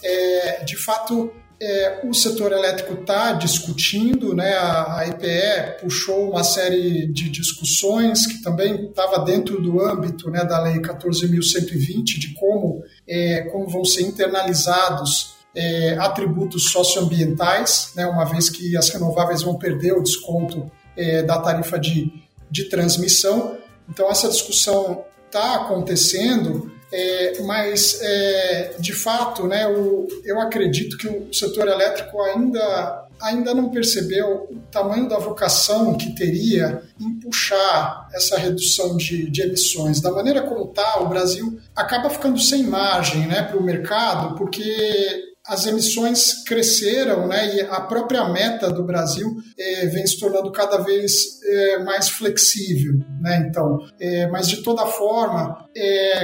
É, 0.03 0.63
de 0.63 0.75
fato, 0.75 1.31
é, 1.59 2.01
o 2.03 2.13
setor 2.13 2.51
elétrico 2.51 2.93
está 3.01 3.33
discutindo, 3.33 4.35
né? 4.35 4.55
a, 4.55 4.99
a 4.99 5.07
EPE 5.07 5.81
puxou 5.81 6.29
uma 6.31 6.43
série 6.43 7.07
de 7.07 7.29
discussões 7.29 8.27
que 8.27 8.41
também 8.41 8.85
estava 8.85 9.23
dentro 9.25 9.61
do 9.61 9.81
âmbito 9.81 10.29
né, 10.29 10.45
da 10.45 10.61
Lei 10.61 10.79
14.120, 10.79 12.03
de 12.19 12.33
como, 12.35 12.83
é, 13.07 13.41
como 13.51 13.67
vão 13.67 13.83
ser 13.83 14.03
internalizados 14.03 15.35
é, 15.55 15.97
atributos 15.97 16.69
socioambientais, 16.69 17.91
né, 17.95 18.05
uma 18.05 18.25
vez 18.25 18.49
que 18.49 18.77
as 18.77 18.89
renováveis 18.89 19.41
vão 19.41 19.57
perder 19.57 19.93
o 19.93 20.03
desconto 20.03 20.71
é, 20.95 21.23
da 21.23 21.39
tarifa 21.39 21.79
de, 21.79 22.13
de 22.51 22.65
transmissão. 22.65 23.57
Então, 23.89 24.09
essa 24.11 24.29
discussão 24.29 25.03
está 25.25 25.55
acontecendo. 25.55 26.71
É, 26.91 27.41
mas, 27.41 27.99
é, 28.01 28.75
de 28.79 28.93
fato, 28.93 29.45
né, 29.45 29.67
o, 29.67 30.07
eu 30.23 30.39
acredito 30.39 30.97
que 30.97 31.07
o 31.07 31.33
setor 31.33 31.67
elétrico 31.67 32.21
ainda, 32.21 33.07
ainda 33.21 33.53
não 33.53 33.69
percebeu 33.69 34.47
o 34.49 34.59
tamanho 34.71 35.09
da 35.09 35.17
vocação 35.17 35.95
que 35.95 36.15
teria 36.15 36.83
em 36.99 37.19
puxar 37.19 38.07
essa 38.13 38.37
redução 38.37 38.95
de, 38.95 39.29
de 39.29 39.41
emissões. 39.41 39.99
Da 39.99 40.11
maneira 40.11 40.41
como 40.43 40.69
está, 40.69 41.01
o 41.01 41.09
Brasil 41.09 41.59
acaba 41.75 42.09
ficando 42.09 42.39
sem 42.39 42.63
margem 42.63 43.27
né, 43.27 43.41
para 43.43 43.57
o 43.57 43.63
mercado, 43.63 44.35
porque 44.35 45.26
as 45.47 45.65
emissões 45.65 46.43
cresceram, 46.43 47.27
né, 47.27 47.55
e 47.55 47.61
a 47.61 47.81
própria 47.81 48.27
meta 48.29 48.69
do 48.69 48.83
Brasil 48.83 49.35
é, 49.57 49.87
vem 49.87 50.05
se 50.05 50.19
tornando 50.19 50.51
cada 50.51 50.77
vez 50.77 51.41
é, 51.43 51.83
mais 51.83 52.09
flexível, 52.09 52.93
né, 53.21 53.47
então, 53.47 53.77
é, 53.99 54.27
mas 54.27 54.47
de 54.47 54.57
toda 54.57 54.85
forma, 54.85 55.65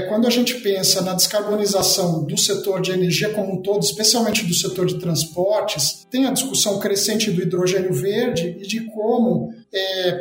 quando 0.09 0.25
a 0.25 0.31
gente 0.31 0.55
pensa 0.55 1.01
na 1.01 1.13
descarbonização 1.13 2.25
do 2.25 2.37
setor 2.37 2.81
de 2.81 2.91
energia 2.91 3.29
como 3.29 3.53
um 3.53 3.61
todo, 3.61 3.83
especialmente 3.83 4.45
do 4.45 4.53
setor 4.53 4.87
de 4.87 4.99
transportes, 4.99 6.05
tem 6.09 6.25
a 6.25 6.31
discussão 6.31 6.79
crescente 6.79 7.29
do 7.31 7.41
hidrogênio 7.41 7.93
verde 7.93 8.57
e 8.59 8.67
de 8.67 8.81
como, 8.91 9.53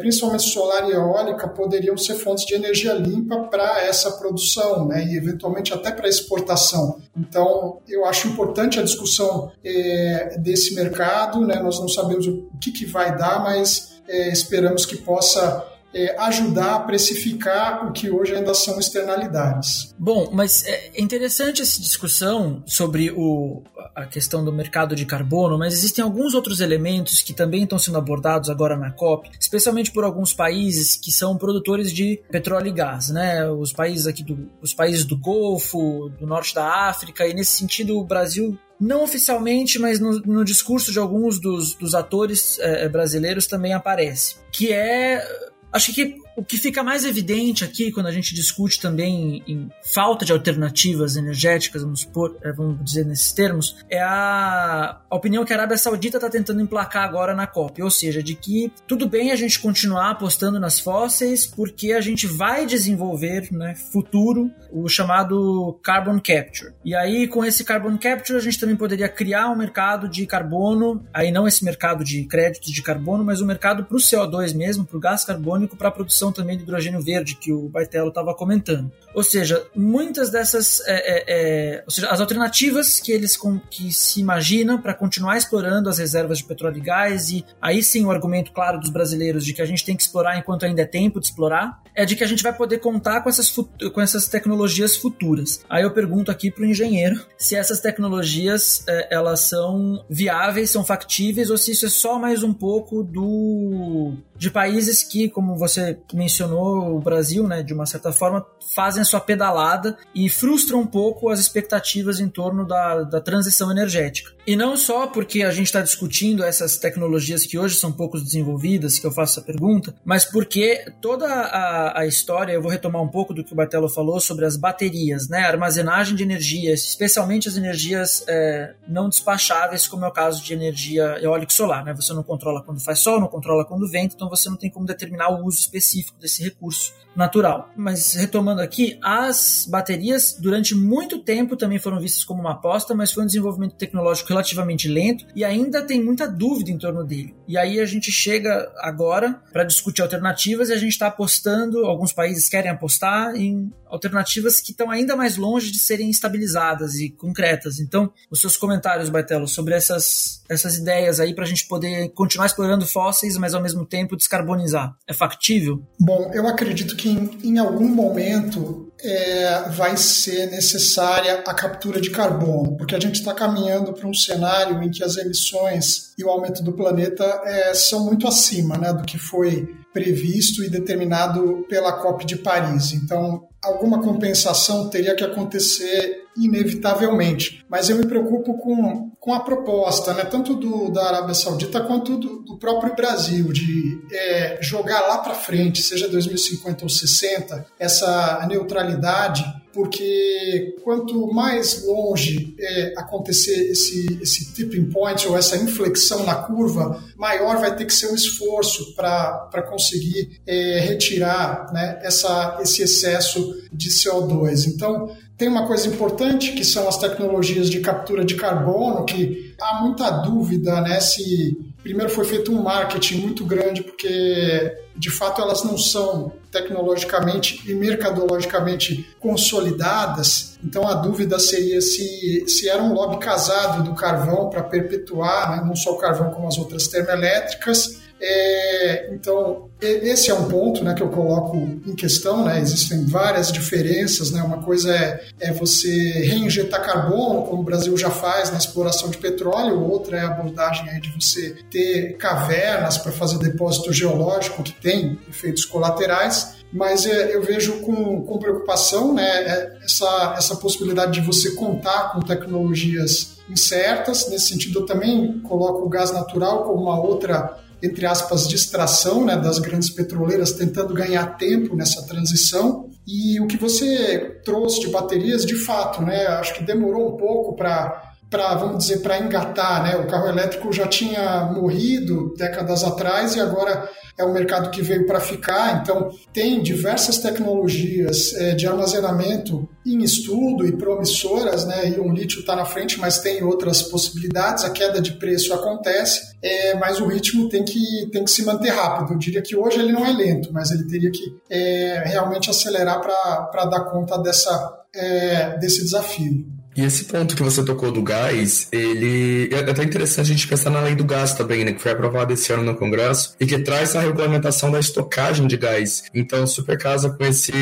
principalmente 0.00 0.44
solar 0.44 0.88
e 0.88 0.92
eólica, 0.92 1.46
poderiam 1.48 1.96
ser 1.96 2.14
fontes 2.14 2.46
de 2.46 2.54
energia 2.54 2.94
limpa 2.94 3.38
para 3.44 3.82
essa 3.82 4.12
produção, 4.12 4.86
né, 4.88 5.04
e 5.04 5.16
eventualmente 5.16 5.74
até 5.74 5.90
para 5.90 6.08
exportação. 6.08 6.98
Então, 7.16 7.80
eu 7.86 8.06
acho 8.06 8.28
importante 8.28 8.80
a 8.80 8.82
discussão 8.82 9.52
é, 9.64 10.38
desse 10.38 10.74
mercado, 10.74 11.46
né? 11.46 11.60
nós 11.60 11.78
não 11.78 11.88
sabemos 11.88 12.26
o 12.26 12.48
que, 12.60 12.72
que 12.72 12.86
vai 12.86 13.16
dar, 13.16 13.42
mas 13.42 14.00
é, 14.08 14.30
esperamos 14.30 14.86
que 14.86 14.96
possa 14.96 15.71
é, 15.94 16.16
ajudar 16.22 16.76
a 16.76 16.80
precificar 16.80 17.86
o 17.86 17.92
que 17.92 18.10
hoje 18.10 18.34
ainda 18.34 18.54
são 18.54 18.78
externalidades. 18.78 19.94
Bom, 19.98 20.30
mas 20.32 20.64
é 20.66 20.92
interessante 21.00 21.62
essa 21.62 21.80
discussão 21.80 22.62
sobre 22.66 23.10
o, 23.10 23.62
a 23.94 24.06
questão 24.06 24.44
do 24.44 24.52
mercado 24.52 24.96
de 24.96 25.04
carbono, 25.04 25.58
mas 25.58 25.74
existem 25.74 26.02
alguns 26.02 26.34
outros 26.34 26.60
elementos 26.60 27.22
que 27.22 27.32
também 27.32 27.64
estão 27.64 27.78
sendo 27.78 27.98
abordados 27.98 28.48
agora 28.48 28.76
na 28.76 28.90
COP, 28.90 29.30
especialmente 29.38 29.92
por 29.92 30.04
alguns 30.04 30.32
países 30.32 30.96
que 30.96 31.12
são 31.12 31.36
produtores 31.36 31.92
de 31.92 32.20
petróleo 32.30 32.68
e 32.68 32.72
gás, 32.72 33.08
né? 33.10 33.48
Os 33.50 33.72
países 33.72 34.06
aqui 34.06 34.22
do, 34.22 34.50
os 34.60 34.72
países 34.72 35.04
do 35.04 35.16
Golfo, 35.16 36.10
do 36.18 36.26
norte 36.26 36.54
da 36.54 36.88
África, 36.88 37.26
e 37.26 37.34
nesse 37.34 37.52
sentido 37.52 37.98
o 37.98 38.04
Brasil 38.04 38.58
não 38.80 39.04
oficialmente, 39.04 39.78
mas 39.78 40.00
no, 40.00 40.18
no 40.20 40.44
discurso 40.44 40.90
de 40.90 40.98
alguns 40.98 41.38
dos, 41.38 41.74
dos 41.74 41.94
atores 41.94 42.58
é, 42.58 42.88
brasileiros 42.88 43.46
também 43.46 43.72
aparece, 43.72 44.36
que 44.50 44.72
é 44.72 45.24
acho 45.72 45.92
que 45.92 46.21
o 46.36 46.44
que 46.44 46.56
fica 46.56 46.82
mais 46.82 47.04
evidente 47.04 47.64
aqui, 47.64 47.92
quando 47.92 48.06
a 48.06 48.12
gente 48.12 48.34
discute 48.34 48.80
também 48.80 49.42
em 49.46 49.68
falta 49.82 50.24
de 50.24 50.32
alternativas 50.32 51.16
energéticas, 51.16 51.82
vamos, 51.82 52.08
é, 52.42 52.52
vamos 52.52 52.84
dizer 52.84 53.04
nesses 53.04 53.32
termos, 53.32 53.76
é 53.88 54.00
a, 54.00 55.00
a 55.08 55.16
opinião 55.16 55.44
que 55.44 55.52
a 55.52 55.56
Arábia 55.56 55.76
Saudita 55.76 56.16
está 56.16 56.30
tentando 56.30 56.60
emplacar 56.60 57.04
agora 57.04 57.34
na 57.34 57.46
COP, 57.46 57.82
ou 57.82 57.90
seja, 57.90 58.22
de 58.22 58.34
que 58.34 58.72
tudo 58.86 59.08
bem 59.08 59.30
a 59.30 59.36
gente 59.36 59.58
continuar 59.60 60.10
apostando 60.10 60.58
nas 60.58 60.78
fósseis, 60.78 61.46
porque 61.46 61.92
a 61.92 62.00
gente 62.00 62.26
vai 62.26 62.66
desenvolver, 62.66 63.48
né, 63.52 63.74
futuro, 63.74 64.50
o 64.70 64.88
chamado 64.88 65.78
carbon 65.82 66.18
capture. 66.18 66.72
E 66.84 66.94
aí, 66.94 67.26
com 67.26 67.44
esse 67.44 67.64
carbon 67.64 67.98
capture, 67.98 68.38
a 68.38 68.42
gente 68.42 68.58
também 68.58 68.76
poderia 68.76 69.08
criar 69.08 69.50
um 69.50 69.56
mercado 69.56 70.08
de 70.08 70.26
carbono, 70.26 71.04
aí 71.12 71.30
não 71.30 71.46
esse 71.46 71.64
mercado 71.64 72.04
de 72.04 72.24
créditos 72.24 72.72
de 72.72 72.82
carbono, 72.82 73.24
mas 73.24 73.40
um 73.40 73.46
mercado 73.46 73.84
para 73.84 73.96
o 73.96 74.00
CO2 74.00 74.54
mesmo, 74.54 74.84
para 74.84 74.96
o 74.96 75.00
gás 75.00 75.24
carbônico, 75.24 75.76
para 75.76 75.88
a 75.88 75.92
produção 75.92 76.21
também 76.30 76.56
de 76.56 76.62
hidrogênio 76.62 77.00
verde 77.00 77.36
que 77.36 77.52
o 77.52 77.68
Baitelo 77.68 78.08
estava 78.08 78.34
comentando. 78.34 78.92
Ou 79.14 79.22
seja, 79.22 79.66
muitas 79.74 80.30
dessas, 80.30 80.80
é, 80.86 80.94
é, 80.94 81.24
é, 81.26 81.82
ou 81.84 81.90
seja, 81.90 82.08
as 82.08 82.20
alternativas 82.20 83.00
que 83.00 83.12
eles 83.12 83.36
com, 83.36 83.58
que 83.58 83.92
se 83.92 84.20
imaginam 84.20 84.80
para 84.80 84.94
continuar 84.94 85.36
explorando 85.36 85.88
as 85.88 85.98
reservas 85.98 86.38
de 86.38 86.44
petróleo 86.44 86.78
e 86.78 86.80
gás 86.80 87.30
e 87.30 87.44
aí 87.60 87.82
sim 87.82 88.04
o 88.04 88.10
argumento 88.10 88.52
claro 88.52 88.78
dos 88.78 88.90
brasileiros 88.90 89.44
de 89.44 89.52
que 89.52 89.62
a 89.62 89.66
gente 89.66 89.84
tem 89.84 89.96
que 89.96 90.02
explorar 90.02 90.38
enquanto 90.38 90.64
ainda 90.64 90.82
é 90.82 90.86
tempo 90.86 91.20
de 91.20 91.26
explorar 91.26 91.82
é 91.94 92.04
de 92.04 92.16
que 92.16 92.24
a 92.24 92.26
gente 92.26 92.42
vai 92.42 92.54
poder 92.54 92.78
contar 92.78 93.20
com 93.20 93.28
essas, 93.28 93.50
com 93.50 94.00
essas 94.00 94.26
tecnologias 94.26 94.96
futuras. 94.96 95.62
Aí 95.68 95.82
eu 95.82 95.90
pergunto 95.90 96.30
aqui 96.30 96.50
para 96.50 96.62
o 96.62 96.66
engenheiro 96.66 97.20
se 97.36 97.54
essas 97.54 97.80
tecnologias 97.80 98.84
é, 98.88 99.14
elas 99.14 99.40
são 99.40 100.04
viáveis, 100.08 100.70
são 100.70 100.84
factíveis 100.84 101.50
ou 101.50 101.56
se 101.56 101.72
isso 101.72 101.86
é 101.86 101.90
só 101.90 102.18
mais 102.18 102.42
um 102.42 102.52
pouco 102.52 103.02
do 103.02 104.14
de 104.36 104.50
países 104.50 105.04
que, 105.04 105.28
como 105.28 105.56
você 105.56 105.96
mencionou, 106.16 106.96
o 106.96 107.00
Brasil, 107.00 107.46
né, 107.46 107.62
de 107.62 107.72
uma 107.72 107.86
certa 107.86 108.12
forma, 108.12 108.44
fazem 108.74 109.02
a 109.02 109.04
sua 109.04 109.20
pedalada 109.20 109.96
e 110.14 110.28
frustram 110.28 110.80
um 110.80 110.86
pouco 110.86 111.28
as 111.28 111.38
expectativas 111.38 112.20
em 112.20 112.28
torno 112.28 112.66
da, 112.66 113.02
da 113.02 113.20
transição 113.20 113.70
energética. 113.70 114.32
E 114.46 114.56
não 114.56 114.76
só 114.76 115.06
porque 115.06 115.42
a 115.42 115.50
gente 115.50 115.66
está 115.66 115.80
discutindo 115.80 116.42
essas 116.42 116.76
tecnologias 116.76 117.46
que 117.46 117.58
hoje 117.58 117.76
são 117.76 117.92
pouco 117.92 118.20
desenvolvidas, 118.20 118.98
que 118.98 119.06
eu 119.06 119.12
faço 119.12 119.38
essa 119.38 119.46
pergunta, 119.46 119.94
mas 120.04 120.24
porque 120.24 120.84
toda 121.00 121.26
a, 121.26 122.00
a 122.00 122.06
história, 122.06 122.52
eu 122.52 122.60
vou 122.60 122.70
retomar 122.70 123.02
um 123.02 123.08
pouco 123.08 123.32
do 123.32 123.44
que 123.44 123.52
o 123.52 123.56
Bartelo 123.56 123.88
falou 123.88 124.18
sobre 124.20 124.44
as 124.44 124.56
baterias, 124.56 125.28
né, 125.28 125.40
armazenagem 125.40 126.16
de 126.16 126.22
energia, 126.22 126.74
especialmente 126.74 127.48
as 127.48 127.56
energias 127.56 128.24
é, 128.28 128.74
não 128.88 129.08
despacháveis, 129.08 129.86
como 129.86 130.04
é 130.04 130.08
o 130.08 130.12
caso 130.12 130.42
de 130.42 130.52
energia 130.52 131.18
eólica 131.22 131.52
e 131.52 131.54
solar. 131.54 131.84
Né? 131.84 131.94
Você 131.94 132.12
não 132.12 132.22
controla 132.22 132.62
quando 132.62 132.82
faz 132.82 132.98
sol, 132.98 133.20
não 133.20 133.28
controla 133.28 133.64
quando 133.64 133.88
venta, 133.88 134.14
então 134.14 134.28
você 134.28 134.48
não 134.48 134.56
tem 134.56 134.70
como 134.70 134.86
determinar 134.86 135.30
o 135.30 135.46
uso 135.46 135.58
específico 135.58 136.01
desse 136.20 136.42
recurso 136.42 136.92
natural. 137.14 137.70
Mas 137.76 138.14
retomando 138.14 138.60
aqui, 138.60 138.98
as 139.02 139.66
baterias 139.68 140.36
durante 140.38 140.74
muito 140.74 141.18
tempo 141.18 141.56
também 141.56 141.78
foram 141.78 142.00
vistas 142.00 142.24
como 142.24 142.40
uma 142.40 142.52
aposta, 142.52 142.94
mas 142.94 143.12
foi 143.12 143.22
um 143.22 143.26
desenvolvimento 143.26 143.74
tecnológico 143.74 144.28
relativamente 144.28 144.88
lento 144.88 145.26
e 145.34 145.44
ainda 145.44 145.82
tem 145.82 146.02
muita 146.02 146.26
dúvida 146.26 146.70
em 146.70 146.78
torno 146.78 147.04
dele. 147.04 147.34
E 147.46 147.56
aí 147.58 147.80
a 147.80 147.84
gente 147.84 148.10
chega 148.10 148.72
agora 148.78 149.42
para 149.52 149.64
discutir 149.64 150.02
alternativas 150.02 150.68
e 150.68 150.72
a 150.72 150.78
gente 150.78 150.92
está 150.92 151.08
apostando, 151.08 151.84
alguns 151.84 152.12
países 152.12 152.48
querem 152.48 152.70
apostar 152.70 153.34
em 153.36 153.70
alternativas 153.92 154.58
que 154.60 154.70
estão 154.70 154.90
ainda 154.90 155.14
mais 155.14 155.36
longe 155.36 155.70
de 155.70 155.78
serem 155.78 156.08
estabilizadas 156.08 156.94
e 156.94 157.10
concretas. 157.10 157.78
Então, 157.78 158.10
os 158.30 158.40
seus 158.40 158.56
comentários, 158.56 159.10
Baitelo, 159.10 159.46
sobre 159.46 159.74
essas, 159.74 160.42
essas 160.48 160.76
ideias 160.76 161.20
aí 161.20 161.34
para 161.34 161.44
a 161.44 161.46
gente 161.46 161.66
poder 161.66 162.08
continuar 162.14 162.46
explorando 162.46 162.86
fósseis, 162.86 163.36
mas 163.36 163.52
ao 163.52 163.60
mesmo 163.60 163.84
tempo 163.84 164.16
descarbonizar, 164.16 164.96
é 165.06 165.12
factível? 165.12 165.86
Bom, 165.98 166.30
eu 166.34 166.46
acredito 166.48 166.96
que 166.96 167.08
em, 167.08 167.38
em 167.44 167.58
algum 167.58 167.88
momento 167.88 168.92
é, 169.02 169.68
vai 169.70 169.96
ser 169.96 170.50
necessária 170.50 171.42
a 171.46 171.54
captura 171.54 172.00
de 172.00 172.10
carbono, 172.10 172.76
porque 172.76 172.94
a 172.94 173.00
gente 173.00 173.16
está 173.16 173.34
caminhando 173.34 173.92
para 173.92 174.08
um 174.08 174.14
cenário 174.14 174.82
em 174.82 174.90
que 174.90 175.02
as 175.02 175.16
emissões 175.16 176.12
e 176.16 176.24
o 176.24 176.30
aumento 176.30 176.62
do 176.62 176.72
planeta 176.72 177.24
é, 177.44 177.74
são 177.74 178.04
muito 178.04 178.26
acima 178.26 178.76
né, 178.78 178.92
do 178.92 179.02
que 179.02 179.18
foi 179.18 179.68
previsto 179.92 180.64
e 180.64 180.70
determinado 180.70 181.66
pela 181.68 181.92
COP 181.92 182.24
de 182.24 182.36
Paris. 182.36 182.92
Então, 182.92 183.48
alguma 183.62 184.00
compensação 184.00 184.88
teria 184.88 185.14
que 185.14 185.24
acontecer 185.24 186.22
inevitavelmente. 186.36 187.64
Mas 187.68 187.90
eu 187.90 187.96
me 187.96 188.06
preocupo 188.06 188.56
com, 188.58 189.11
com 189.22 189.32
a 189.32 189.38
proposta, 189.38 190.12
né, 190.14 190.24
tanto 190.24 190.56
do, 190.56 190.90
da 190.90 191.06
Arábia 191.06 191.32
Saudita 191.32 191.80
quanto 191.82 192.16
do, 192.16 192.40
do 192.40 192.58
próprio 192.58 192.96
Brasil, 192.96 193.52
de 193.52 194.04
é, 194.12 194.58
jogar 194.60 195.00
lá 195.02 195.18
para 195.18 195.32
frente, 195.32 195.80
seja 195.80 196.08
2050 196.08 196.84
ou 196.84 196.88
60, 196.88 197.64
essa 197.78 198.44
neutralidade 198.48 199.44
porque 199.72 200.76
quanto 200.84 201.32
mais 201.32 201.84
longe 201.86 202.54
é, 202.58 202.94
acontecer 202.96 203.70
esse, 203.70 204.18
esse 204.20 204.52
tipping 204.52 204.90
point 204.90 205.26
ou 205.26 205.36
essa 205.36 205.56
inflexão 205.56 206.24
na 206.24 206.34
curva, 206.34 207.02
maior 207.16 207.58
vai 207.58 207.74
ter 207.74 207.86
que 207.86 207.94
ser 207.94 208.08
o 208.08 208.14
esforço 208.14 208.94
para 208.94 209.62
conseguir 209.70 210.40
é, 210.46 210.80
retirar 210.80 211.72
né, 211.72 211.98
essa, 212.02 212.58
esse 212.60 212.82
excesso 212.82 213.62
de 213.72 213.88
CO2. 213.88 214.66
Então, 214.66 215.16
tem 215.42 215.48
uma 215.48 215.66
coisa 215.66 215.88
importante 215.88 216.52
que 216.52 216.64
são 216.64 216.86
as 216.88 216.96
tecnologias 216.98 217.68
de 217.68 217.80
captura 217.80 218.24
de 218.24 218.36
carbono, 218.36 219.04
que 219.04 219.52
há 219.60 219.82
muita 219.82 220.08
dúvida 220.08 220.80
né, 220.82 221.00
se 221.00 221.58
primeiro 221.82 222.12
foi 222.12 222.24
feito 222.24 222.52
um 222.52 222.62
marketing 222.62 223.16
muito 223.16 223.44
grande, 223.44 223.82
porque 223.82 224.72
de 224.94 225.10
fato 225.10 225.42
elas 225.42 225.64
não 225.64 225.76
são 225.76 226.32
tecnologicamente 226.52 227.60
e 227.68 227.74
mercadologicamente 227.74 229.04
consolidadas. 229.18 230.56
Então 230.62 230.86
a 230.86 230.94
dúvida 230.94 231.40
seria 231.40 231.80
se, 231.80 232.44
se 232.46 232.68
era 232.68 232.80
um 232.80 232.94
lobby 232.94 233.18
casado 233.18 233.82
do 233.82 233.96
carvão 233.96 234.48
para 234.48 234.62
perpetuar, 234.62 235.56
né, 235.56 235.64
não 235.66 235.74
só 235.74 235.94
o 235.94 235.98
carvão 235.98 236.30
como 236.30 236.46
as 236.46 236.56
outras 236.56 236.86
termoelétricas, 236.86 238.00
é, 238.24 239.12
então, 239.12 239.68
esse 239.80 240.30
é 240.30 240.34
um 240.34 240.48
ponto 240.48 240.84
né, 240.84 240.94
que 240.94 241.02
eu 241.02 241.08
coloco 241.08 241.56
em 241.56 241.94
questão. 241.96 242.44
Né? 242.44 242.60
Existem 242.60 243.04
várias 243.04 243.50
diferenças. 243.50 244.30
Né? 244.30 244.40
Uma 244.40 244.62
coisa 244.62 244.94
é, 244.94 245.24
é 245.40 245.52
você 245.52 245.90
reinjetar 245.90 246.84
carbono, 246.84 247.42
como 247.42 247.62
o 247.62 247.64
Brasil 247.64 247.96
já 247.96 248.10
faz 248.10 248.52
na 248.52 248.58
exploração 248.58 249.10
de 249.10 249.18
petróleo, 249.18 249.82
outra 249.82 250.18
é 250.18 250.20
a 250.20 250.28
abordagem 250.28 250.88
aí 250.88 251.00
de 251.00 251.10
você 251.10 251.56
ter 251.68 252.16
cavernas 252.16 252.96
para 252.96 253.10
fazer 253.10 253.38
depósito 253.38 253.92
geológico, 253.92 254.62
que 254.62 254.72
tem 254.72 255.18
efeitos 255.28 255.64
colaterais 255.64 256.62
mas 256.72 257.04
é, 257.04 257.36
eu 257.36 257.42
vejo 257.42 257.82
com, 257.82 258.22
com 258.22 258.38
preocupação 258.38 259.12
né, 259.12 259.22
é, 259.22 259.78
essa, 259.84 260.34
essa 260.38 260.56
possibilidade 260.56 261.12
de 261.12 261.20
você 261.20 261.54
contar 261.54 262.12
com 262.12 262.20
tecnologias 262.20 263.36
incertas. 263.46 264.30
Nesse 264.30 264.48
sentido, 264.48 264.80
eu 264.80 264.86
também 264.86 265.38
coloco 265.40 265.84
o 265.84 265.88
gás 265.90 266.10
natural 266.10 266.64
como 266.64 266.82
uma 266.82 266.98
outra 266.98 267.58
entre 267.82 268.06
aspas, 268.06 268.46
distração 268.46 269.24
né, 269.24 269.36
das 269.36 269.58
grandes 269.58 269.90
petroleiras 269.90 270.52
tentando 270.52 270.94
ganhar 270.94 271.36
tempo 271.36 271.74
nessa 271.74 272.06
transição. 272.06 272.88
E 273.06 273.40
o 273.40 273.46
que 273.48 273.56
você 273.56 274.40
trouxe 274.44 274.80
de 274.80 274.88
baterias, 274.88 275.44
de 275.44 275.56
fato, 275.56 276.00
né, 276.00 276.26
acho 276.26 276.54
que 276.54 276.62
demorou 276.62 277.14
um 277.14 277.16
pouco 277.16 277.56
para 277.56 278.11
para, 278.32 278.54
vamos 278.54 278.78
dizer, 278.78 279.02
para 279.02 279.18
engatar, 279.18 279.82
né? 279.82 279.96
O 279.96 280.06
carro 280.06 280.26
elétrico 280.26 280.72
já 280.72 280.86
tinha 280.86 281.44
morrido 281.52 282.34
décadas 282.34 282.82
atrás 282.82 283.36
e 283.36 283.40
agora 283.40 283.86
é 284.16 284.24
um 284.24 284.32
mercado 284.32 284.70
que 284.70 284.80
veio 284.80 285.06
para 285.06 285.20
ficar. 285.20 285.82
Então, 285.82 286.10
tem 286.32 286.62
diversas 286.62 287.18
tecnologias 287.18 288.32
é, 288.34 288.54
de 288.54 288.66
armazenamento 288.66 289.68
em 289.84 290.02
estudo 290.02 290.66
e 290.66 290.72
promissoras, 290.72 291.66
né? 291.66 291.90
E 291.90 292.00
o 292.00 292.10
lítio 292.10 292.40
está 292.40 292.56
na 292.56 292.64
frente, 292.64 292.98
mas 292.98 293.18
tem 293.18 293.42
outras 293.42 293.82
possibilidades. 293.82 294.64
A 294.64 294.70
queda 294.70 294.98
de 294.98 295.12
preço 295.12 295.52
acontece, 295.52 296.34
é, 296.42 296.74
mas 296.74 297.00
o 297.00 297.06
ritmo 297.06 297.50
tem 297.50 297.62
que, 297.62 298.08
tem 298.10 298.24
que 298.24 298.30
se 298.30 298.44
manter 298.44 298.70
rápido. 298.70 299.12
Eu 299.12 299.18
diria 299.18 299.42
que 299.42 299.54
hoje 299.54 299.78
ele 299.78 299.92
não 299.92 300.06
é 300.06 300.12
lento, 300.12 300.50
mas 300.52 300.70
ele 300.70 300.86
teria 300.86 301.10
que 301.10 301.22
é, 301.50 302.02
realmente 302.06 302.48
acelerar 302.48 302.98
para 302.98 303.64
dar 303.66 303.90
conta 303.90 304.16
dessa, 304.16 304.84
é, 304.94 305.58
desse 305.58 305.82
desafio. 305.82 306.61
E 306.74 306.84
esse 306.84 307.04
ponto 307.04 307.36
que 307.36 307.42
você 307.42 307.64
tocou 307.64 307.92
do 307.92 308.02
gás, 308.02 308.68
ele 308.72 309.48
é 309.52 309.58
até 309.58 309.82
interessante 309.82 310.32
a 310.32 310.34
gente 310.34 310.48
pensar 310.48 310.70
na 310.70 310.80
lei 310.80 310.94
do 310.94 311.04
gás 311.04 311.34
também, 311.34 311.64
né, 311.64 311.72
que 311.72 311.82
foi 311.82 311.92
aprovada 311.92 312.32
esse 312.32 312.52
ano 312.52 312.62
no 312.62 312.74
Congresso 312.74 313.34
e 313.38 313.46
que 313.46 313.58
traz 313.58 313.94
a 313.94 314.00
regulamentação 314.00 314.70
da 314.70 314.80
estocagem 314.80 315.46
de 315.46 315.56
gás. 315.56 316.04
Então, 316.14 316.46
super 316.46 316.78
casa 316.78 317.10
com 317.10 317.24
esse 317.24 317.52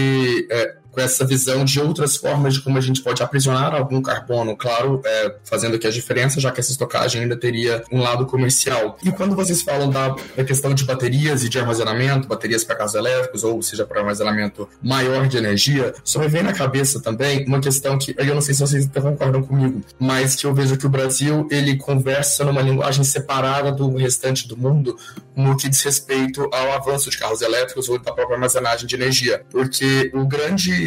é, 0.50 0.74
com 0.90 1.00
essa 1.00 1.24
visão 1.24 1.64
de 1.64 1.80
outras 1.80 2.16
formas 2.16 2.54
de 2.54 2.60
como 2.60 2.78
a 2.78 2.80
gente 2.80 3.02
pode 3.02 3.22
aprisionar 3.22 3.74
algum 3.74 4.00
carbono, 4.02 4.56
claro, 4.56 5.00
é, 5.04 5.34
fazendo 5.44 5.76
aqui 5.76 5.86
a 5.86 5.90
diferença, 5.90 6.40
já 6.40 6.50
que 6.50 6.60
essa 6.60 6.70
estocagem 6.70 7.22
ainda 7.22 7.36
teria 7.36 7.82
um 7.90 8.00
lado 8.00 8.26
comercial. 8.26 8.96
E 9.04 9.10
quando 9.10 9.34
vocês 9.34 9.62
falam 9.62 9.90
da, 9.90 10.14
da 10.36 10.44
questão 10.44 10.74
de 10.74 10.84
baterias 10.84 11.44
e 11.44 11.48
de 11.48 11.58
armazenamento, 11.58 12.28
baterias 12.28 12.64
para 12.64 12.76
carros 12.76 12.94
elétricos, 12.94 13.44
ou 13.44 13.62
seja, 13.62 13.86
para 13.86 14.00
armazenamento 14.00 14.68
maior 14.82 15.26
de 15.28 15.36
energia, 15.36 15.94
só 16.04 16.18
me 16.18 16.28
vem 16.28 16.42
na 16.42 16.52
cabeça 16.52 17.00
também 17.00 17.44
uma 17.46 17.60
questão 17.60 17.98
que 17.98 18.14
eu 18.16 18.34
não 18.34 18.40
sei 18.40 18.54
se 18.54 18.60
vocês 18.60 18.88
concordam 19.00 19.42
comigo, 19.42 19.82
mas 19.98 20.36
que 20.36 20.46
eu 20.46 20.54
vejo 20.54 20.76
que 20.76 20.86
o 20.86 20.90
Brasil 20.90 21.46
ele 21.50 21.76
conversa 21.76 22.44
numa 22.44 22.62
linguagem 22.62 23.04
separada 23.04 23.72
do 23.72 23.96
restante 23.96 24.46
do 24.46 24.56
mundo 24.56 24.96
no 25.36 25.56
que 25.56 25.68
diz 25.68 25.82
respeito 25.82 26.48
ao 26.52 26.72
avanço 26.72 27.10
de 27.10 27.18
carros 27.18 27.40
elétricos 27.40 27.88
ou 27.88 27.98
da 27.98 28.12
própria 28.12 28.34
armazenagem 28.34 28.86
de 28.86 28.94
energia, 28.94 29.42
porque 29.50 30.10
o 30.14 30.26
grande 30.26 30.79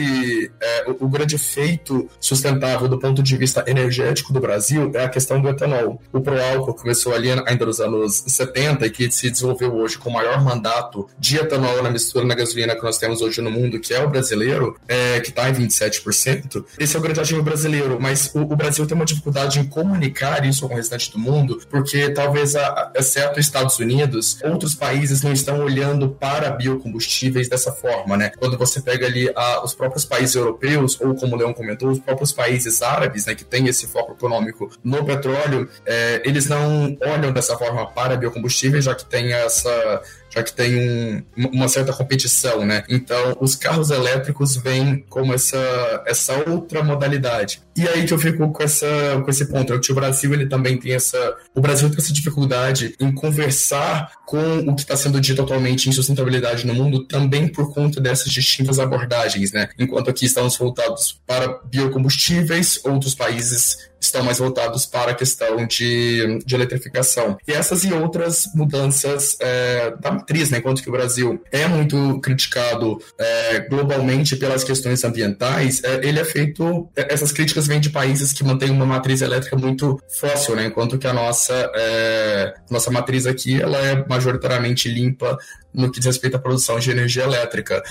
é, 0.61 0.85
o, 0.89 1.05
o, 1.05 1.09
grande 1.09 1.37
feito 1.37 2.09
sustentável 2.19 2.87
do 2.87 2.99
ponto 2.99 3.21
de 3.21 3.37
vista 3.37 3.63
energético 3.67 4.33
do 4.33 4.39
Brasil 4.39 4.91
é 4.93 5.03
a 5.03 5.09
questão 5.09 5.41
do 5.41 5.49
etanol. 5.49 6.01
O 6.11 6.21
pró-álcool 6.21 6.73
começou 6.73 7.13
ali 7.13 7.29
ainda 7.45 7.65
nos 7.65 7.79
anos 7.79 8.23
70 8.27 8.85
e 8.85 8.89
que 8.89 9.11
se 9.11 9.29
desenvolveu 9.29 9.75
hoje 9.75 9.97
com 9.97 10.09
o 10.09 10.13
maior 10.13 10.43
mandato 10.43 11.07
de 11.17 11.37
etanol 11.37 11.81
na 11.81 11.89
mistura 11.89 12.25
na 12.25 12.35
gasolina 12.35 12.75
que 12.75 12.83
nós 12.83 12.97
temos 12.97 13.21
hoje 13.21 13.41
no 13.41 13.51
mundo, 13.51 13.79
que 13.79 13.93
é 13.93 14.03
o 14.03 14.09
brasileiro, 14.09 14.77
é, 14.87 15.19
que 15.19 15.29
está 15.29 15.49
em 15.49 15.53
27%. 15.53 16.65
Esse 16.79 16.95
é 16.95 16.99
o 16.99 17.01
grande 17.01 17.19
ativo 17.19 17.41
brasileiro, 17.41 17.97
mas 17.99 18.31
o, 18.33 18.41
o, 18.41 18.55
Brasil 18.55 18.85
tem 18.85 18.95
uma 18.95 19.05
dificuldade 19.05 19.59
em 19.59 19.65
comunicar 19.65 20.45
isso 20.45 20.67
com 20.67 20.73
o 20.73 20.77
restante 20.77 21.11
do 21.11 21.19
mundo, 21.19 21.61
porque 21.69 22.09
talvez, 22.09 22.55
a, 22.55 22.91
exceto 22.95 23.39
os 23.39 23.45
Estados 23.45 23.77
Unidos, 23.79 24.37
outros 24.43 24.75
países 24.75 25.21
não 25.21 25.33
estão 25.33 25.63
olhando 25.63 26.09
para 26.09 26.51
biocombustíveis 26.51 27.47
dessa 27.49 27.71
forma, 27.71 28.17
né? 28.17 28.31
Quando 28.37 28.57
você 28.57 28.81
pega 28.81 29.05
ali 29.05 29.31
a, 29.35 29.63
os 29.63 29.73
próprios 29.83 30.05
países 30.05 30.35
europeus, 30.35 30.99
ou 31.01 31.13
como 31.15 31.35
o 31.35 31.37
Leão 31.37 31.53
comentou, 31.53 31.89
os 31.89 31.99
próprios 31.99 32.31
países 32.31 32.81
árabes, 32.81 33.25
né, 33.25 33.35
que 33.35 33.43
têm 33.43 33.67
esse 33.67 33.85
foco 33.85 34.13
econômico 34.13 34.69
no 34.83 35.03
petróleo, 35.03 35.69
é, 35.85 36.21
eles 36.23 36.47
não 36.47 36.97
olham 37.01 37.33
dessa 37.33 37.57
forma 37.57 37.85
para 37.87 38.15
biocombustíveis, 38.15 38.85
já 38.85 38.95
que 38.95 39.05
tem 39.05 39.33
essa 39.33 40.01
já 40.33 40.41
que 40.41 40.51
tem 40.51 41.23
um, 41.37 41.47
uma 41.49 41.67
certa 41.67 41.93
competição, 41.93 42.65
né? 42.65 42.83
Então, 42.89 43.37
os 43.39 43.55
carros 43.55 43.91
elétricos 43.91 44.55
vêm 44.55 45.05
como 45.07 45.31
essa, 45.31 46.03
essa 46.07 46.49
outra 46.49 46.83
modalidade. 46.83 47.61
E 47.75 47.87
aí 47.87 48.05
que 48.05 48.13
eu 48.13 48.19
fico 48.19 48.51
com, 48.51 48.63
essa, 48.63 48.87
com 49.23 49.29
esse 49.29 49.45
ponto, 49.45 49.73
é 49.73 49.79
que 49.79 49.91
o 49.91 49.95
Brasil 49.95 50.33
ele 50.33 50.45
também 50.47 50.77
tem 50.77 50.93
essa. 50.93 51.35
O 51.55 51.61
Brasil 51.61 51.89
tem 51.89 51.97
essa 51.97 52.13
dificuldade 52.13 52.95
em 52.99 53.11
conversar 53.11 54.11
com 54.25 54.59
o 54.59 54.75
que 54.75 54.81
está 54.81 54.95
sendo 54.95 55.19
dito 55.19 55.41
atualmente 55.41 55.89
em 55.89 55.91
sustentabilidade 55.91 56.65
no 56.65 56.73
mundo, 56.73 57.05
também 57.05 57.47
por 57.47 57.73
conta 57.73 57.99
dessas 57.99 58.31
distintas 58.31 58.79
abordagens, 58.79 59.51
né? 59.51 59.69
Enquanto 59.77 60.09
aqui 60.09 60.25
estamos 60.25 60.57
voltados 60.57 61.19
para 61.25 61.59
biocombustíveis, 61.65 62.79
outros 62.83 63.15
países 63.15 63.91
estão 64.05 64.23
mais 64.23 64.37
voltados 64.37 64.85
para 64.85 65.11
a 65.11 65.15
questão 65.15 65.65
de, 65.65 66.39
de 66.45 66.55
eletrificação. 66.55 67.37
E 67.47 67.53
essas 67.53 67.83
e 67.83 67.93
outras 67.93 68.49
mudanças 68.53 69.37
é, 69.39 69.95
da 69.99 70.11
matriz, 70.11 70.49
né? 70.49 70.57
Enquanto 70.57 70.81
que 70.81 70.89
o 70.89 70.91
Brasil 70.91 71.41
é 71.51 71.67
muito 71.67 72.19
criticado 72.19 73.01
é, 73.17 73.59
globalmente 73.61 74.35
pelas 74.35 74.63
questões 74.63 75.03
ambientais, 75.03 75.81
é, 75.83 76.05
ele 76.05 76.19
é 76.19 76.25
feito. 76.25 76.89
É, 76.95 77.13
essas 77.13 77.31
críticas 77.31 77.62
vêm 77.67 77.79
de 77.79 77.89
países 77.89 78.33
que 78.33 78.43
mantêm 78.43 78.71
uma 78.71 78.85
matriz 78.85 79.21
elétrica 79.21 79.55
muito 79.55 79.99
fóssil, 80.19 80.55
né? 80.55 80.65
Enquanto 80.65 80.97
que 80.97 81.07
a 81.07 81.13
nossa, 81.13 81.71
é, 81.75 82.53
nossa 82.69 82.91
matriz 82.91 83.25
aqui 83.25 83.61
ela 83.61 83.77
é 83.77 84.05
majoritariamente 84.07 84.89
limpa 84.89 85.37
no 85.73 85.91
que 85.91 85.99
diz 85.99 86.07
respeito 86.07 86.35
à 86.35 86.39
produção 86.39 86.79
de 86.79 86.91
energia 86.91 87.23
elétrica. 87.23 87.81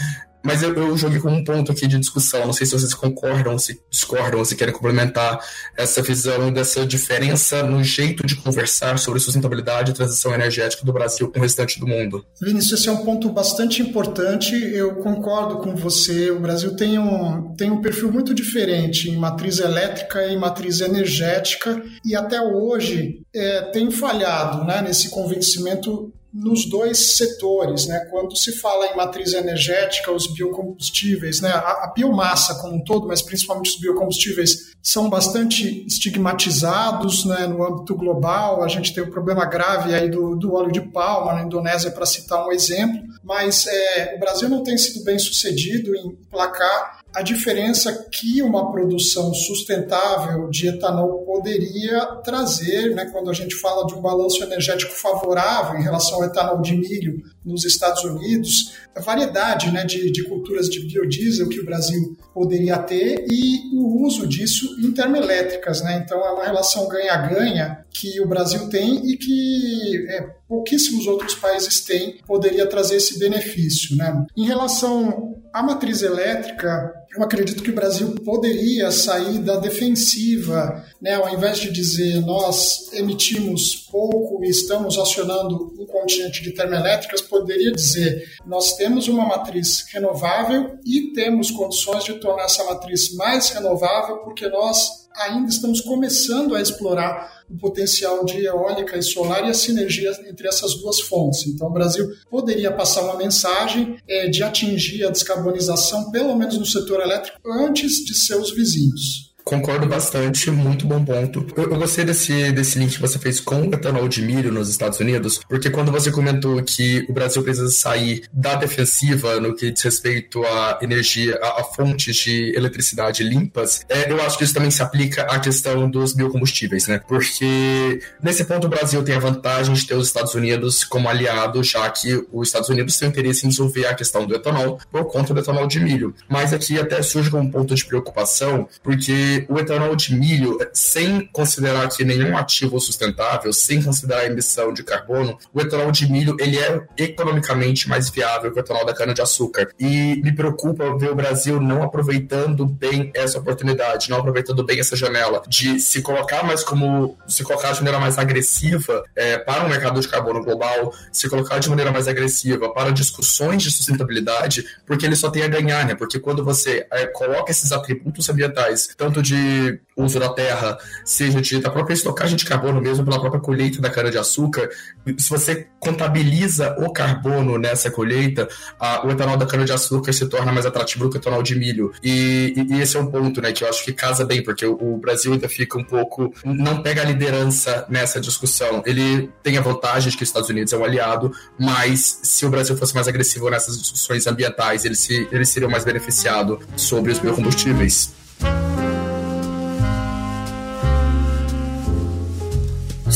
Mas 0.43 0.63
eu, 0.63 0.75
eu 0.75 0.97
joguei 0.97 1.21
como 1.21 1.37
um 1.37 1.45
ponto 1.45 1.73
aqui 1.73 1.87
de 1.87 1.99
discussão. 1.99 2.47
Não 2.47 2.53
sei 2.53 2.67
se 2.67 2.73
vocês 2.73 2.95
concordam, 2.95 3.59
se 3.59 3.81
discordam, 3.91 4.45
se 4.45 4.57
querem 4.57 4.75
complementar 4.75 5.39
essa 5.77 6.03
visão 6.03 6.53
dessa 6.53 6.85
diferença 6.87 7.63
no 7.63 7.83
jeito 7.83 8.27
de 8.27 8.37
conversar 8.37 8.99
sobre 8.99 9.21
sustentabilidade 9.21 9.91
e 9.91 9.95
transição 9.95 10.35
energética 10.35 10.85
do 10.85 10.93
Brasil 10.93 11.31
com 11.31 11.39
o 11.39 11.43
restante 11.43 11.79
do 11.79 11.87
mundo. 11.87 12.25
Vinícius, 12.41 12.81
esse 12.81 12.89
é 12.89 12.93
um 12.93 13.05
ponto 13.05 13.31
bastante 13.31 13.83
importante. 13.83 14.55
Eu 14.55 14.97
concordo 14.97 15.59
com 15.59 15.75
você. 15.77 16.31
O 16.31 16.41
Brasil 16.41 16.75
tem 16.77 16.99
um, 16.99 17.55
tem 17.57 17.71
um 17.71 17.81
perfil 17.81 18.11
muito 18.11 18.35
diferente 18.35 19.11
em 19.11 19.17
matriz 19.17 19.59
elétrica 19.59 20.27
e 20.27 20.37
matriz 20.37 20.81
energética, 20.81 21.83
e 22.05 22.15
até 22.15 22.41
hoje 22.41 23.23
é, 23.35 23.63
tem 23.63 23.91
falhado 23.91 24.65
né, 24.65 24.83
nesse 24.83 25.11
convencimento 25.11 26.13
nos 26.33 26.65
dois 26.65 27.17
setores, 27.17 27.87
né? 27.87 28.07
Quando 28.11 28.35
se 28.37 28.53
fala 28.53 28.87
em 28.87 28.97
matriz 28.97 29.35
energética, 29.35 30.11
os 30.11 30.27
biocombustíveis, 30.27 31.41
né? 31.41 31.51
A, 31.51 31.85
a, 31.85 31.93
biomassa 31.95 32.55
como 32.55 32.77
um 32.77 32.85
todo, 32.85 33.07
mas 33.07 33.21
principalmente 33.21 33.71
os 33.71 33.79
biocombustíveis, 33.79 34.73
são 34.83 35.11
bastante 35.11 35.87
estigmatizados, 35.87 37.25
né? 37.27 37.47
No 37.47 37.63
âmbito 37.63 37.95
global, 37.95 38.63
a 38.63 38.69
gente 38.69 38.95
tem 38.95 39.05
o 39.05 39.07
um 39.07 39.11
problema 39.11 39.45
grave 39.45 39.95
aí 39.95 40.09
do, 40.09 40.35
do 40.35 40.55
óleo 40.55 40.73
de 40.73 40.81
palma 40.81 41.35
na 41.35 41.43
Indonésia, 41.43 41.91
para 41.91 42.07
citar 42.07 42.47
um 42.47 42.53
exemplo. 42.53 43.03
Mas 43.23 43.67
é, 43.67 44.15
o 44.17 44.19
Brasil 44.19 44.49
não 44.49 44.63
tem 44.63 44.79
sido 44.79 45.05
bem 45.05 45.19
sucedido 45.19 45.95
em 45.95 46.17
placar 46.31 47.02
a 47.15 47.23
diferença 47.23 48.07
que 48.11 48.43
uma 48.43 48.71
produção 48.71 49.35
sustentável 49.35 50.49
de 50.49 50.69
etanol 50.69 51.25
poderia 51.25 52.05
trazer, 52.25 52.95
né, 52.95 53.07
quando 53.13 53.31
a 53.31 53.35
gente 53.35 53.55
fala 53.57 53.87
de 53.87 53.95
um 53.95 54.01
balanço 54.01 54.43
energético 54.43 54.93
favorável 54.93 55.79
em 55.79 55.83
relação 55.83 56.17
ao 56.17 56.25
etanol 56.25 56.61
de 56.63 56.75
milho 56.75 57.23
nos 57.45 57.65
Estados 57.65 58.05
Unidos, 58.05 58.75
a 58.95 59.01
variedade 59.01 59.71
né, 59.71 59.85
de, 59.85 60.11
de 60.11 60.23
culturas 60.25 60.69
de 60.69 60.81
biodiesel 60.81 61.49
que 61.49 61.61
o 61.61 61.65
Brasil 61.65 62.17
poderia 62.33 62.79
ter 62.79 63.27
e 63.29 63.75
o 63.75 64.03
uso 64.05 64.27
disso 64.27 64.77
em 64.81 64.93
termoelétricas. 64.93 65.83
Né? 65.83 66.03
Então, 66.05 66.25
é 66.25 66.31
uma 66.31 66.45
relação 66.45 66.89
ganha-ganha 66.89 67.85
que 67.91 68.21
o 68.21 68.29
Brasil 68.29 68.69
tem 68.69 69.11
e 69.11 69.17
que 69.17 70.07
é, 70.09 70.23
pouquíssimos 70.49 71.07
outros 71.07 71.35
países 71.35 71.81
têm, 71.81 72.19
poderia 72.27 72.67
trazer 72.67 72.97
esse 72.97 73.19
benefício. 73.19 73.97
Né? 73.97 74.25
Em 74.37 74.47
relação 74.47 75.41
à 75.53 75.63
matriz 75.63 76.03
elétrica, 76.03 76.93
eu 77.15 77.23
acredito 77.23 77.63
que 77.63 77.71
o 77.71 77.75
Brasil 77.75 78.15
poderia 78.25 78.91
sair 78.91 79.39
da 79.39 79.57
defensiva, 79.57 80.83
né? 81.01 81.15
ao 81.15 81.29
invés 81.29 81.59
de 81.59 81.71
dizer 81.71 82.21
nós 82.23 82.91
emitimos 82.95 83.87
pouco 83.91 84.43
e 84.43 84.49
estamos 84.49 84.99
acionando 84.99 85.75
um 85.79 85.87
continente 85.87 86.43
de 86.43 86.53
termoelétricas, 86.53 87.21
poderia 87.21 87.71
dizer 87.71 88.27
nós 88.47 88.77
temos 88.77 89.09
uma 89.09 89.27
matriz 89.27 89.85
renovável 89.93 90.79
e 90.87 91.13
temos 91.13 91.51
condições 91.51 92.05
de 92.05 92.15
tornar 92.15 92.45
essa 92.45 92.65
matriz 92.65 93.15
mais 93.15 93.51
renovável 93.51 94.19
porque 94.19 94.49
nós 94.49 95.02
ainda 95.17 95.49
estamos 95.49 95.81
começando 95.81 96.55
a 96.55 96.61
explorar 96.61 97.43
o 97.51 97.57
potencial 97.59 98.25
de 98.25 98.45
eólica 98.45 98.97
e 98.97 99.03
solar 99.03 99.47
e 99.47 99.51
a 99.51 99.55
sinergia 99.55 100.11
entre 100.27 100.49
essas 100.49 100.75
duas 100.75 101.01
fontes. 101.01 101.47
Então, 101.47 101.69
o 101.69 101.73
Brasil 101.73 102.11
poderia 102.31 102.73
passar 102.73 103.03
uma 103.03 103.17
mensagem 103.17 103.99
é, 104.09 104.29
de 104.29 104.43
atingir 104.43 105.05
a 105.05 105.11
descarbonização, 105.11 106.11
pelo 106.11 106.35
menos 106.35 106.57
no 106.59 106.67
setor 106.67 107.01
elétrico, 107.01 107.39
antes 107.45 108.05
de 108.05 108.15
seus 108.15 108.51
vizinhos. 108.51 109.32
Concordo 109.45 109.87
bastante, 109.87 110.51
muito 110.51 110.87
bom 110.87 111.05
ponto. 111.05 111.47
Eu, 111.57 111.65
eu, 111.65 111.77
gostei 111.77 112.05
desse, 112.05 112.53
desse 112.53 112.79
link 112.79 112.95
que 112.95 113.01
você 113.01 113.19
fez 113.19 113.41
com 113.41 113.63
o 113.63 113.75
etanol 113.75 114.09
de 114.09 114.23
milho 114.23 114.53
nos 114.53 114.69
Estados 114.69 115.01
Unidos, 115.01 115.41
porque 115.49 115.69
quando 115.69 115.91
você 115.91 116.11
comentou 116.11 116.63
que 116.63 117.05
o 117.09 117.13
Brasil 117.13 117.43
precisa 117.43 117.69
sair 117.71 118.23
da 118.33 118.55
defensiva 118.55 119.41
no 119.41 119.55
que 119.55 119.71
diz 119.71 119.83
respeito 119.83 120.45
à 120.45 120.79
energia, 120.81 121.39
a, 121.43 121.61
a 121.61 121.65
fontes 121.65 122.17
de 122.17 122.55
eletricidade 122.57 123.25
limpas, 123.25 123.85
é, 123.89 124.11
eu 124.11 124.21
acho 124.23 124.39
que 124.39 124.45
isso 124.45 124.55
também 124.55 124.71
se 124.71 124.83
aplica 124.83 125.23
à 125.23 125.39
questão 125.41 125.91
dos 125.91 126.13
biocombustíveis, 126.13 126.87
né? 126.87 127.01
Porque 127.07 128.01
nesse 128.23 128.45
ponto 128.45 128.67
o 128.67 128.71
Brasil 128.71 129.03
tem 129.03 129.15
a 129.15 129.19
vantagem 129.19 129.75
de 129.75 129.87
ter 129.87 129.95
os 129.95 130.07
Estados 130.07 130.35
Unidos 130.35 130.85
como 130.85 131.09
aliado, 131.09 131.63
já 131.63 131.89
que 131.91 132.25
os 132.33 132.49
Estados 132.49 132.69
Unidos 132.69 132.97
têm 132.97 133.09
interesse 133.09 133.45
em 133.45 133.49
resolver 133.49 133.87
a 133.87 133.95
questão 133.95 134.27
do 134.27 134.35
etanol 134.35 134.79
por 134.91 135.05
conta 135.07 135.35
do 135.35 135.41
etanol 135.41 135.67
de 135.67 135.81
milho. 135.81 136.15
Mas 136.29 136.53
aqui 136.53 136.79
até 136.79 137.03
surge 137.03 137.35
um 137.35 137.51
ponto 137.51 137.75
de 137.75 137.85
preocupação, 137.85 138.69
porque 138.83 139.32
o 139.49 139.59
etanol 139.59 139.95
de 139.97 140.15
milho, 140.15 140.59
sem 140.73 141.27
considerar 141.33 141.85
aqui 141.85 142.05
nenhum 142.05 142.37
ativo 142.37 142.81
sustentável, 142.81 143.53
sem 143.53 143.83
considerar 143.83 144.21
a 144.21 144.27
emissão 144.27 144.73
de 144.73 144.83
carbono, 144.83 145.39
o 145.53 145.61
etanol 145.61 145.91
de 145.91 146.11
milho 146.11 146.37
ele 146.39 146.59
é 146.59 146.83
economicamente 146.97 147.89
mais 147.89 148.11
viável 148.11 148.53
que 148.53 148.59
o 148.59 148.61
etanol 148.61 148.87
da 148.87 148.95
cana-de-açúcar. 148.95 149.69
E 149.79 150.17
me 150.23 150.33
preocupa 150.33 150.97
ver 150.99 151.11
o 151.11 151.15
Brasil 151.15 151.61
não 151.61 151.83
aproveitando 151.83 152.67
bem 152.67 153.11
essa 153.15 153.39
oportunidade, 153.39 154.11
não 154.11 154.19
aproveitando 154.19 154.65
bem 154.65 154.81
essa 154.81 154.97
janela 154.97 155.43
de 155.49 155.81
se 155.81 156.03
colocar 156.03 156.43
mais 156.45 156.63
como 156.65 157.17
se 157.27 157.43
colocar 157.43 157.73
de 157.73 157.79
maneira 157.79 157.99
mais 157.99 158.19
agressiva 158.19 159.05
é, 159.15 159.39
para 159.39 159.65
o 159.65 159.69
mercado 159.69 160.01
de 160.01 160.09
carbono 160.09 160.43
global, 160.43 160.93
se 161.13 161.29
colocar 161.29 161.59
de 161.59 161.69
maneira 161.69 161.91
mais 161.91 162.09
agressiva 162.09 162.73
para 162.73 162.91
discussões 162.91 163.63
de 163.63 163.71
sustentabilidade, 163.71 164.65
porque 164.87 165.07
ele 165.07 165.17
só 165.17 165.31
tem 165.31 165.43
a 165.43 165.49
ganhar, 165.49 165.87
né? 165.87 165.95
Porque 165.95 166.19
quando 166.19 166.45
você 166.45 166.87
é, 166.91 167.07
coloca 167.07 167.51
esses 167.51 167.73
atributos 167.73 168.29
ambientais, 168.29 168.89
tanto 168.97 169.22
de 169.23 169.81
uso 169.97 170.19
da 170.19 170.29
terra, 170.31 170.79
seja 171.05 171.41
de, 171.41 171.61
da 171.61 171.71
própria 171.71 171.95
estocagem 171.95 172.37
de 172.37 172.45
carbono 172.45 172.81
mesmo 172.81 173.05
pela 173.05 173.21
própria 173.21 173.41
colheita 173.41 173.81
da 173.81 173.91
cana-de-açúcar, 173.91 174.71
se 175.19 175.29
você 175.29 175.67
contabiliza 175.79 176.77
o 176.79 176.93
carbono 176.93 177.59
nessa 177.59 177.91
colheita, 177.91 178.49
a, 178.79 179.07
o 179.07 179.11
etanol 179.11 179.37
da 179.37 179.47
cana-de-açúcar 179.47 180.13
se 180.13 180.27
torna 180.27 180.53
mais 180.53 180.65
atrativo 180.65 181.05
do 181.05 181.11
que 181.11 181.17
o 181.17 181.21
etanol 181.21 181.43
de 181.43 181.55
milho. 181.55 181.93
E, 182.03 182.55
e, 182.71 182.81
esse 182.81 182.97
é 182.97 183.01
um 183.01 183.07
ponto 183.07 183.41
né, 183.41 183.53
que 183.53 183.65
eu 183.65 183.69
acho 183.69 183.85
que 183.85 183.93
casa 183.93 184.25
bem, 184.25 184.43
porque 184.43 184.65
o, 184.65 184.77
o, 184.81 184.97
Brasil 184.97 185.33
ainda 185.33 185.49
fica 185.49 185.79
um 185.79 185.85
pouco. 185.85 186.33
não 186.45 186.83
pega 186.83 187.03
a 187.03 187.05
liderança 187.05 187.85
nessa 187.89 188.21
discussão. 188.21 188.83
Ele 188.87 189.31
tem 189.43 189.59
a 189.59 189.61
vantagem 189.61 190.11
de 190.11 190.17
que 190.17 190.23
os 190.23 190.29
Estados 190.29 190.49
Unidos 190.49 190.73
é 190.73 190.77
um 190.77 190.85
aliado, 190.85 191.33
mas 191.59 192.21
se 192.23 192.47
o 192.47 192.51
Brasil 192.51 192.77
fosse 192.77 192.95
mais 192.95 193.09
agressivo 193.09 193.51
nessas 193.51 193.81
discussões 193.81 194.27
ambientais, 194.27 194.85
ele, 194.85 194.95
se, 194.95 195.29
ele 195.31 195.45
seria 195.45 195.69
mais 195.69 195.85
beneficiado 195.85 196.61
sobre 196.77 197.13
os 197.13 197.19
biocombustíveis. 197.19 198.13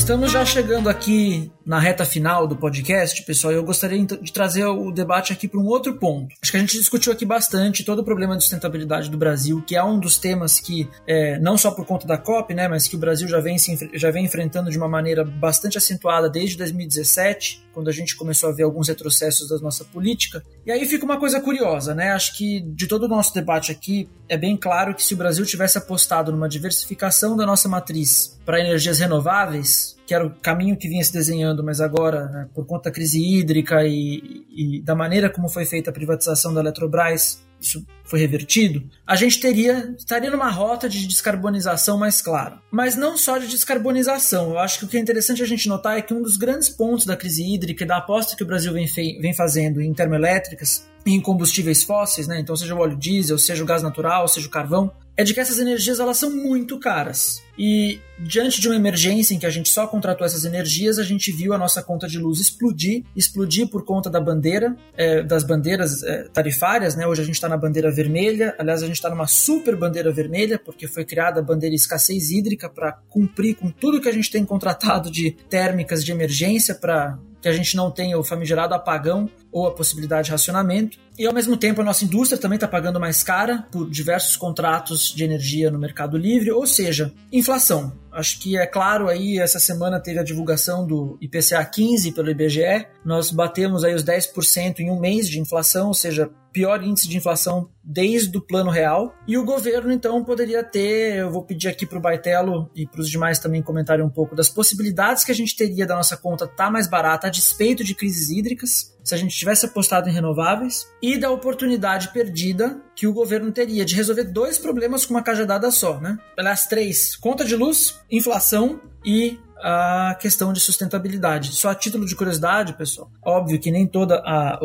Estamos 0.07 0.30
já 0.30 0.44
chegando 0.44 0.88
aqui 0.88 1.50
na 1.66 1.80
reta 1.80 2.04
final 2.04 2.46
do 2.46 2.54
podcast, 2.54 3.24
pessoal, 3.24 3.52
eu 3.52 3.64
gostaria 3.64 4.07
de 4.07 4.32
trazer 4.32 4.64
o 4.64 4.92
debate 4.92 5.32
aqui 5.32 5.48
para 5.48 5.59
um 5.59 5.66
outro 5.66 5.94
ponto. 5.94 6.32
Acho 6.40 6.52
que 6.52 6.57
a 6.57 6.61
gente 6.61 6.78
discutiu 6.78 7.12
aqui 7.12 7.26
bastante 7.26 7.82
todo 7.82 7.98
o 7.98 8.04
problema 8.04 8.36
de 8.36 8.44
sustentabilidade 8.44 9.11
do 9.11 9.18
Brasil, 9.18 9.61
que 9.66 9.74
é 9.74 9.82
um 9.82 9.98
dos 9.98 10.16
temas 10.16 10.61
que, 10.61 10.88
é, 11.09 11.40
não 11.40 11.59
só 11.59 11.72
por 11.72 11.84
conta 11.84 12.07
da 12.07 12.16
COP, 12.16 12.54
né, 12.54 12.68
mas 12.68 12.86
que 12.86 12.94
o 12.94 12.98
Brasil 13.00 13.26
já 13.26 13.40
vem, 13.40 13.59
se, 13.59 13.90
já 13.94 14.12
vem 14.12 14.24
enfrentando 14.24 14.70
de 14.70 14.78
uma 14.78 14.88
maneira 14.88 15.24
bastante 15.24 15.76
acentuada 15.76 16.30
desde 16.30 16.57
2017, 16.57 17.66
quando 17.74 17.88
a 17.88 17.92
gente 17.92 18.14
começou 18.14 18.48
a 18.48 18.52
ver 18.52 18.62
alguns 18.62 18.86
retrocessos 18.86 19.48
da 19.48 19.59
nossa 19.59 19.84
política. 19.84 20.40
E 20.64 20.70
aí 20.70 20.86
fica 20.86 21.04
uma 21.04 21.18
coisa 21.18 21.40
curiosa, 21.40 21.96
né? 21.96 22.12
Acho 22.12 22.36
que 22.36 22.61
de 22.61 22.86
todo 22.86 23.07
o 23.07 23.09
nosso 23.09 23.34
debate 23.34 23.72
aqui, 23.72 24.09
é 24.28 24.36
bem 24.36 24.57
claro 24.57 24.94
que 24.94 25.02
se 25.02 25.14
o 25.14 25.16
Brasil 25.16 25.44
tivesse 25.44 25.78
apostado 25.78 26.30
numa 26.30 26.48
diversificação 26.48 27.36
da 27.36 27.44
nossa 27.44 27.68
matriz 27.68 28.38
para 28.44 28.61
energias 28.61 29.00
renováveis, 29.00 29.95
que 30.07 30.14
era 30.14 30.24
o 30.24 30.30
caminho 30.30 30.76
que 30.76 30.88
vinha 30.88 31.02
se 31.02 31.12
desenhando, 31.12 31.64
mas 31.64 31.80
agora, 31.80 32.28
né, 32.28 32.48
por 32.54 32.64
conta 32.64 32.88
da 32.88 32.94
crise 32.94 33.20
hídrica 33.20 33.84
e, 33.84 34.46
e, 34.50 34.82
da 34.82 34.94
maneira 34.94 35.28
como 35.28 35.48
foi 35.48 35.64
feita 35.64 35.90
a 35.90 35.92
privatização 35.92 36.54
da 36.54 36.61
Eletrobras, 36.61 37.44
isso 37.61 37.84
foi 38.04 38.20
revertido, 38.20 38.88
a 39.07 39.16
gente 39.16 39.40
teria 39.40 39.94
estaria 39.98 40.30
numa 40.30 40.50
rota 40.50 40.88
de 40.88 41.07
descarbonização 41.07 41.98
mais 41.98 42.20
clara. 42.20 42.61
Mas 42.70 42.94
não 42.94 43.16
só 43.16 43.38
de 43.38 43.48
descarbonização. 43.48 44.50
Eu 44.50 44.59
acho 44.59 44.78
que 44.78 44.84
o 44.84 44.88
que 44.88 44.96
é 44.96 45.00
interessante 45.00 45.42
a 45.42 45.46
gente 45.46 45.66
notar 45.68 45.98
é 45.98 46.02
que 46.02 46.14
um 46.14 46.22
dos 46.22 46.36
grandes 46.36 46.68
pontos 46.68 47.07
da 47.07 47.16
crise 47.16 47.42
hídrica 47.42 47.82
e 47.82 47.86
da 47.86 47.96
aposta 47.96 48.36
que 48.36 48.42
o 48.42 48.46
Brasil 48.46 48.72
vem, 48.72 48.86
vem 49.20 49.34
fazendo 49.34 49.80
em 49.80 49.92
termoelétricas 49.92 50.86
em 51.04 51.20
combustíveis 51.20 51.84
fósseis, 51.84 52.26
né? 52.26 52.40
então 52.40 52.57
seja 52.57 52.74
o 52.74 52.78
óleo 52.78 52.96
diesel, 52.96 53.38
seja 53.38 53.62
o 53.62 53.66
gás 53.66 53.82
natural, 53.82 54.26
seja 54.26 54.48
o 54.48 54.50
carvão, 54.50 54.92
é 55.17 55.25
de 55.25 55.33
que 55.33 55.41
essas 55.41 55.59
energias 55.59 55.99
elas 55.99 56.19
são 56.19 56.31
muito 56.31 56.79
caras. 56.79 57.43
E 57.59 58.01
diante 58.19 58.61
de 58.61 58.69
uma 58.69 58.77
emergência 58.77 59.35
em 59.35 59.39
que 59.39 59.47
a 59.47 59.51
gente 59.51 59.71
só 59.71 59.87
contratou 59.87 60.27
essas 60.27 60.45
energias, 60.45 60.99
a 60.99 61.03
gente 61.03 61.33
viu 61.33 61.55
a 61.55 61.59
nossa 61.59 61.83
conta 61.83 62.07
de 62.07 62.19
luz 62.19 62.39
explodir, 62.39 63.03
explodir 63.17 63.67
por 63.69 63.85
conta 63.85 64.11
da 64.11 64.21
bandeira, 64.21 64.77
é, 64.95 65.23
das 65.23 65.43
bandeiras 65.43 66.03
é, 66.03 66.25
tarifárias, 66.25 66.95
né? 66.95 67.07
Hoje 67.07 67.23
a 67.23 67.25
gente 67.25 67.37
está 67.37 67.49
na 67.49 67.57
bandeira 67.57 67.91
vermelha, 67.91 68.55
aliás, 68.59 68.83
a 68.83 68.87
gente 68.87 68.97
está 68.97 69.09
numa 69.09 69.27
super 69.27 69.75
bandeira 69.75 70.12
vermelha, 70.12 70.59
porque 70.59 70.87
foi 70.87 71.05
criada 71.05 71.41
a 71.41 71.43
bandeira 71.43 71.75
escassez 71.75 72.31
hídrica 72.31 72.69
para 72.69 72.93
cumprir 73.09 73.57
com 73.57 73.71
tudo 73.71 74.01
que 74.01 74.09
a 74.09 74.12
gente 74.12 74.31
tem 74.31 74.45
contratado 74.45 75.11
de 75.11 75.31
térmicas 75.49 76.05
de 76.05 76.12
emergência 76.12 76.75
para 76.75 77.19
que 77.41 77.49
a 77.49 77.53
gente 77.53 77.77
não 77.77 77.93
tenha 77.93 78.19
o 78.19 78.25
famigerado 78.25 78.75
apagão 78.75 79.31
ou 79.53 79.69
a 79.69 79.75
possibilidade 79.75 80.27
de 80.27 80.33
racionamento. 80.33 80.99
E 81.19 81.27
ao 81.27 81.33
mesmo 81.33 81.57
tempo 81.57 81.81
a 81.81 81.85
nossa 81.85 82.05
indústria 82.05 82.41
também 82.41 82.57
está 82.57 82.69
pagando 82.69 83.01
mais 83.01 83.23
cara 83.23 83.67
por 83.71 83.89
diversos 83.89 84.37
contratos 84.37 85.12
de 85.14 85.25
energia 85.25 85.71
no 85.71 85.79
mercado 85.79 86.17
livre, 86.17 86.51
ou 86.51 86.67
seja, 86.67 87.12
inflação. 87.33 87.93
Acho 88.17 88.41
que 88.41 88.57
é 88.57 88.67
claro 88.67 89.11
aí, 89.11 89.39
essa 89.39 89.59
semana 89.59 90.01
teve 90.01 90.19
a 90.19 90.25
divulgação 90.25 90.87
do 90.87 91.19
IPCA 91.21 91.62
15 91.62 92.12
pelo 92.12 92.31
IBGE. 92.31 92.87
Nós 93.05 93.31
batemos 93.31 93.85
aí 93.85 93.95
os 93.95 94.03
10% 94.03 94.81
em 94.81 94.91
um 94.91 94.99
mês 94.99 95.29
de 95.29 95.39
inflação, 95.39 95.89
ou 95.89 95.95
seja, 95.95 96.31
pior 96.51 96.83
índice 96.83 97.07
de 97.07 97.19
inflação 97.19 97.69
desde 97.85 98.39
o 98.39 98.41
plano 98.41 98.71
real. 98.71 99.14
E 99.29 99.37
o 99.37 99.45
governo, 99.45 99.93
então, 99.93 100.25
poderia 100.25 100.64
ter, 100.64 101.17
eu 101.17 101.31
vou 101.31 101.43
pedir 101.43 101.69
aqui 101.69 101.85
para 101.85 101.99
o 101.99 102.01
Baitelo 102.01 102.71
e 102.75 102.87
para 102.87 103.03
os 103.03 103.11
demais 103.11 103.39
também 103.39 103.61
comentarem 103.61 104.03
um 104.03 104.09
pouco 104.09 104.35
das 104.35 104.49
possibilidades 104.49 105.23
que 105.23 105.31
a 105.31 105.35
gente 105.35 105.55
teria 105.55 105.87
da 105.87 105.95
nossa 105.95 106.17
conta 106.17 106.47
estar 106.47 106.57
tá 106.57 106.71
mais 106.71 106.89
barata 106.89 107.27
a 107.27 107.31
despeito 107.31 107.85
de 107.85 107.95
crises 107.95 108.31
hídricas 108.31 108.97
se 109.05 109.14
a 109.14 109.19
gente 109.19 109.37
tivesse 109.37 109.67
apostado 109.67 110.09
em 110.09 110.12
renováveis 110.12 110.91
e 111.03 111.19
da 111.19 111.31
oportunidade 111.31 112.12
perdida 112.12 112.81
que 112.97 113.07
o 113.07 113.12
governo 113.12 113.53
teria 113.53 113.84
de 113.84 113.94
resolver 113.94 114.24
dois 114.24 114.57
problemas 114.57 115.05
com 115.05 115.12
uma 115.12 115.22
cajadada 115.22 115.70
só, 115.70 116.01
né? 116.01 116.18
Aliás, 116.36 116.66
três: 116.66 117.14
conta 117.14 117.44
de 117.44 117.55
luz, 117.55 118.01
inflação 118.11 118.80
e 119.05 119.38
a 119.62 120.16
questão 120.20 120.52
de 120.52 120.61
sustentabilidade. 120.61 121.52
Só 121.52 121.70
a 121.70 121.74
título 121.74 122.07
de 122.07 122.14
curiosidade, 122.14 122.74
pessoal, 122.74 123.11
óbvio 123.22 123.59
que 123.59 123.70
nem 123.70 123.86
toda 123.86 124.16
a, 124.16 124.54
a, 124.54 124.61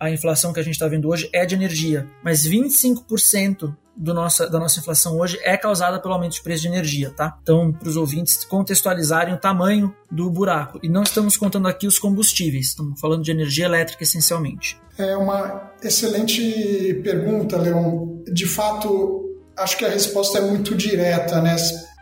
a 0.00 0.10
inflação 0.10 0.52
que 0.52 0.60
a 0.60 0.62
gente 0.62 0.74
está 0.74 0.88
vendo 0.88 1.08
hoje 1.08 1.28
é 1.32 1.46
de 1.46 1.54
energia, 1.54 2.06
mas 2.22 2.46
25% 2.46 3.74
do 3.96 4.12
nossa, 4.12 4.48
da 4.48 4.58
nossa 4.58 4.80
inflação 4.80 5.18
hoje 5.18 5.38
é 5.42 5.56
causada 5.56 6.00
pelo 6.00 6.14
aumento 6.14 6.32
de 6.32 6.42
preço 6.42 6.62
de 6.62 6.68
energia, 6.68 7.10
tá? 7.10 7.38
Então, 7.42 7.72
para 7.72 7.88
os 7.88 7.96
ouvintes 7.96 8.44
contextualizarem 8.44 9.34
o 9.34 9.38
tamanho 9.38 9.94
do 10.10 10.28
buraco. 10.30 10.80
E 10.82 10.88
não 10.88 11.02
estamos 11.02 11.36
contando 11.36 11.68
aqui 11.68 11.86
os 11.86 11.98
combustíveis, 11.98 12.68
estamos 12.68 13.00
falando 13.00 13.22
de 13.22 13.30
energia 13.30 13.66
elétrica 13.66 14.02
essencialmente. 14.02 14.80
É 14.98 15.16
uma 15.16 15.70
excelente 15.82 17.00
pergunta, 17.02 17.56
Leon. 17.56 18.22
de 18.32 18.46
fato, 18.46 19.24
acho 19.56 19.76
que 19.76 19.84
a 19.84 19.90
resposta 19.90 20.38
é 20.38 20.40
muito 20.40 20.74
direta, 20.74 21.40
né? 21.40 21.56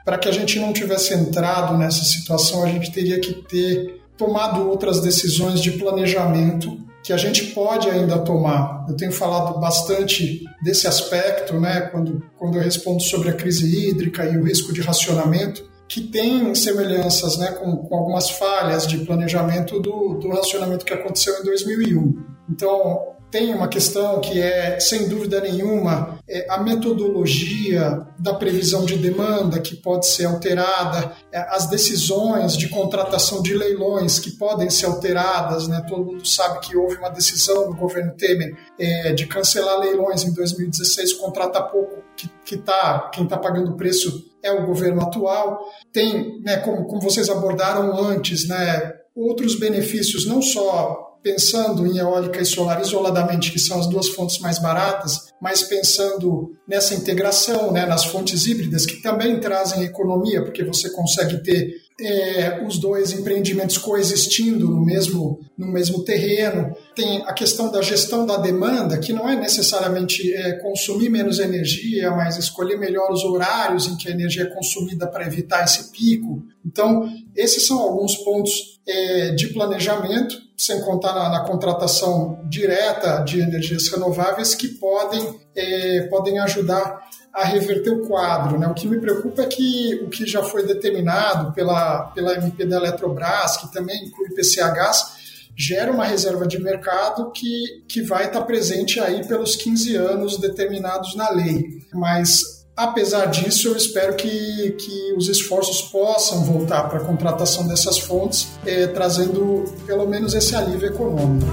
Para 0.04 0.18
que 0.18 0.28
a 0.28 0.32
gente 0.32 0.58
não 0.58 0.72
tivesse 0.72 1.14
entrado 1.14 1.76
nessa 1.76 2.04
situação, 2.04 2.64
a 2.64 2.68
gente 2.68 2.90
teria 2.90 3.20
que 3.20 3.32
ter 3.32 4.02
tomado 4.16 4.68
outras 4.68 5.00
decisões 5.00 5.60
de 5.60 5.72
planejamento 5.72 6.78
que 7.02 7.12
a 7.12 7.16
gente 7.16 7.46
pode 7.46 7.88
ainda 7.90 8.18
tomar. 8.18 8.86
Eu 8.88 8.96
tenho 8.96 9.12
falado 9.12 9.58
bastante 9.58 10.44
desse 10.62 10.86
aspecto, 10.86 11.58
né, 11.58 11.82
quando, 11.92 12.22
quando 12.38 12.56
eu 12.56 12.62
respondo 12.62 13.02
sobre 13.02 13.28
a 13.28 13.32
crise 13.32 13.88
hídrica 13.88 14.24
e 14.24 14.38
o 14.38 14.44
risco 14.44 14.72
de 14.72 14.80
racionamento, 14.80 15.68
que 15.88 16.00
tem 16.00 16.54
semelhanças 16.54 17.36
né, 17.36 17.50
com, 17.52 17.76
com 17.76 17.96
algumas 17.96 18.30
falhas 18.30 18.86
de 18.86 18.98
planejamento 18.98 19.80
do, 19.80 20.14
do 20.14 20.28
racionamento 20.28 20.84
que 20.84 20.94
aconteceu 20.94 21.40
em 21.40 21.44
2001. 21.44 22.22
Então, 22.48 23.11
tem 23.32 23.54
uma 23.54 23.66
questão 23.66 24.20
que 24.20 24.38
é, 24.38 24.78
sem 24.78 25.08
dúvida 25.08 25.40
nenhuma, 25.40 26.18
é 26.28 26.46
a 26.50 26.58
metodologia 26.58 28.06
da 28.18 28.34
previsão 28.34 28.84
de 28.84 28.98
demanda 28.98 29.58
que 29.58 29.74
pode 29.74 30.06
ser 30.06 30.26
alterada, 30.26 31.16
é, 31.32 31.38
as 31.48 31.66
decisões 31.66 32.54
de 32.54 32.68
contratação 32.68 33.42
de 33.42 33.54
leilões 33.54 34.18
que 34.18 34.32
podem 34.32 34.68
ser 34.68 34.84
alteradas. 34.84 35.66
Né? 35.66 35.82
Todo 35.88 36.04
mundo 36.04 36.28
sabe 36.28 36.60
que 36.60 36.76
houve 36.76 36.96
uma 36.96 37.08
decisão 37.08 37.70
no 37.70 37.74
governo 37.74 38.12
Temer 38.12 38.54
é, 38.78 39.14
de 39.14 39.26
cancelar 39.26 39.78
leilões 39.78 40.24
em 40.24 40.34
2016, 40.34 41.14
contrata 41.14 41.62
pouco, 41.62 42.02
que, 42.14 42.30
que 42.44 42.58
tá, 42.58 43.10
quem 43.14 43.24
está 43.24 43.38
pagando 43.38 43.70
o 43.70 43.76
preço 43.78 44.30
é 44.42 44.52
o 44.52 44.66
governo 44.66 45.00
atual. 45.00 45.58
Tem, 45.90 46.38
né, 46.42 46.58
como, 46.58 46.84
como 46.84 47.00
vocês 47.00 47.30
abordaram 47.30 47.98
antes, 47.98 48.46
né, 48.46 48.92
outros 49.16 49.58
benefícios, 49.58 50.26
não 50.26 50.42
só 50.42 51.11
pensando 51.22 51.86
em 51.86 51.98
eólica 51.98 52.40
e 52.40 52.44
solar 52.44 52.80
isoladamente, 52.80 53.52
que 53.52 53.58
são 53.58 53.78
as 53.78 53.86
duas 53.86 54.08
fontes 54.08 54.38
mais 54.38 54.58
baratas, 54.58 55.32
mas 55.40 55.62
pensando 55.62 56.54
nessa 56.66 56.94
integração, 56.94 57.70
né, 57.70 57.86
nas 57.86 58.04
fontes 58.04 58.46
híbridas, 58.46 58.84
que 58.84 59.00
também 59.00 59.38
trazem 59.38 59.84
economia, 59.84 60.42
porque 60.42 60.64
você 60.64 60.90
consegue 60.90 61.42
ter 61.42 61.74
é, 62.02 62.64
os 62.66 62.78
dois 62.78 63.12
empreendimentos 63.12 63.78
coexistindo 63.78 64.68
no 64.68 64.84
mesmo, 64.84 65.40
no 65.56 65.68
mesmo 65.68 66.04
terreno. 66.04 66.74
Tem 66.94 67.22
a 67.26 67.32
questão 67.32 67.70
da 67.70 67.80
gestão 67.80 68.26
da 68.26 68.36
demanda, 68.36 68.98
que 68.98 69.12
não 69.12 69.28
é 69.28 69.36
necessariamente 69.36 70.32
é, 70.34 70.52
consumir 70.54 71.08
menos 71.08 71.38
energia, 71.38 72.10
mas 72.10 72.36
escolher 72.36 72.76
melhor 72.76 73.10
os 73.12 73.24
horários 73.24 73.86
em 73.86 73.96
que 73.96 74.08
a 74.08 74.12
energia 74.12 74.42
é 74.42 74.46
consumida 74.46 75.06
para 75.06 75.26
evitar 75.26 75.64
esse 75.64 75.90
pico. 75.92 76.42
Então, 76.66 77.08
esses 77.36 77.66
são 77.66 77.78
alguns 77.78 78.16
pontos 78.16 78.80
é, 78.86 79.30
de 79.30 79.48
planejamento 79.48 80.36
sem 80.56 80.80
contar 80.82 81.12
na, 81.14 81.28
na, 81.28 81.40
contratação 81.40 82.40
direta 82.48 83.18
de 83.24 83.40
energias 83.40 83.88
renováveis 83.88 84.54
que 84.54 84.68
podem, 84.68 85.40
é, 85.56 86.02
podem 86.02 86.38
ajudar 86.38 87.00
a 87.32 87.44
reverter 87.44 87.90
o 87.90 88.06
quadro. 88.06 88.58
Né? 88.58 88.66
O 88.66 88.74
que 88.74 88.86
me 88.86 89.00
preocupa 89.00 89.42
é 89.42 89.46
que 89.46 90.00
o 90.04 90.08
que 90.08 90.26
já 90.26 90.42
foi 90.42 90.66
determinado 90.66 91.52
pela, 91.52 92.10
pela 92.14 92.34
MP 92.34 92.64
da 92.66 92.76
Eletrobras, 92.76 93.56
que 93.56 93.72
também 93.72 94.04
inclui 94.04 94.30
PCHs, 94.30 95.22
gera 95.56 95.92
uma 95.92 96.04
reserva 96.04 96.46
de 96.46 96.60
mercado 96.60 97.30
que, 97.30 97.84
que 97.88 98.02
vai 98.02 98.26
estar 98.26 98.42
presente 98.42 99.00
aí 99.00 99.26
pelos 99.26 99.56
15 99.56 99.96
anos 99.96 100.38
determinados 100.38 101.14
na 101.14 101.30
lei. 101.30 101.82
Mas 101.92 102.62
Apesar 102.74 103.26
disso, 103.26 103.68
eu 103.68 103.76
espero 103.76 104.14
que, 104.14 104.72
que 104.72 105.12
os 105.14 105.28
esforços 105.28 105.82
possam 105.82 106.42
voltar 106.42 106.84
para 106.88 107.00
a 107.00 107.04
contratação 107.04 107.68
dessas 107.68 107.98
fontes, 107.98 108.48
eh, 108.64 108.86
trazendo 108.86 109.64
pelo 109.86 110.06
menos 110.06 110.32
esse 110.32 110.56
alívio 110.56 110.88
econômico. 110.88 111.46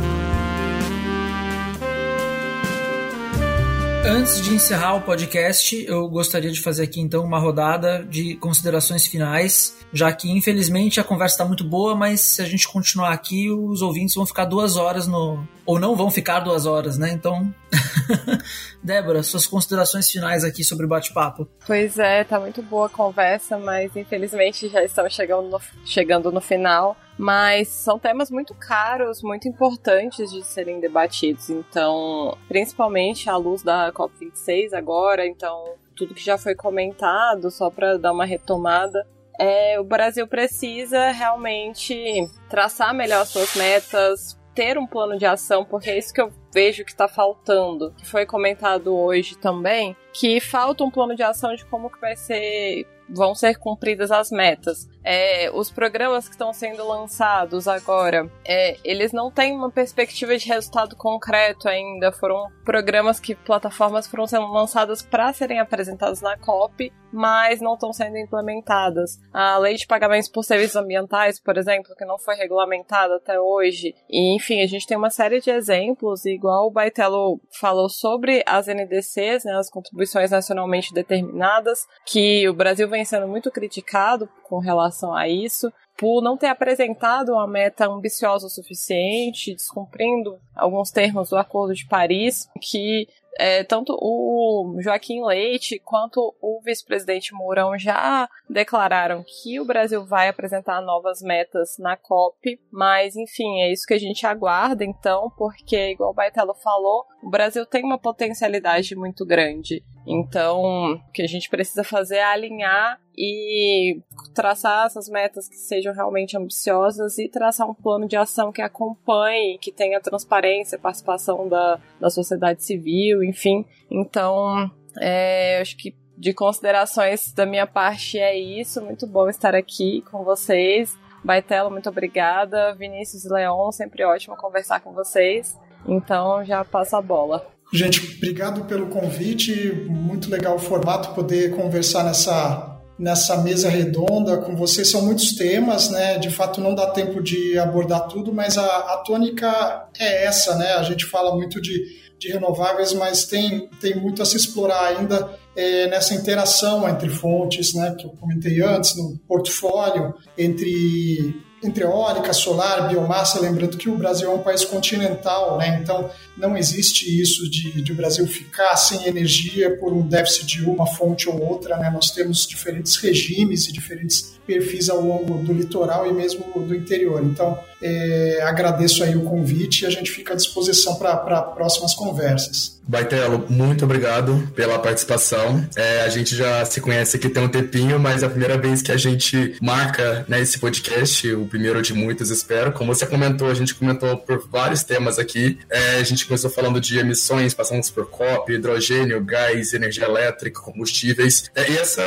Antes 4.09 4.41
de 4.41 4.55
encerrar 4.55 4.95
o 4.95 5.01
podcast, 5.01 5.85
eu 5.87 6.09
gostaria 6.09 6.49
de 6.49 6.59
fazer 6.59 6.83
aqui 6.83 6.99
então 6.99 7.23
uma 7.23 7.37
rodada 7.37 8.03
de 8.03 8.35
considerações 8.37 9.05
finais, 9.05 9.77
já 9.93 10.11
que 10.11 10.31
infelizmente 10.31 10.99
a 10.99 11.03
conversa 11.03 11.35
está 11.35 11.45
muito 11.45 11.63
boa, 11.63 11.95
mas 11.95 12.19
se 12.19 12.41
a 12.41 12.45
gente 12.45 12.67
continuar 12.67 13.13
aqui, 13.13 13.51
os 13.51 13.83
ouvintes 13.83 14.15
vão 14.15 14.25
ficar 14.25 14.45
duas 14.45 14.77
horas 14.77 15.05
no. 15.05 15.47
ou 15.63 15.79
não 15.79 15.95
vão 15.95 16.09
ficar 16.09 16.39
duas 16.39 16.65
horas, 16.65 16.97
né? 16.97 17.11
Então. 17.11 17.53
Débora, 18.81 19.21
suas 19.21 19.45
considerações 19.45 20.09
finais 20.09 20.43
aqui 20.43 20.63
sobre 20.63 20.87
o 20.87 20.89
bate-papo. 20.89 21.47
Pois 21.67 21.99
é, 21.99 22.23
tá 22.23 22.39
muito 22.39 22.63
boa 22.63 22.87
a 22.87 22.89
conversa, 22.89 23.59
mas 23.59 23.95
infelizmente 23.95 24.69
já 24.69 24.83
estamos 24.83 25.13
chegando 25.13 25.49
no, 25.49 25.61
chegando 25.85 26.31
no 26.31 26.41
final 26.41 26.97
mas 27.19 27.67
são 27.67 27.99
temas 27.99 28.31
muito 28.31 28.55
caros, 28.55 29.21
muito 29.21 29.45
importantes 29.45 30.31
de 30.31 30.41
serem 30.41 30.79
debatidos. 30.79 31.49
Então, 31.49 32.37
principalmente 32.47 33.29
à 33.29 33.35
luz 33.35 33.61
da 33.61 33.91
COP26 33.91 34.73
agora, 34.73 35.27
então 35.27 35.75
tudo 35.97 36.13
que 36.13 36.23
já 36.23 36.37
foi 36.37 36.55
comentado, 36.55 37.51
só 37.51 37.69
para 37.69 37.97
dar 37.97 38.13
uma 38.13 38.23
retomada, 38.23 39.05
é, 39.37 39.77
o 39.77 39.83
Brasil 39.83 40.25
precisa 40.29 41.11
realmente 41.11 42.25
traçar 42.49 42.93
melhor 42.93 43.25
suas 43.25 43.53
metas, 43.53 44.39
ter 44.55 44.77
um 44.77 44.87
plano 44.87 45.17
de 45.17 45.25
ação, 45.25 45.65
porque 45.65 45.89
é 45.89 45.97
isso 45.97 46.13
que 46.13 46.21
eu 46.21 46.31
vejo 46.53 46.85
que 46.85 46.91
está 46.91 47.09
faltando. 47.09 47.93
Que 47.97 48.05
foi 48.05 48.25
comentado 48.25 48.95
hoje 48.95 49.37
também, 49.37 49.93
que 50.13 50.39
falta 50.39 50.85
um 50.85 50.91
plano 50.91 51.17
de 51.17 51.23
ação 51.23 51.53
de 51.53 51.65
como 51.65 51.89
que 51.89 51.99
vai 51.99 52.15
ser 52.15 52.87
vão 53.09 53.33
ser 53.33 53.57
cumpridas 53.57 54.11
as 54.11 54.29
metas. 54.29 54.87
É, 55.03 55.49
os 55.53 55.71
programas 55.71 56.27
que 56.27 56.35
estão 56.35 56.53
sendo 56.53 56.85
lançados 56.87 57.67
agora, 57.67 58.29
é, 58.45 58.77
eles 58.83 59.11
não 59.11 59.31
têm 59.31 59.55
uma 59.55 59.71
perspectiva 59.71 60.37
de 60.37 60.47
resultado 60.47 60.95
concreto 60.95 61.67
ainda. 61.67 62.11
Foram 62.11 62.47
programas 62.65 63.19
que 63.19 63.35
plataformas 63.35 64.07
foram 64.07 64.27
sendo 64.27 64.51
lançadas 64.51 65.01
para 65.01 65.31
serem 65.33 65.59
apresentadas 65.59 66.21
na 66.21 66.37
COP, 66.37 66.91
mas 67.11 67.61
não 67.61 67.73
estão 67.73 67.91
sendo 67.91 68.17
implementadas. 68.17 69.19
A 69.33 69.57
lei 69.57 69.75
de 69.75 69.87
pagamentos 69.87 70.29
por 70.29 70.43
serviços 70.43 70.75
ambientais, 70.75 71.39
por 71.39 71.57
exemplo, 71.57 71.95
que 71.95 72.05
não 72.05 72.19
foi 72.19 72.35
regulamentada 72.35 73.15
até 73.15 73.39
hoje. 73.39 73.95
E, 74.09 74.35
enfim, 74.35 74.61
a 74.61 74.67
gente 74.67 74.85
tem 74.85 74.97
uma 74.97 75.09
série 75.09 75.39
de 75.39 75.49
exemplos, 75.49 76.25
igual 76.25 76.67
o 76.67 76.71
Baitelo 76.71 77.39
falou 77.59 77.89
sobre 77.89 78.43
as 78.45 78.67
NDCs, 78.67 79.43
né, 79.45 79.53
as 79.53 79.69
contribuições 79.69 80.31
nacionalmente 80.31 80.93
determinadas, 80.93 81.87
que 82.05 82.47
o 82.47 82.53
Brasil 82.53 82.87
vem 82.87 83.05
sendo 83.05 83.27
muito 83.27 83.49
criticado 83.51 84.29
com 84.49 84.57
relação 84.57 85.13
a 85.13 85.27
isso, 85.27 85.71
por 85.95 86.21
não 86.21 86.35
ter 86.35 86.47
apresentado 86.47 87.33
uma 87.33 87.45
meta 87.45 87.87
ambiciosa 87.87 88.47
o 88.47 88.49
suficiente, 88.49 89.53
descumprindo 89.53 90.39
alguns 90.55 90.91
termos 90.91 91.29
do 91.29 91.37
Acordo 91.37 91.73
de 91.73 91.85
Paris, 91.85 92.49
que 92.59 93.07
é, 93.37 93.63
tanto 93.63 93.97
o 94.01 94.75
Joaquim 94.79 95.23
Leite 95.23 95.79
quanto 95.79 96.35
o 96.41 96.61
vice-presidente 96.61 97.33
Mourão 97.33 97.77
já 97.77 98.29
declararam 98.49 99.23
que 99.25 99.59
o 99.59 99.65
Brasil 99.65 100.05
vai 100.05 100.27
apresentar 100.27 100.81
novas 100.81 101.21
metas 101.21 101.77
na 101.77 101.95
COP, 101.95 102.59
mas 102.71 103.15
enfim, 103.15 103.61
é 103.61 103.71
isso 103.71 103.85
que 103.85 103.93
a 103.93 103.99
gente 103.99 104.25
aguarda 104.25 104.83
então, 104.83 105.31
porque, 105.37 105.91
igual 105.91 106.11
o 106.11 106.13
Baitelo 106.13 106.53
falou, 106.55 107.05
o 107.21 107.29
Brasil 107.29 107.65
tem 107.65 107.83
uma 107.83 107.97
potencialidade 107.97 108.95
muito 108.95 109.25
grande. 109.25 109.83
Então, 110.07 110.93
o 110.93 111.11
que 111.11 111.21
a 111.21 111.27
gente 111.27 111.49
precisa 111.49 111.83
fazer 111.83 112.15
é 112.15 112.23
alinhar 112.23 112.99
e 113.15 114.01
traçar 114.33 114.87
essas 114.87 115.09
metas 115.09 115.47
que 115.47 115.55
sejam 115.55 115.93
realmente 115.93 116.37
ambiciosas 116.37 117.17
e 117.17 117.27
traçar 117.27 117.69
um 117.69 117.73
plano 117.73 118.07
de 118.07 118.15
ação 118.15 118.51
que 118.51 118.61
acompanhe, 118.61 119.57
que 119.59 119.71
tenha 119.71 119.99
transparência, 119.99 120.79
participação 120.79 121.47
da, 121.47 121.79
da 121.99 122.09
sociedade 122.09 122.63
civil, 122.63 123.23
enfim. 123.23 123.65
Então, 123.91 124.71
é, 124.99 125.59
acho 125.61 125.77
que 125.77 125.93
de 126.17 126.33
considerações 126.33 127.31
da 127.33 127.45
minha 127.45 127.67
parte 127.67 128.17
é 128.17 128.37
isso. 128.37 128.81
Muito 128.81 129.05
bom 129.05 129.29
estar 129.29 129.53
aqui 129.53 130.03
com 130.09 130.23
vocês. 130.23 130.97
Baitelo, 131.23 131.69
muito 131.69 131.89
obrigada. 131.89 132.73
Vinícius 132.73 133.25
e 133.25 133.29
Leon, 133.29 133.71
sempre 133.71 134.03
ótimo 134.03 134.35
conversar 134.35 134.79
com 134.79 134.91
vocês. 134.93 135.57
Então 135.89 136.45
já 136.45 136.63
passa 136.63 136.97
a 136.97 137.01
bola. 137.01 137.45
Gente, 137.71 138.15
obrigado 138.17 138.65
pelo 138.65 138.87
convite. 138.87 139.71
Muito 139.87 140.29
legal 140.29 140.55
o 140.55 140.59
formato, 140.59 141.13
poder 141.13 141.55
conversar 141.55 142.03
nessa, 142.03 142.79
nessa 142.97 143.37
mesa 143.37 143.69
redonda 143.69 144.37
com 144.37 144.55
vocês. 144.55 144.89
São 144.89 145.03
muitos 145.03 145.33
temas, 145.33 145.89
né? 145.89 146.17
De 146.17 146.29
fato, 146.29 146.61
não 146.61 146.73
dá 146.73 146.87
tempo 146.87 147.21
de 147.21 147.57
abordar 147.59 148.07
tudo, 148.07 148.33
mas 148.33 148.57
a, 148.57 148.65
a 148.65 148.97
tônica 149.05 149.87
é 149.99 150.25
essa, 150.25 150.55
né? 150.55 150.73
A 150.73 150.83
gente 150.83 151.05
fala 151.05 151.35
muito 151.35 151.61
de, 151.61 151.79
de 152.17 152.31
renováveis, 152.31 152.91
mas 152.93 153.25
tem, 153.25 153.69
tem 153.79 153.95
muito 153.95 154.21
a 154.23 154.25
se 154.25 154.35
explorar 154.35 154.85
ainda 154.85 155.29
é, 155.55 155.87
nessa 155.87 156.15
interação 156.15 156.89
entre 156.89 157.07
fontes, 157.07 157.75
né? 157.75 157.95
Que 157.99 158.05
eu 158.07 158.11
comentei 158.19 158.61
antes, 158.61 158.95
no 158.95 159.15
portfólio, 159.27 160.15
entre 160.35 161.35
entre 161.63 161.83
eólica, 161.83 162.31
solar, 162.33 162.87
biomassa, 162.87 163.39
lembrando 163.39 163.77
que 163.77 163.89
o 163.89 163.97
Brasil 163.97 164.31
é 164.31 164.33
um 164.33 164.41
país 164.41 164.63
continental, 164.63 165.57
né? 165.57 165.79
então 165.81 166.09
não 166.37 166.57
existe 166.57 167.21
isso 167.21 167.49
de, 167.49 167.81
de 167.81 167.91
o 167.91 167.95
Brasil 167.95 168.25
ficar 168.27 168.75
sem 168.77 169.05
energia 169.07 169.77
por 169.77 169.91
um 169.91 170.01
déficit 170.01 170.45
de 170.45 170.65
uma 170.65 170.87
fonte 170.87 171.27
ou 171.27 171.41
outra. 171.41 171.77
Né? 171.77 171.89
Nós 171.89 172.11
temos 172.11 172.47
diferentes 172.47 172.95
regimes 172.95 173.67
e 173.67 173.73
diferentes 173.73 174.39
perfis 174.47 174.89
ao 174.89 175.01
longo 175.01 175.37
do 175.43 175.53
litoral 175.53 176.07
e 176.07 176.13
mesmo 176.13 176.45
do 176.65 176.73
interior. 176.73 177.23
Então, 177.23 177.59
É, 177.81 178.41
agradeço 178.43 179.03
aí 179.03 179.15
o 179.15 179.21
convite 179.21 179.83
e 179.83 179.87
a 179.87 179.89
gente 179.89 180.11
fica 180.11 180.33
à 180.33 180.35
disposição 180.35 180.95
para 180.95 181.41
próximas 181.41 181.93
conversas. 181.93 182.79
Baitelo, 182.89 183.45
muito 183.47 183.85
obrigado 183.85 184.51
pela 184.55 184.79
participação. 184.79 185.63
É, 185.75 186.01
a 186.01 186.09
gente 186.09 186.35
já 186.35 186.65
se 186.65 186.81
conhece 186.81 187.17
aqui 187.17 187.29
tem 187.29 187.43
um 187.43 187.47
tempinho, 187.47 187.99
mas 187.99 188.23
é 188.23 188.25
a 188.25 188.29
primeira 188.29 188.57
vez 188.57 188.81
que 188.81 188.91
a 188.91 188.97
gente 188.97 189.55
marca 189.61 190.25
né, 190.27 190.41
esse 190.41 190.57
podcast, 190.57 191.31
o 191.33 191.45
primeiro 191.45 191.79
de 191.83 191.93
muitos, 191.93 192.31
espero. 192.31 192.71
Como 192.71 192.93
você 192.93 193.05
comentou, 193.05 193.47
a 193.47 193.53
gente 193.53 193.75
comentou 193.75 194.17
por 194.17 194.47
vários 194.49 194.83
temas 194.83 195.19
aqui. 195.19 195.59
É, 195.69 195.97
a 195.97 196.03
gente 196.03 196.25
começou 196.25 196.49
falando 196.49 196.81
de 196.81 196.97
emissões, 196.97 197.53
passamos 197.53 197.91
por 197.91 198.09
COP, 198.09 198.53
hidrogênio, 198.53 199.23
gás, 199.23 199.75
energia 199.75 200.05
elétrica, 200.05 200.59
combustíveis. 200.59 201.43
É, 201.53 201.69
e 201.69 201.77
essa, 201.77 202.01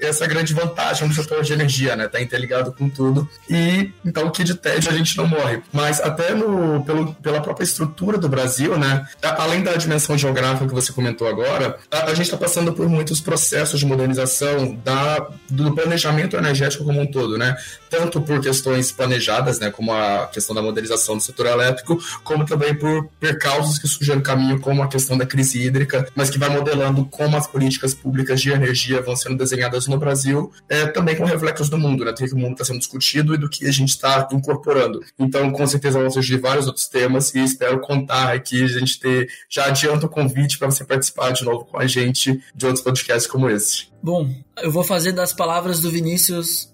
essa 0.00 0.26
grande 0.26 0.54
vantagem 0.54 1.06
do 1.06 1.14
setor 1.14 1.42
de 1.42 1.52
energia, 1.52 1.94
né? 1.94 2.08
Tá 2.08 2.22
interligado 2.22 2.72
com 2.72 2.88
tudo. 2.88 3.28
E 3.50 3.90
então 4.02 4.30
que 4.30 4.42
de 4.44 4.54
tédio 4.54 4.90
a 4.90 4.94
gente 4.94 5.11
não 5.16 5.26
morre. 5.26 5.62
Mas 5.72 6.00
até 6.00 6.34
no, 6.34 6.82
pelo, 6.84 7.14
pela 7.14 7.40
própria 7.40 7.64
estrutura 7.64 8.18
do 8.18 8.28
Brasil, 8.28 8.78
né? 8.78 9.06
Além 9.22 9.62
da 9.62 9.74
dimensão 9.74 10.16
geográfica 10.16 10.66
que 10.66 10.74
você 10.74 10.92
comentou 10.92 11.28
agora, 11.28 11.78
a, 11.90 12.04
a 12.04 12.14
gente 12.14 12.26
está 12.26 12.36
passando 12.36 12.72
por 12.72 12.88
muitos 12.88 13.20
processos 13.20 13.80
de 13.80 13.86
modernização 13.86 14.74
da, 14.84 15.28
do 15.48 15.74
planejamento 15.74 16.36
energético 16.36 16.84
como 16.84 17.00
um 17.00 17.06
todo, 17.06 17.38
né? 17.38 17.56
Tanto 17.90 18.20
por 18.20 18.40
questões 18.40 18.90
planejadas, 18.90 19.58
né, 19.58 19.70
como 19.70 19.92
a 19.92 20.26
questão 20.32 20.54
da 20.54 20.62
modernização 20.62 21.16
do 21.16 21.22
setor 21.22 21.46
elétrico, 21.46 21.98
como 22.24 22.44
também 22.44 22.74
por 22.74 23.08
percalços 23.20 23.78
que 23.78 23.86
surgem 23.86 24.16
no 24.16 24.22
caminho, 24.22 24.60
como 24.60 24.82
a 24.82 24.88
questão 24.88 25.16
da 25.16 25.26
crise 25.26 25.62
hídrica, 25.62 26.08
mas 26.14 26.30
que 26.30 26.38
vai 26.38 26.48
modelando 26.48 27.04
como 27.06 27.36
as 27.36 27.46
políticas 27.46 27.92
públicas 27.92 28.40
de 28.40 28.50
energia 28.50 29.02
vão 29.02 29.14
sendo 29.14 29.36
desenhadas 29.36 29.86
no 29.86 29.98
Brasil, 29.98 30.52
é, 30.68 30.86
também 30.86 31.16
com 31.16 31.24
reflexos 31.24 31.68
do 31.68 31.78
mundo, 31.78 32.04
né? 32.04 32.12
Do 32.12 32.16
que 32.16 32.32
o 32.32 32.38
mundo 32.38 32.52
está 32.52 32.64
sendo 32.64 32.78
discutido 32.78 33.34
e 33.34 33.38
do 33.38 33.48
que 33.48 33.66
a 33.66 33.72
gente 33.72 33.90
está 33.90 34.28
incorporando. 34.32 35.01
Então, 35.18 35.50
com 35.50 35.66
certeza 35.66 36.00
vão 36.00 36.10
surgir 36.10 36.38
vários 36.38 36.66
outros 36.66 36.88
temas 36.88 37.34
e 37.34 37.40
espero 37.40 37.80
contar 37.80 38.32
aqui, 38.32 38.62
a 38.62 38.68
gente 38.68 38.98
ter, 38.98 39.28
já 39.48 39.66
adianta 39.66 40.08
convite 40.08 40.58
para 40.58 40.70
você 40.70 40.84
participar 40.84 41.32
de 41.32 41.44
novo 41.44 41.64
com 41.64 41.78
a 41.78 41.86
gente 41.86 42.42
de 42.54 42.66
outros 42.66 42.84
podcasts 42.84 43.30
como 43.30 43.48
esse. 43.48 43.91
Bom, 44.02 44.28
eu 44.60 44.70
vou 44.70 44.84
fazer 44.84 45.12
das 45.12 45.32
palavras 45.32 45.80
do 45.80 45.90
Vinícius 45.90 46.72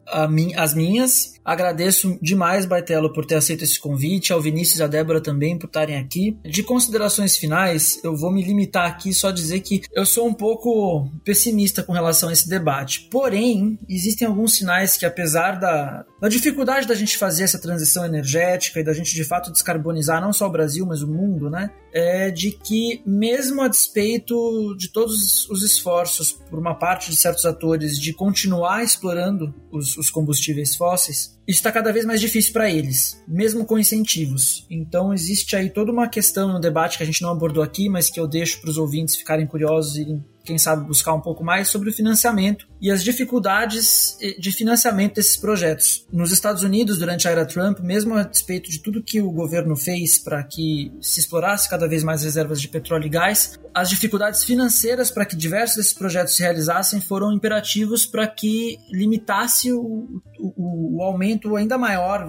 as 0.57 0.75
minhas. 0.75 1.35
Agradeço 1.45 2.19
demais, 2.21 2.67
Baitelo, 2.67 3.13
por 3.13 3.25
ter 3.25 3.37
aceito 3.37 3.65
esse 3.65 3.79
convite, 3.79 4.33
ao 4.33 4.41
Vinícius 4.41 4.81
e 4.81 4.83
à 4.83 4.87
Débora 4.87 5.21
também 5.21 5.59
por 5.59 5.67
estarem 5.67 5.97
aqui. 5.97 6.37
De 6.45 6.63
considerações 6.63 7.37
finais, 7.37 8.01
eu 8.05 8.17
vou 8.17 8.31
me 8.31 8.43
limitar 8.43 8.87
aqui 8.87 9.15
só 9.15 9.29
a 9.29 9.33
dizer 9.33 9.61
que 9.61 9.83
eu 9.95 10.05
sou 10.05 10.27
um 10.27 10.35
pouco 10.35 11.09
pessimista 11.25 11.83
com 11.83 11.93
relação 11.93 12.29
a 12.29 12.33
esse 12.33 12.49
debate. 12.49 13.09
Porém, 13.11 13.79
existem 13.89 14.27
alguns 14.27 14.55
sinais 14.55 14.97
que, 14.97 15.07
apesar 15.07 15.53
da, 15.59 16.05
da 16.21 16.29
dificuldade 16.29 16.87
da 16.87 16.95
gente 16.95 17.17
fazer 17.17 17.45
essa 17.45 17.61
transição 17.61 18.05
energética 18.05 18.81
e 18.81 18.85
da 18.85 18.93
gente 18.93 19.15
de 19.15 19.25
fato 19.25 19.53
descarbonizar 19.53 20.21
não 20.21 20.33
só 20.33 20.47
o 20.47 20.53
Brasil, 20.53 20.85
mas 20.87 21.03
o 21.03 21.09
mundo, 21.09 21.49
né? 21.49 21.71
É 21.93 22.31
de 22.31 22.51
que, 22.51 23.03
mesmo 23.07 23.63
a 23.63 23.69
despeito 23.69 24.75
de 24.77 24.91
todos 24.91 25.49
os 25.49 25.63
esforços 25.63 26.33
por 26.33 26.59
uma 26.59 26.75
parte 26.75 27.11
de 27.11 27.17
certos 27.21 27.45
atores 27.45 27.99
de 27.99 28.13
continuar 28.13 28.83
explorando 28.83 29.55
os, 29.71 29.97
os 29.97 30.11
combustíveis 30.11 30.77
fósseis, 30.77 31.39
está 31.47 31.73
cada 31.73 31.93
vez 31.93 32.05
mais 32.05 32.21
difícil 32.21 32.53
para 32.53 32.71
eles, 32.71 33.23
mesmo 33.27 33.65
com 33.65 33.79
incentivos. 33.79 34.67
Então 34.71 35.13
existe 35.13 35.57
aí 35.57 35.71
toda 35.71 35.93
uma 35.93 36.09
questão 36.09 36.53
no 36.53 36.61
debate 36.61 36.97
que 36.97 37.03
a 37.03 37.07
gente 37.07 37.23
não 37.23 37.31
abordou 37.31 37.63
aqui, 37.63 37.89
mas 37.89 38.11
que 38.11 38.21
eu 38.21 38.27
deixo 38.27 38.61
para 38.61 38.71
os 38.71 38.79
ouvintes 38.79 39.17
ficarem 39.17 39.47
curiosos 39.47 39.97
e 39.97 40.23
quem 40.49 40.57
sabe 40.57 40.87
buscar 40.87 41.13
um 41.13 41.21
pouco 41.21 41.45
mais 41.45 41.69
sobre 41.69 41.91
o 41.91 41.93
financiamento 41.93 42.67
e 42.81 42.91
as 42.91 43.05
dificuldades 43.05 44.17
eh, 44.19 44.35
de 44.41 44.51
financiamento 44.51 45.17
desses 45.17 45.37
projetos. 45.37 46.07
Nos 46.11 46.33
Estados 46.33 46.63
Unidos, 46.63 46.97
durante 46.97 47.29
a 47.29 47.31
era 47.31 47.45
Trump, 47.45 47.81
mesmo 47.81 48.15
a 48.15 48.23
despeito 48.23 48.71
de 48.71 48.79
tudo 48.79 49.03
que 49.03 49.21
o 49.21 49.31
governo 49.31 49.77
fez 49.77 50.19
para 50.19 50.43
que 50.43 50.91
se 51.03 51.21
explorasse 51.21 51.69
cada 51.69 51.87
vez 51.87 52.03
mais 52.03 52.23
reservas 52.23 52.63
de 52.63 52.69
petróleo 52.69 53.05
e 53.05 53.11
gás, 53.11 53.61
as 53.75 53.91
dificuldades 53.91 54.43
financeiras 54.43 55.11
para 55.11 55.27
que 55.27 55.37
diversos 55.37 55.77
desses 55.77 55.93
projetos 55.93 56.35
se 56.35 56.43
realizassem 56.43 56.99
foram 56.99 57.31
imperativos 57.31 58.07
para 58.07 58.27
que 58.27 58.79
limitasse 58.91 59.71
o, 59.71 60.23
o, 60.39 60.97
o 60.97 61.03
aumento 61.03 61.57
ainda 61.57 61.77
maior 61.77 62.27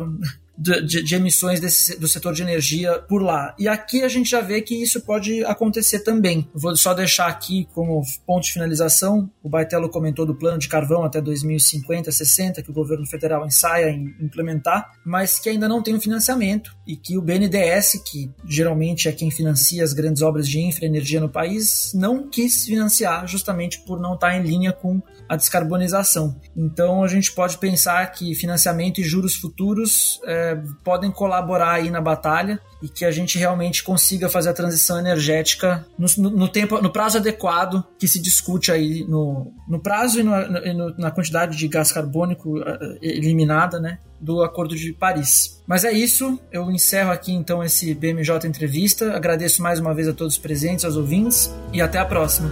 de, 0.60 0.82
de, 0.82 1.04
de 1.04 1.16
emissões 1.16 1.60
desse, 1.60 1.98
do 1.98 2.08
setor 2.08 2.34
de 2.34 2.42
energia 2.42 3.00
por 3.00 3.22
lá. 3.22 3.56
E 3.58 3.68
aqui 3.68 4.04
a 4.04 4.10
gente 4.10 4.30
já 4.30 4.42
vê 4.42 4.62
que 4.62 4.76
isso 4.76 5.02
pode 5.02 5.44
acontecer 5.46 6.00
também. 6.00 6.48
Vou 6.54 6.76
só 6.76 6.94
deixar 6.94 7.28
aqui 7.28 7.68
como 7.74 8.02
ponto 8.28 8.44
de 8.44 8.52
finalização, 8.52 9.30
o 9.42 9.50
Baitelo 9.50 9.90
comentou 9.90 10.26
do 10.26 10.36
plano 10.36 10.60
de 10.60 10.68
carvão 10.68 11.04
até 11.04 11.22
2050, 11.22 12.12
60, 12.12 12.62
que 12.62 12.70
o 12.70 12.74
governo 12.74 13.06
federal 13.06 13.46
ensaia 13.46 13.90
em 13.90 14.14
implementar, 14.20 14.92
mas 15.06 15.40
que 15.40 15.50
ainda 15.50 15.68
não 15.68 15.82
tem 15.82 15.96
o 15.96 16.02
financiamento 16.02 16.76
e 16.90 16.96
que 16.96 17.16
o 17.16 17.22
BNDES, 17.22 18.02
que 18.04 18.32
geralmente 18.44 19.08
é 19.08 19.12
quem 19.12 19.30
financia 19.30 19.84
as 19.84 19.94
grandes 19.94 20.24
obras 20.24 20.50
de 20.50 20.60
infra 20.60 20.86
e 20.86 20.88
energia 20.88 21.20
no 21.20 21.30
país, 21.30 21.92
não 21.94 22.28
quis 22.28 22.66
financiar 22.66 23.28
justamente 23.28 23.80
por 23.82 24.00
não 24.00 24.16
estar 24.16 24.36
em 24.36 24.42
linha 24.42 24.74
com 24.74 25.00
a 25.30 25.36
descarbonização. 25.36 26.36
Então 26.58 27.04
a 27.04 27.08
gente 27.08 27.32
pode 27.32 27.60
pensar 27.60 28.12
que 28.12 28.34
financiamento 28.34 29.00
e 29.00 29.04
juros 29.04 29.36
futuros 29.36 30.20
é, 30.26 30.60
podem 30.84 31.12
colaborar 31.12 31.74
aí 31.74 31.92
na 31.92 32.02
batalha 32.02 32.60
e 32.82 32.88
que 32.88 33.06
a 33.06 33.12
gente 33.12 33.38
realmente 33.38 33.84
consiga 33.84 34.30
fazer 34.30 34.50
a 34.50 34.54
transição 34.54 35.00
energética 35.00 35.86
no, 35.98 36.08
no, 36.18 36.30
no 36.30 36.48
tempo, 36.48 36.82
no 36.82 36.92
prazo 36.92 37.18
adequado 37.18 37.84
que 37.98 38.08
se 38.08 38.20
discute 38.20 38.72
aí 38.72 39.06
no, 39.08 39.52
no 39.68 39.80
prazo 39.80 40.20
e, 40.20 40.24
no, 40.24 40.96
na 40.98 41.12
quantidade 41.12 41.58
de 41.58 41.68
gás 41.68 41.92
carbônico 41.92 42.60
eh, 42.60 42.98
eliminada, 43.02 43.80
né, 43.80 44.00
do 44.20 44.42
Acordo 44.42 44.76
de 44.76 44.94
Paris. 44.94 45.62
Mas 45.68 45.84
é 45.84 45.92
isso, 45.92 46.40
eu 46.52 46.72
encerro 46.72 47.12
aqui 47.12 47.34
então 47.34 47.64
esse 47.64 47.94
BMJ 47.94 48.48
entrevista. 48.48 49.14
Agradeço 49.16 49.62
mais 49.62 49.80
uma 49.80 49.94
vez 49.94 50.08
a 50.08 50.14
todos 50.14 50.34
os 50.34 50.40
presentes, 50.40 50.86
aos 50.86 50.96
ouvintes 50.96 51.54
e 51.74 51.82
até 51.82 52.00
a 52.00 52.06
próxima 52.06 52.52